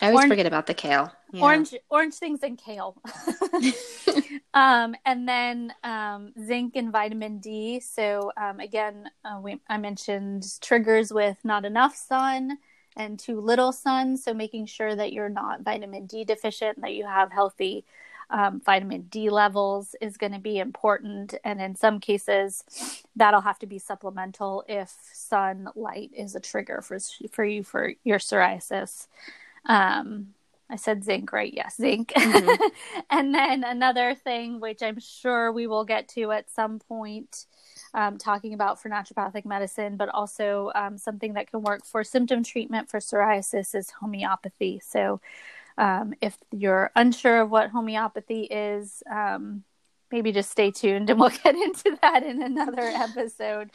I 0.00 0.06
always 0.06 0.20
orange, 0.20 0.32
forget 0.32 0.46
about 0.46 0.66
the 0.66 0.74
kale. 0.74 1.12
Yeah. 1.32 1.42
Orange 1.42 1.74
orange 1.88 2.14
things 2.14 2.42
and 2.42 2.58
kale. 2.58 3.00
um, 4.54 4.94
and 5.06 5.28
then 5.28 5.72
um, 5.84 6.32
zinc 6.44 6.76
and 6.76 6.90
vitamin 6.90 7.38
D. 7.38 7.80
So 7.80 8.32
um, 8.36 8.60
again, 8.60 9.08
uh, 9.24 9.40
we, 9.40 9.60
I 9.68 9.78
mentioned 9.78 10.44
triggers 10.60 11.12
with 11.12 11.38
not 11.44 11.64
enough 11.64 11.96
sun 11.96 12.58
and 12.96 13.18
too 13.18 13.40
little 13.40 13.72
sun. 13.72 14.16
So 14.16 14.34
making 14.34 14.66
sure 14.66 14.94
that 14.94 15.12
you're 15.12 15.28
not 15.28 15.62
vitamin 15.62 16.06
D 16.06 16.24
deficient, 16.24 16.80
that 16.80 16.94
you 16.94 17.06
have 17.06 17.30
healthy 17.32 17.84
um, 18.30 18.60
vitamin 18.64 19.02
D 19.02 19.30
levels 19.30 19.94
is 20.00 20.16
going 20.16 20.32
to 20.32 20.38
be 20.38 20.58
important. 20.58 21.34
And 21.44 21.60
in 21.60 21.76
some 21.76 22.00
cases, 22.00 22.64
that'll 23.14 23.42
have 23.42 23.58
to 23.60 23.66
be 23.66 23.78
supplemental 23.78 24.64
if 24.68 24.92
sunlight 25.12 26.10
is 26.16 26.34
a 26.34 26.40
trigger 26.40 26.80
for 26.82 26.98
for 27.30 27.44
you 27.44 27.62
for 27.62 27.92
your 28.02 28.18
psoriasis. 28.18 29.06
Um, 29.66 30.34
I 30.70 30.76
said 30.76 31.04
zinc, 31.04 31.32
right? 31.32 31.52
Yes, 31.52 31.76
zinc. 31.76 32.12
Mm-hmm. 32.16 32.64
and 33.10 33.34
then 33.34 33.64
another 33.64 34.14
thing, 34.14 34.60
which 34.60 34.82
I'm 34.82 34.98
sure 34.98 35.52
we 35.52 35.66
will 35.66 35.84
get 35.84 36.08
to 36.10 36.32
at 36.32 36.50
some 36.50 36.78
point, 36.78 37.46
um, 37.92 38.16
talking 38.16 38.54
about 38.54 38.80
for 38.80 38.88
naturopathic 38.88 39.44
medicine, 39.44 39.96
but 39.96 40.08
also 40.08 40.72
um, 40.74 40.96
something 40.96 41.34
that 41.34 41.50
can 41.50 41.62
work 41.62 41.84
for 41.84 42.02
symptom 42.02 42.42
treatment 42.42 42.90
for 42.90 42.98
psoriasis 42.98 43.74
is 43.74 43.90
homeopathy. 43.90 44.80
So, 44.82 45.20
um, 45.76 46.14
if 46.20 46.38
you're 46.50 46.90
unsure 46.96 47.42
of 47.42 47.50
what 47.50 47.70
homeopathy 47.70 48.44
is, 48.44 49.02
um, 49.10 49.64
maybe 50.10 50.32
just 50.32 50.50
stay 50.50 50.70
tuned 50.70 51.10
and 51.10 51.18
we'll 51.20 51.30
get 51.30 51.56
into 51.56 51.98
that 52.00 52.22
in 52.22 52.42
another 52.42 52.82
episode. 52.82 53.70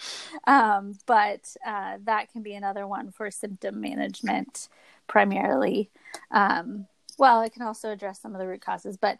Um, 0.48 0.98
but 1.06 1.56
uh, 1.66 1.98
that 2.06 2.32
can 2.32 2.42
be 2.42 2.56
another 2.56 2.88
one 2.88 3.12
for 3.12 3.30
symptom 3.30 3.80
management 3.80 4.70
primarily. 5.10 5.90
Um, 6.32 6.88
well, 7.18 7.42
it 7.42 7.52
can 7.52 7.64
also 7.64 7.92
address 7.92 8.22
some 8.22 8.34
of 8.34 8.40
the 8.40 8.48
root 8.48 8.62
causes, 8.62 8.96
but 8.96 9.20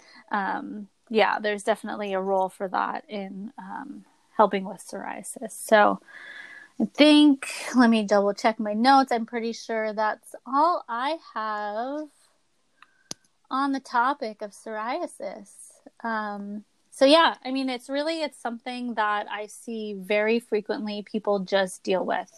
yeah, 1.10 1.40
there's 1.40 1.64
definitely 1.64 2.14
a 2.14 2.22
role 2.22 2.48
for 2.48 2.70
that 2.70 3.04
in 3.10 3.52
um, 3.58 4.06
helping 4.38 4.64
with 4.64 4.78
psoriasis. 4.78 5.52
So 5.52 6.00
I 6.80 6.86
think, 6.86 7.50
let 7.76 7.90
me 7.90 8.04
double 8.04 8.34
check 8.34 8.58
my 8.60 8.74
notes. 8.74 9.12
I'm 9.12 9.26
pretty 9.26 9.52
sure 9.52 9.92
that's 9.92 10.34
all 10.46 10.86
I 10.88 11.18
have 11.34 12.08
on 13.52 13.72
the 13.74 13.80
topic 13.82 14.42
of 14.42 14.52
psoriasis. 14.52 15.50
Um, 16.04 16.64
so 16.92 17.06
yeah, 17.06 17.36
I 17.44 17.52
mean, 17.52 17.70
it's 17.70 17.90
really, 17.90 18.22
it's 18.22 18.40
something 18.40 18.94
that 18.94 19.26
I 19.30 19.48
see 19.48 19.96
very 19.98 20.40
frequently 20.40 21.02
people 21.02 21.40
just 21.40 21.84
deal 21.84 22.06
with. 22.06 22.32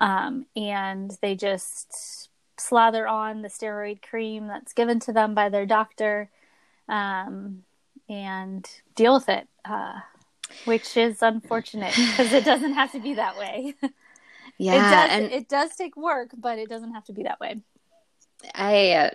Um, 0.00 0.46
and 0.54 1.10
they 1.20 1.34
just 1.34 2.30
slather 2.60 3.06
on 3.06 3.42
the 3.42 3.48
steroid 3.48 4.02
cream 4.02 4.46
that's 4.48 4.72
given 4.72 5.00
to 5.00 5.12
them 5.12 5.34
by 5.34 5.48
their 5.48 5.66
doctor 5.66 6.30
um, 6.88 7.64
and 8.08 8.68
deal 8.94 9.14
with 9.14 9.28
it. 9.28 9.48
Uh, 9.64 10.00
which 10.64 10.96
is 10.96 11.22
unfortunate 11.22 11.94
because 11.96 12.32
it 12.32 12.44
doesn't 12.44 12.72
have 12.74 12.92
to 12.92 13.00
be 13.00 13.14
that 13.14 13.36
way. 13.38 13.74
Yeah, 14.60 14.74
it 14.74 14.90
does, 14.90 15.10
and 15.12 15.32
it 15.32 15.48
does 15.48 15.76
take 15.76 15.96
work, 15.96 16.30
but 16.36 16.58
it 16.58 16.68
doesn't 16.68 16.92
have 16.92 17.04
to 17.04 17.12
be 17.12 17.22
that 17.22 17.38
way. 17.38 17.62
I 18.56 18.90
uh, 18.90 19.10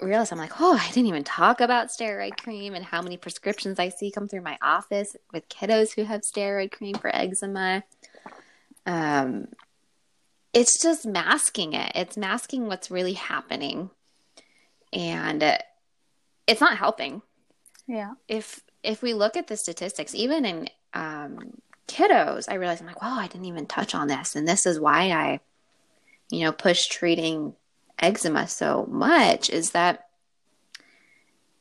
realized 0.00 0.32
I'm 0.32 0.38
like, 0.38 0.60
oh, 0.60 0.78
I 0.80 0.86
didn't 0.88 1.06
even 1.08 1.24
talk 1.24 1.60
about 1.60 1.88
steroid 1.88 2.36
cream 2.36 2.74
and 2.74 2.84
how 2.84 3.02
many 3.02 3.16
prescriptions 3.16 3.80
I 3.80 3.88
see 3.88 4.12
come 4.12 4.28
through 4.28 4.42
my 4.42 4.56
office 4.62 5.16
with 5.32 5.48
kiddos 5.48 5.94
who 5.94 6.04
have 6.04 6.20
steroid 6.20 6.70
cream 6.70 6.94
for 6.94 7.14
eczema. 7.14 7.82
Um, 8.86 9.48
it's 10.54 10.80
just 10.80 11.04
masking 11.04 11.72
it. 11.72 11.92
It's 11.94 12.16
masking 12.16 12.66
what's 12.66 12.90
really 12.90 13.14
happening, 13.14 13.90
and 14.92 15.42
it's 16.46 16.60
not 16.60 16.78
helping. 16.78 17.22
Yeah. 17.86 18.12
If 18.28 18.60
if 18.82 19.02
we 19.02 19.12
look 19.12 19.36
at 19.36 19.48
the 19.48 19.56
statistics, 19.56 20.14
even 20.14 20.44
in 20.44 20.68
um, 20.94 21.60
kiddos, 21.88 22.44
I 22.48 22.54
realized 22.54 22.80
I'm 22.80 22.86
like, 22.86 23.02
wow, 23.02 23.18
I 23.18 23.26
didn't 23.26 23.46
even 23.46 23.66
touch 23.66 23.94
on 23.94 24.06
this, 24.06 24.36
and 24.36 24.46
this 24.46 24.64
is 24.64 24.78
why 24.78 25.10
I, 25.10 25.40
you 26.30 26.44
know, 26.44 26.52
push 26.52 26.86
treating 26.86 27.54
eczema 27.98 28.46
so 28.46 28.86
much 28.88 29.50
is 29.50 29.70
that 29.70 30.08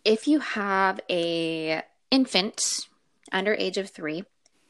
if 0.06 0.28
you 0.28 0.40
have 0.40 1.00
a 1.10 1.82
infant 2.12 2.62
under 3.32 3.54
age 3.56 3.78
of 3.78 3.90
three 3.90 4.24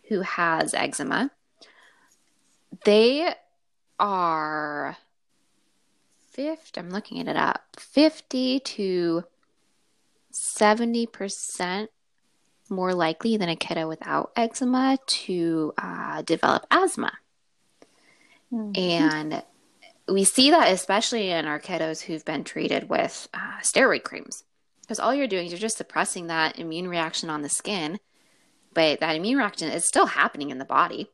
who 0.09 0.21
has 0.21 0.73
eczema, 0.73 1.31
they 2.85 3.33
are 4.03 4.97
50, 6.31 6.79
I'm 6.79 6.89
looking 6.89 7.21
at 7.21 7.27
it 7.29 7.37
up, 7.37 7.61
50 7.77 8.59
to 8.59 9.23
70% 10.33 11.87
more 12.69 12.93
likely 12.93 13.37
than 13.37 13.49
a 13.49 13.55
kiddo 13.55 13.87
without 13.87 14.31
eczema 14.35 14.97
to 15.05 15.73
uh, 15.77 16.21
develop 16.23 16.65
asthma. 16.69 17.13
Mm-hmm. 18.51 18.71
And 18.75 19.43
we 20.09 20.25
see 20.25 20.51
that 20.51 20.71
especially 20.71 21.31
in 21.31 21.45
our 21.45 21.59
kiddos 21.59 22.01
who've 22.01 22.25
been 22.25 22.43
treated 22.43 22.89
with 22.89 23.29
uh, 23.33 23.59
steroid 23.61 24.03
creams. 24.03 24.43
Because 24.81 24.99
all 24.99 25.13
you're 25.13 25.27
doing 25.27 25.45
is 25.45 25.53
you're 25.53 25.59
just 25.59 25.77
suppressing 25.77 26.27
that 26.27 26.59
immune 26.59 26.89
reaction 26.89 27.29
on 27.29 27.41
the 27.41 27.49
skin, 27.49 27.99
but 28.73 28.99
that 28.99 29.15
immune 29.15 29.37
reaction 29.37 29.69
is 29.69 29.87
still 29.87 30.07
happening 30.07 30.49
in 30.49 30.57
the 30.57 30.65
body. 30.65 31.09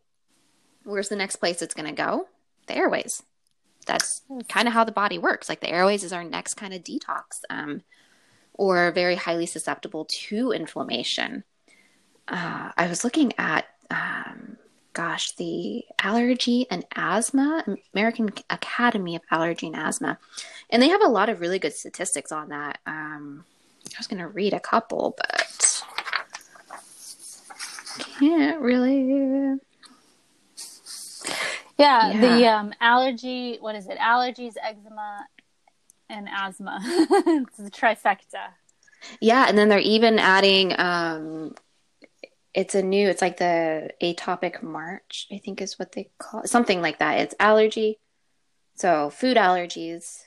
Where's 0.83 1.09
the 1.09 1.15
next 1.15 1.35
place 1.35 1.61
it's 1.61 1.75
going 1.75 1.85
to 1.85 1.93
go? 1.93 2.27
The 2.69 2.77
airways. 2.77 3.23
That's 3.85 4.21
kind 4.47 4.67
of 4.67 4.73
how 4.73 4.85
the 4.85 4.91
body 4.91 5.17
works. 5.17 5.49
Like 5.49 5.59
the 5.59 5.69
airways 5.69 6.03
is 6.03 6.13
our 6.13 6.23
next 6.23 6.53
kind 6.53 6.73
of 6.73 6.83
detox. 6.83 7.41
Um, 7.49 7.81
or 8.59 8.91
very 8.91 9.15
highly 9.15 9.45
susceptible 9.45 10.05
to 10.05 10.51
inflammation. 10.51 11.45
Uh, 12.27 12.71
I 12.77 12.87
was 12.87 13.05
looking 13.05 13.31
at, 13.37 13.65
um, 13.89 14.57
gosh, 14.91 15.31
the 15.37 15.85
allergy 16.03 16.67
and 16.69 16.85
asthma, 16.93 17.63
American 17.93 18.29
Academy 18.49 19.15
of 19.15 19.21
Allergy 19.31 19.67
and 19.67 19.77
Asthma, 19.77 20.19
and 20.69 20.83
they 20.83 20.89
have 20.89 21.01
a 21.01 21.07
lot 21.07 21.29
of 21.29 21.39
really 21.39 21.57
good 21.57 21.73
statistics 21.73 22.33
on 22.33 22.49
that. 22.49 22.79
Um, 22.85 23.45
I 23.87 23.97
was 23.97 24.07
going 24.07 24.21
to 24.21 24.27
read 24.27 24.53
a 24.53 24.59
couple, 24.59 25.15
but 25.17 25.83
can't 28.19 28.59
really. 28.59 29.57
Yeah, 31.79 32.11
yeah. 32.11 32.19
the 32.19 32.47
um, 32.47 32.73
allergy, 32.81 33.57
what 33.61 33.75
is 33.75 33.87
it? 33.87 33.97
Allergies, 33.97 34.53
eczema, 34.61 35.25
and 36.09 36.27
asthma. 36.29 36.79
it's 36.83 37.57
the 37.57 37.71
trifecta. 37.71 38.49
Yeah, 39.21 39.45
and 39.47 39.57
then 39.57 39.69
they're 39.69 39.79
even 39.79 40.19
adding 40.19 40.77
um 40.77 41.55
it's 42.53 42.75
a 42.75 42.81
new 42.81 43.07
it's 43.07 43.21
like 43.21 43.37
the 43.37 43.91
atopic 44.01 44.61
march, 44.61 45.27
I 45.31 45.37
think 45.37 45.61
is 45.61 45.79
what 45.79 45.93
they 45.93 46.09
call 46.17 46.41
it. 46.41 46.49
Something 46.49 46.81
like 46.81 46.99
that. 46.99 47.19
It's 47.19 47.35
allergy. 47.39 47.99
So 48.75 49.09
food 49.09 49.37
allergies, 49.37 50.23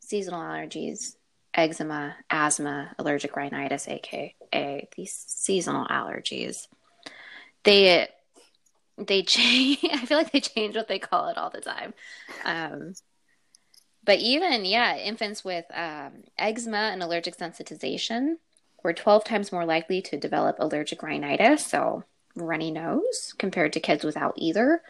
seasonal 0.00 0.40
allergies, 0.40 1.14
eczema, 1.54 2.16
asthma, 2.30 2.94
allergic 2.98 3.36
rhinitis, 3.36 3.86
aka 3.86 4.88
these 4.96 5.12
seasonal 5.12 5.86
allergies. 5.86 6.66
They 7.64 8.08
they 8.98 9.22
change 9.34 9.78
I 9.84 10.04
feel 10.04 10.18
like 10.18 10.32
they 10.32 10.40
change 10.40 10.76
what 10.76 10.88
they 10.88 10.98
call 10.98 11.28
it 11.28 11.38
all 11.38 11.50
the 11.50 11.60
time. 11.60 11.94
Um 12.44 12.94
but 14.04 14.20
even, 14.20 14.64
yeah, 14.64 14.96
infants 14.96 15.44
with 15.44 15.66
um, 15.70 16.24
eczema 16.38 16.78
and 16.78 17.02
allergic 17.02 17.36
sensitization, 17.36 18.36
were 18.82 18.94
12 18.94 19.24
times 19.24 19.52
more 19.52 19.66
likely 19.66 20.00
to 20.00 20.16
develop 20.16 20.56
allergic 20.58 21.02
rhinitis, 21.02 21.66
so 21.66 22.04
runny 22.34 22.70
nose, 22.70 23.34
compared 23.38 23.74
to 23.74 23.80
kids 23.80 24.04
without 24.04 24.32
either. 24.36 24.80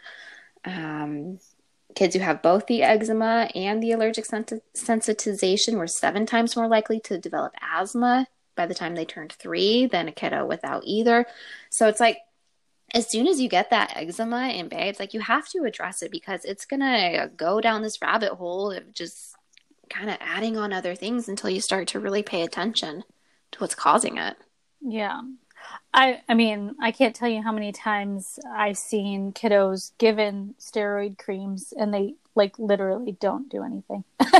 Um, 0.63 1.39
kids 1.95 2.15
who 2.15 2.21
have 2.21 2.41
both 2.41 2.67
the 2.67 2.83
eczema 2.83 3.49
and 3.55 3.83
the 3.83 3.91
allergic 3.91 4.25
sensitization 4.25 5.73
were 5.73 5.87
seven 5.87 6.25
times 6.25 6.55
more 6.55 6.69
likely 6.69 7.01
to 7.01 7.17
develop 7.17 7.53
asthma 7.61 8.25
by 8.55 8.67
the 8.67 8.75
time 8.75 8.95
they 8.95 9.05
turned 9.05 9.33
three 9.33 9.85
than 9.87 10.07
a 10.07 10.13
kiddo 10.13 10.45
without 10.45 10.83
either. 10.85 11.25
So 11.69 11.87
it's 11.87 11.99
like, 11.99 12.19
as 12.93 13.09
soon 13.09 13.27
as 13.27 13.39
you 13.39 13.49
get 13.49 13.69
that 13.69 13.95
eczema 13.95 14.49
in 14.49 14.67
babes, 14.67 14.99
like 14.99 15.13
you 15.13 15.21
have 15.21 15.47
to 15.49 15.63
address 15.63 16.01
it 16.01 16.11
because 16.11 16.45
it's 16.45 16.65
gonna 16.65 17.29
go 17.35 17.61
down 17.61 17.81
this 17.81 18.01
rabbit 18.01 18.33
hole 18.33 18.71
of 18.71 18.93
just 18.93 19.35
kind 19.89 20.09
of 20.09 20.17
adding 20.19 20.57
on 20.57 20.71
other 20.71 20.95
things 20.95 21.27
until 21.27 21.49
you 21.49 21.61
start 21.61 21.87
to 21.89 21.99
really 21.99 22.23
pay 22.23 22.43
attention 22.43 23.03
to 23.51 23.59
what's 23.59 23.75
causing 23.75 24.17
it. 24.17 24.37
Yeah. 24.81 25.21
I 25.93 26.21
I 26.29 26.33
mean, 26.35 26.75
I 26.81 26.91
can't 26.91 27.15
tell 27.15 27.29
you 27.29 27.41
how 27.41 27.51
many 27.51 27.71
times 27.71 28.39
I've 28.49 28.77
seen 28.77 29.33
kiddos 29.33 29.91
given 29.97 30.55
steroid 30.59 31.17
creams 31.17 31.73
and 31.77 31.93
they 31.93 32.15
like 32.35 32.57
literally 32.57 33.11
don't 33.19 33.49
do 33.49 33.63
anything. 33.63 34.03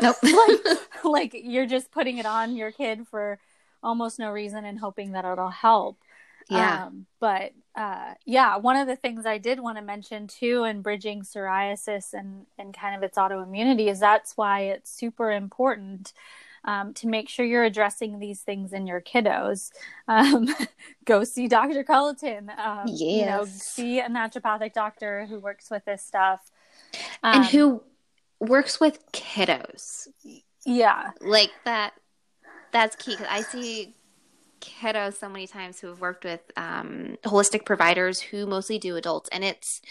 Nope. 0.00 0.16
like, 0.22 0.78
like 1.04 1.30
you're 1.34 1.66
just 1.66 1.90
putting 1.90 2.16
it 2.16 2.24
on 2.24 2.56
your 2.56 2.72
kid 2.72 3.06
for 3.06 3.38
almost 3.82 4.18
no 4.18 4.30
reason 4.30 4.64
and 4.64 4.78
hoping 4.78 5.12
that 5.12 5.24
it'll 5.24 5.50
help. 5.50 5.98
Yeah. 6.48 6.86
Um, 6.86 7.06
but 7.20 7.52
uh, 7.74 8.14
yeah, 8.26 8.56
one 8.56 8.76
of 8.76 8.86
the 8.86 8.96
things 8.96 9.24
I 9.24 9.38
did 9.38 9.58
want 9.58 9.78
to 9.78 9.82
mention 9.82 10.26
too 10.26 10.64
in 10.64 10.82
bridging 10.82 11.22
psoriasis 11.22 12.12
and, 12.12 12.46
and 12.58 12.74
kind 12.74 12.94
of 12.94 13.02
its 13.02 13.16
autoimmunity 13.16 13.90
is 13.90 14.00
that's 14.00 14.36
why 14.36 14.60
it's 14.62 14.90
super 14.90 15.30
important 15.32 16.12
um, 16.64 16.94
to 16.94 17.08
make 17.08 17.28
sure 17.28 17.44
you're 17.44 17.64
addressing 17.64 18.18
these 18.18 18.40
things 18.40 18.72
in 18.72 18.86
your 18.86 19.00
kiddos. 19.00 19.70
Um, 20.06 20.48
go 21.04 21.24
see 21.24 21.48
Dr. 21.48 21.82
Culleton. 21.82 22.56
Um, 22.58 22.84
yes. 22.86 23.00
You 23.00 23.26
know, 23.26 23.44
see 23.46 24.00
a 24.00 24.08
naturopathic 24.08 24.72
doctor 24.72 25.26
who 25.26 25.40
works 25.40 25.70
with 25.70 25.84
this 25.84 26.02
stuff. 26.02 26.50
and 27.22 27.44
who 27.46 27.72
um, 27.72 27.80
works 28.48 28.80
with 28.80 29.10
kiddos. 29.12 30.08
Yeah. 30.64 31.10
Like 31.20 31.50
that. 31.64 31.94
That's 32.70 32.96
key. 32.96 33.16
Cause 33.16 33.26
I 33.28 33.42
see 33.42 33.94
kiddos 34.62 35.18
so 35.18 35.28
many 35.28 35.46
times 35.46 35.80
who 35.80 35.88
have 35.88 36.00
worked 36.00 36.24
with 36.24 36.40
um, 36.56 37.18
holistic 37.24 37.66
providers 37.66 38.20
who 38.20 38.46
mostly 38.46 38.78
do 38.78 38.96
adults, 38.96 39.28
and 39.30 39.44
it's 39.44 39.82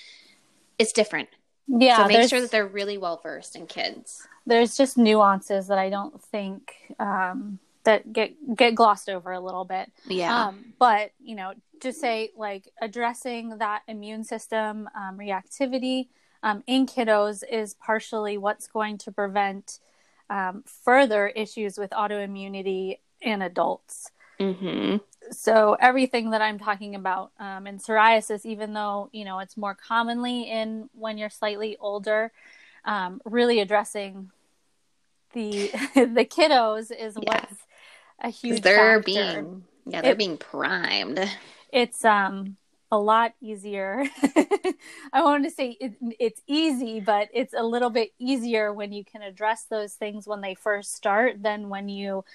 it's 0.79 0.91
different. 0.91 1.29
Yeah, 1.67 1.97
so 1.97 2.07
make 2.07 2.29
sure 2.29 2.41
that 2.41 2.51
they're 2.51 2.67
really 2.67 2.97
well 2.97 3.19
versed 3.21 3.55
in 3.55 3.67
kids. 3.67 4.27
There's 4.45 4.75
just 4.75 4.97
nuances 4.97 5.67
that 5.67 5.77
I 5.77 5.89
don't 5.89 6.19
think 6.21 6.73
um, 6.99 7.59
that 7.83 8.11
get 8.11 8.33
get 8.55 8.75
glossed 8.75 9.09
over 9.09 9.31
a 9.31 9.39
little 9.39 9.65
bit. 9.65 9.91
Yeah, 10.07 10.47
um, 10.47 10.73
but 10.79 11.11
you 11.21 11.35
know, 11.35 11.53
to 11.81 11.93
say 11.93 12.31
like 12.35 12.71
addressing 12.81 13.57
that 13.59 13.83
immune 13.87 14.23
system 14.23 14.89
um, 14.95 15.17
reactivity 15.17 16.07
um, 16.43 16.63
in 16.65 16.85
kiddos 16.85 17.43
is 17.49 17.73
partially 17.75 18.37
what's 18.37 18.67
going 18.67 18.97
to 18.99 19.11
prevent 19.11 19.79
um, 20.29 20.63
further 20.65 21.27
issues 21.27 21.77
with 21.77 21.91
autoimmunity 21.91 22.99
in 23.21 23.41
adults. 23.41 24.09
Mm-hmm. 24.41 24.97
So 25.31 25.77
everything 25.79 26.31
that 26.31 26.41
I'm 26.41 26.59
talking 26.59 26.95
about 26.95 27.31
um, 27.39 27.67
in 27.67 27.77
psoriasis, 27.77 28.45
even 28.45 28.73
though 28.73 29.09
you 29.11 29.25
know 29.25 29.39
it's 29.39 29.55
more 29.55 29.75
commonly 29.75 30.49
in 30.49 30.89
when 30.93 31.17
you're 31.17 31.29
slightly 31.29 31.77
older, 31.79 32.31
um, 32.85 33.21
really 33.25 33.59
addressing 33.59 34.31
the 35.33 35.67
the 35.95 36.25
kiddos 36.25 36.91
is 36.91 37.17
yeah. 37.21 37.33
what's 37.33 37.55
a 38.19 38.29
huge. 38.29 38.61
They're 38.61 38.97
factor. 38.97 39.03
being 39.03 39.63
yeah 39.85 40.01
they're 40.01 40.13
it, 40.13 40.17
being 40.17 40.37
primed. 40.37 41.19
It's 41.71 42.03
um 42.03 42.57
a 42.91 42.99
lot 42.99 43.33
easier. 43.41 44.03
I 45.13 45.23
wanted 45.23 45.49
to 45.49 45.55
say 45.55 45.77
it, 45.79 45.93
it's 46.19 46.41
easy, 46.45 46.99
but 46.99 47.29
it's 47.33 47.53
a 47.57 47.63
little 47.63 47.89
bit 47.89 48.11
easier 48.19 48.73
when 48.73 48.91
you 48.91 49.05
can 49.05 49.21
address 49.21 49.63
those 49.63 49.93
things 49.93 50.27
when 50.27 50.41
they 50.41 50.55
first 50.55 50.93
start 50.93 51.41
than 51.41 51.69
when 51.69 51.87
you 51.87 52.25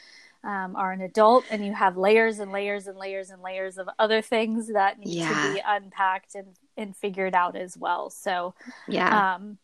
um, 0.46 0.76
are 0.76 0.92
an 0.92 1.00
adult 1.00 1.44
and 1.50 1.66
you 1.66 1.74
have 1.74 1.96
layers 1.96 2.38
and 2.38 2.52
layers 2.52 2.86
and 2.86 2.96
layers 2.96 3.30
and 3.30 3.42
layers 3.42 3.78
of 3.78 3.88
other 3.98 4.22
things 4.22 4.72
that 4.72 4.98
need 4.98 5.18
yeah. 5.18 5.28
to 5.28 5.54
be 5.54 5.62
unpacked 5.66 6.36
and, 6.36 6.56
and 6.76 6.96
figured 6.96 7.34
out 7.34 7.56
as 7.56 7.76
well. 7.76 8.10
So, 8.10 8.54
yeah. 8.86 9.34
Um, 9.34 9.58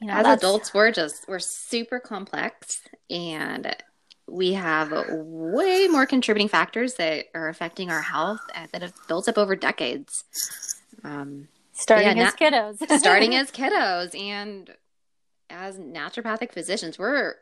you 0.00 0.08
know, 0.08 0.14
as 0.14 0.26
adults, 0.26 0.74
we're 0.74 0.92
just, 0.92 1.26
we're 1.26 1.38
super 1.38 2.00
complex 2.00 2.82
and 3.08 3.74
we 4.28 4.52
have 4.52 4.92
way 5.08 5.88
more 5.88 6.04
contributing 6.04 6.48
factors 6.48 6.94
that 6.94 7.26
are 7.34 7.48
affecting 7.48 7.90
our 7.90 8.02
health 8.02 8.40
that 8.72 8.82
have 8.82 8.92
built 9.08 9.26
up 9.26 9.38
over 9.38 9.56
decades. 9.56 10.24
Um, 11.02 11.48
starting 11.72 12.18
yeah, 12.18 12.26
as 12.26 12.40
na- 12.40 12.46
kiddos. 12.46 12.98
starting 12.98 13.34
as 13.34 13.50
kiddos. 13.50 14.18
And 14.18 14.70
as 15.48 15.78
naturopathic 15.78 16.52
physicians, 16.52 16.98
we're 16.98 17.36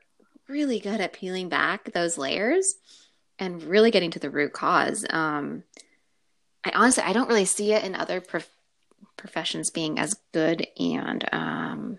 really 0.53 0.79
good 0.79 1.01
at 1.01 1.15
peeling 1.15 1.49
back 1.49 1.93
those 1.93 2.19
layers 2.19 2.77
and 3.39 3.63
really 3.63 3.91
getting 3.91 4.11
to 4.13 4.19
the 4.19 4.31
root 4.31 4.53
cause. 4.53 5.05
Um, 5.11 5.65
I 6.65 6.71
honestly, 6.75 7.03
I 7.03 7.13
don't 7.13 7.29
really 7.29 7.45
see 7.45 7.73
it 7.73 7.83
in 7.83 7.95
other 7.95 8.21
prof- 8.21 8.49
professions 9.17 9.71
being 9.71 9.99
as 9.99 10.15
good 10.33 10.67
and, 10.79 11.29
um, 11.33 11.99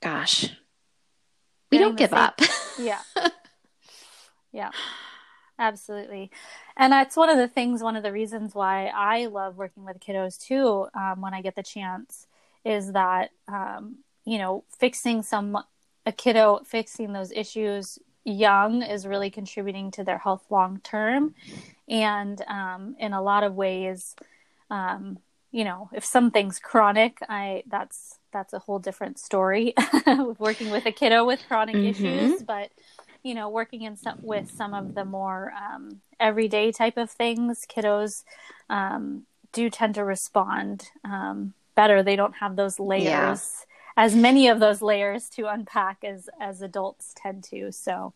gosh, 0.00 0.50
we 1.72 1.78
don't 1.78 1.96
give 1.96 2.12
up. 2.12 2.40
yeah. 2.78 3.00
Yeah. 4.52 4.70
Absolutely. 5.58 6.30
And 6.76 6.92
that's 6.92 7.16
one 7.16 7.28
of 7.28 7.36
the 7.36 7.48
things, 7.48 7.82
one 7.82 7.96
of 7.96 8.04
the 8.04 8.12
reasons 8.12 8.54
why 8.54 8.86
I 8.86 9.26
love 9.26 9.56
working 9.56 9.84
with 9.84 9.98
kiddos 9.98 10.38
too, 10.38 10.86
um, 10.94 11.20
when 11.20 11.34
I 11.34 11.42
get 11.42 11.56
the 11.56 11.62
chance, 11.62 12.28
is 12.64 12.92
that, 12.92 13.30
um, 13.48 13.96
you 14.24 14.38
know, 14.38 14.64
fixing 14.78 15.22
some 15.22 15.58
a 16.06 16.12
kiddo 16.12 16.60
fixing 16.64 17.12
those 17.12 17.32
issues 17.32 17.98
young 18.24 18.82
is 18.82 19.06
really 19.06 19.30
contributing 19.30 19.90
to 19.92 20.04
their 20.04 20.18
health 20.18 20.44
long 20.50 20.80
term. 20.82 21.34
And 21.88 22.40
um, 22.48 22.96
in 22.98 23.12
a 23.12 23.22
lot 23.22 23.44
of 23.44 23.54
ways, 23.54 24.16
um, 24.70 25.18
you 25.50 25.64
know, 25.64 25.88
if 25.92 26.04
something's 26.04 26.58
chronic, 26.58 27.18
I 27.28 27.62
that's 27.66 28.18
that's 28.32 28.52
a 28.52 28.58
whole 28.58 28.78
different 28.78 29.18
story. 29.18 29.74
working 30.38 30.70
with 30.70 30.86
a 30.86 30.92
kiddo 30.92 31.24
with 31.24 31.46
chronic 31.46 31.76
mm-hmm. 31.76 32.04
issues, 32.04 32.42
but 32.42 32.70
you 33.22 33.34
know, 33.34 33.48
working 33.48 33.82
in 33.82 33.96
some 33.96 34.18
with 34.22 34.50
some 34.50 34.74
of 34.74 34.94
the 34.94 35.04
more 35.04 35.52
um, 35.52 36.00
everyday 36.18 36.72
type 36.72 36.96
of 36.96 37.10
things, 37.10 37.64
kiddos 37.68 38.24
um, 38.68 39.26
do 39.52 39.70
tend 39.70 39.94
to 39.94 40.04
respond 40.04 40.90
um, 41.04 41.54
better. 41.74 42.02
They 42.02 42.16
don't 42.16 42.34
have 42.36 42.56
those 42.56 42.80
layers. 42.80 43.04
Yeah 43.04 43.36
as 43.96 44.14
many 44.14 44.48
of 44.48 44.60
those 44.60 44.82
layers 44.82 45.28
to 45.30 45.46
unpack 45.46 46.04
as 46.04 46.28
as 46.40 46.62
adults 46.62 47.14
tend 47.16 47.44
to. 47.44 47.72
So, 47.72 48.12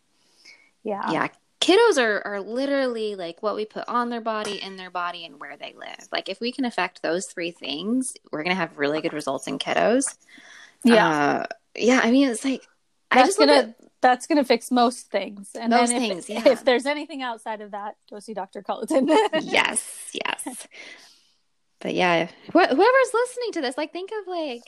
yeah. 0.83 1.11
Yeah. 1.11 1.27
Kiddos 1.61 2.01
are, 2.01 2.25
are 2.25 2.41
literally 2.41 3.15
like 3.15 3.43
what 3.43 3.55
we 3.55 3.65
put 3.65 3.87
on 3.87 4.09
their 4.09 4.21
body, 4.21 4.61
in 4.61 4.77
their 4.77 4.89
body, 4.89 5.25
and 5.25 5.39
where 5.39 5.57
they 5.57 5.73
live. 5.77 6.07
Like, 6.11 6.29
if 6.29 6.39
we 6.39 6.51
can 6.51 6.63
affect 6.63 7.01
those 7.01 7.25
three 7.25 7.51
things, 7.51 8.13
we're 8.31 8.43
going 8.43 8.55
to 8.55 8.59
have 8.59 8.77
really 8.77 9.01
good 9.01 9.13
results 9.13 9.45
in 9.47 9.59
kiddos. 9.59 10.05
Yeah. 10.85 11.07
Uh, 11.07 11.45
yeah. 11.75 11.99
I 12.01 12.11
mean, 12.11 12.29
it's 12.29 12.45
like, 12.45 12.65
that's 13.11 13.23
I 13.23 13.25
just 13.25 13.39
gonna, 13.39 13.75
that's 14.01 14.27
gonna 14.27 14.45
fix 14.45 14.71
most 14.71 15.11
things. 15.11 15.49
And 15.59 15.71
most 15.71 15.89
then 15.89 16.01
if, 16.01 16.09
things, 16.09 16.29
yeah. 16.29 16.47
if 16.47 16.63
there's 16.63 16.85
anything 16.85 17.23
outside 17.23 17.59
of 17.59 17.71
that, 17.71 17.95
go 18.09 18.19
see 18.19 18.33
Dr. 18.33 18.61
Culleton. 18.61 19.09
yes, 19.41 20.11
yes. 20.13 20.67
But 21.81 21.93
yeah, 21.93 22.27
wh- 22.47 22.69
whoever's 22.69 23.13
listening 23.13 23.51
to 23.53 23.61
this, 23.61 23.77
like, 23.77 23.91
think 23.91 24.11
of 24.21 24.27
like 24.27 24.61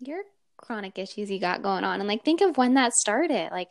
your 0.00 0.22
chronic 0.56 0.98
issues 0.98 1.30
you 1.30 1.38
got 1.38 1.62
going 1.62 1.84
on 1.84 2.00
and 2.00 2.08
like 2.08 2.24
think 2.24 2.40
of 2.40 2.56
when 2.56 2.74
that 2.74 2.94
started. 2.94 3.50
Like 3.50 3.68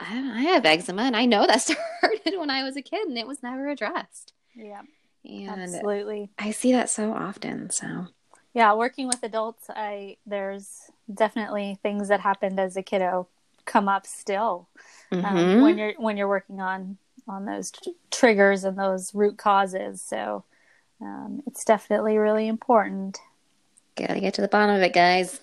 I, 0.00 0.16
I 0.16 0.42
have 0.42 0.66
eczema 0.66 1.02
and 1.02 1.16
i 1.16 1.24
know 1.24 1.46
that 1.46 1.60
started 1.62 2.38
when 2.38 2.50
i 2.50 2.64
was 2.64 2.76
a 2.76 2.82
kid 2.82 3.06
and 3.06 3.16
it 3.16 3.26
was 3.26 3.42
never 3.42 3.68
addressed. 3.68 4.32
Yeah. 4.54 4.82
And 5.24 5.62
absolutely. 5.62 6.30
I 6.38 6.50
see 6.50 6.72
that 6.72 6.90
so 6.90 7.12
often 7.12 7.70
so. 7.70 8.06
Yeah 8.52 8.74
working 8.74 9.06
with 9.06 9.22
adults 9.22 9.66
i 9.70 10.16
there's 10.26 10.90
definitely 11.12 11.78
things 11.82 12.08
that 12.08 12.20
happened 12.20 12.58
as 12.58 12.76
a 12.76 12.82
kiddo 12.82 13.28
come 13.64 13.88
up 13.88 14.06
still 14.06 14.68
um, 15.10 15.22
mm-hmm. 15.22 15.36
um, 15.36 15.62
when 15.62 15.78
you're 15.78 15.94
when 15.98 16.16
you're 16.16 16.28
working 16.28 16.60
on 16.60 16.98
on 17.28 17.44
those 17.44 17.70
t- 17.70 17.94
triggers 18.10 18.64
and 18.64 18.78
those 18.78 19.14
root 19.14 19.38
causes. 19.38 20.02
So 20.02 20.44
um, 21.00 21.42
it's 21.46 21.64
definitely 21.64 22.18
really 22.18 22.48
important. 22.48 23.18
Gotta 23.96 24.20
get 24.20 24.34
to 24.34 24.42
the 24.42 24.48
bottom 24.48 24.74
of 24.74 24.82
it 24.82 24.92
guys 24.92 25.40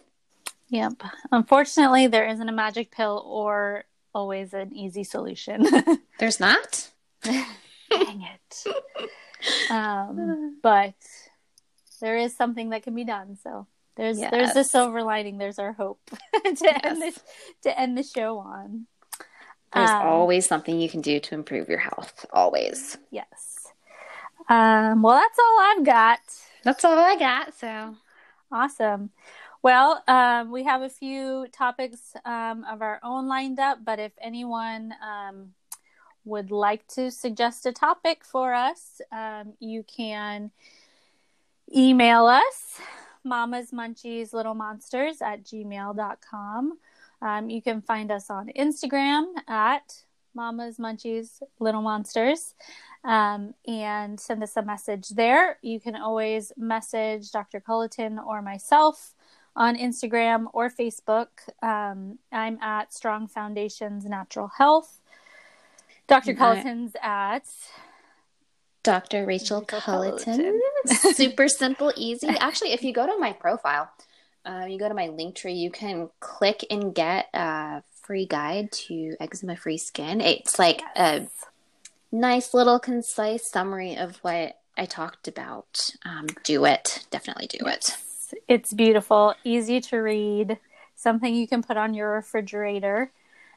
Yep. 0.71 1.03
Unfortunately, 1.31 2.07
there 2.07 2.27
isn't 2.27 2.47
a 2.47 2.53
magic 2.53 2.91
pill 2.91 3.23
or 3.25 3.83
always 4.15 4.53
an 4.53 4.73
easy 4.73 5.03
solution. 5.03 5.67
There's 6.19 6.39
not? 6.39 6.89
Dang 7.23 7.45
it. 7.91 8.65
Um, 9.69 10.59
but 10.63 10.95
there 11.99 12.17
is 12.17 12.35
something 12.35 12.69
that 12.69 12.83
can 12.83 12.95
be 12.95 13.03
done. 13.03 13.37
So 13.43 13.67
there's 13.95 14.19
yes. 14.19 14.31
there's 14.31 14.55
a 14.55 14.63
silver 14.63 15.03
lining. 15.03 15.37
There's 15.37 15.59
our 15.59 15.73
hope 15.73 15.99
to 16.33 16.55
yes. 16.61 16.79
end 16.83 17.01
this 17.01 17.19
to 17.63 17.79
end 17.79 17.97
the 17.97 18.03
show 18.03 18.39
on. 18.39 18.87
There's 19.73 19.89
um, 19.89 20.07
always 20.07 20.45
something 20.45 20.79
you 20.79 20.89
can 20.89 21.01
do 21.01 21.19
to 21.19 21.35
improve 21.35 21.69
your 21.69 21.79
health. 21.79 22.25
Always. 22.31 22.97
Yes. 23.09 23.67
Um, 24.49 25.01
well, 25.01 25.15
that's 25.15 25.39
all 25.39 25.59
I've 25.59 25.85
got. 25.85 26.19
That's 26.63 26.83
all 26.83 26.97
I 26.97 27.15
got. 27.17 27.57
So 27.57 27.95
awesome. 28.51 29.11
Well, 29.63 30.01
um, 30.07 30.51
we 30.51 30.63
have 30.63 30.81
a 30.81 30.89
few 30.89 31.45
topics 31.51 32.15
um, 32.25 32.65
of 32.69 32.81
our 32.81 32.99
own 33.03 33.27
lined 33.27 33.59
up, 33.59 33.85
but 33.85 33.99
if 33.99 34.11
anyone 34.19 34.93
um, 35.05 35.53
would 36.25 36.49
like 36.49 36.87
to 36.89 37.11
suggest 37.11 37.67
a 37.67 37.71
topic 37.71 38.25
for 38.25 38.55
us, 38.55 39.01
um, 39.11 39.53
you 39.59 39.83
can 39.83 40.49
email 41.73 42.25
us 42.25 42.79
mamas 43.23 43.71
munchies 43.71 44.33
little 44.33 44.55
monsters 44.55 45.21
at 45.21 45.43
gmail.com 45.43 46.77
um, 47.21 47.49
you 47.49 47.61
can 47.61 47.81
find 47.81 48.11
us 48.11 48.29
on 48.29 48.49
instagram 48.57 49.25
at 49.47 50.03
mamas 50.33 50.77
munchies 50.77 51.41
little 51.59 51.81
monsters 51.81 52.55
um, 53.03 53.53
and 53.67 54.19
send 54.19 54.43
us 54.43 54.55
a 54.57 54.61
message 54.61 55.09
there. 55.09 55.57
You 55.61 55.79
can 55.79 55.95
always 55.95 56.51
message 56.57 57.31
dr 57.31 57.61
culleton 57.61 58.23
or 58.23 58.41
myself 58.41 59.15
on 59.55 59.75
instagram 59.75 60.45
or 60.53 60.69
facebook 60.69 61.27
um, 61.61 62.17
i'm 62.31 62.57
at 62.61 62.93
strong 62.93 63.27
foundations 63.27 64.05
natural 64.05 64.49
health 64.57 64.99
dr 66.07 66.33
culleton's 66.33 66.95
at 67.01 67.45
Dr. 68.83 69.25
Rachel, 69.25 69.61
Culleton. 69.61 70.57
Super 70.87 71.47
simple, 71.47 71.93
easy. 71.95 72.27
Actually, 72.27 72.71
if 72.71 72.83
you 72.83 72.93
go 72.93 73.05
to 73.05 73.15
my 73.19 73.31
profile, 73.31 73.91
uh, 74.45 74.65
you 74.67 74.79
go 74.79 74.87
to 74.87 74.95
my 74.95 75.07
link 75.07 75.35
tree, 75.35 75.53
you 75.53 75.69
can 75.69 76.09
click 76.19 76.65
and 76.69 76.93
get 76.95 77.27
a 77.33 77.83
free 78.01 78.25
guide 78.25 78.71
to 78.71 79.15
eczema 79.19 79.55
free 79.55 79.77
skin. 79.77 80.19
It's 80.19 80.57
like 80.57 80.81
a 80.95 81.27
nice 82.11 82.53
little 82.53 82.79
concise 82.79 83.49
summary 83.49 83.95
of 83.95 84.17
what 84.17 84.57
I 84.77 84.85
talked 84.85 85.27
about. 85.27 85.91
Um, 86.03 86.27
do 86.43 86.65
it. 86.65 87.05
Definitely 87.11 87.47
do 87.47 87.67
it. 87.67 87.97
It's 88.47 88.73
beautiful, 88.73 89.33
easy 89.43 89.81
to 89.81 89.97
read, 89.97 90.59
something 90.95 91.33
you 91.33 91.47
can 91.47 91.63
put 91.63 91.77
on 91.77 91.93
your 91.93 92.11
refrigerator. 92.11 93.11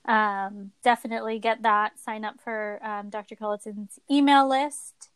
Um, 0.07 0.73
definitely 0.83 1.39
get 1.39 1.63
that. 1.63 1.99
Sign 1.99 2.25
up 2.25 2.41
for 2.41 2.79
um, 2.83 3.11
Dr. 3.11 3.37
Culleton's 3.37 3.99
email 4.11 4.49
list. 4.49 5.11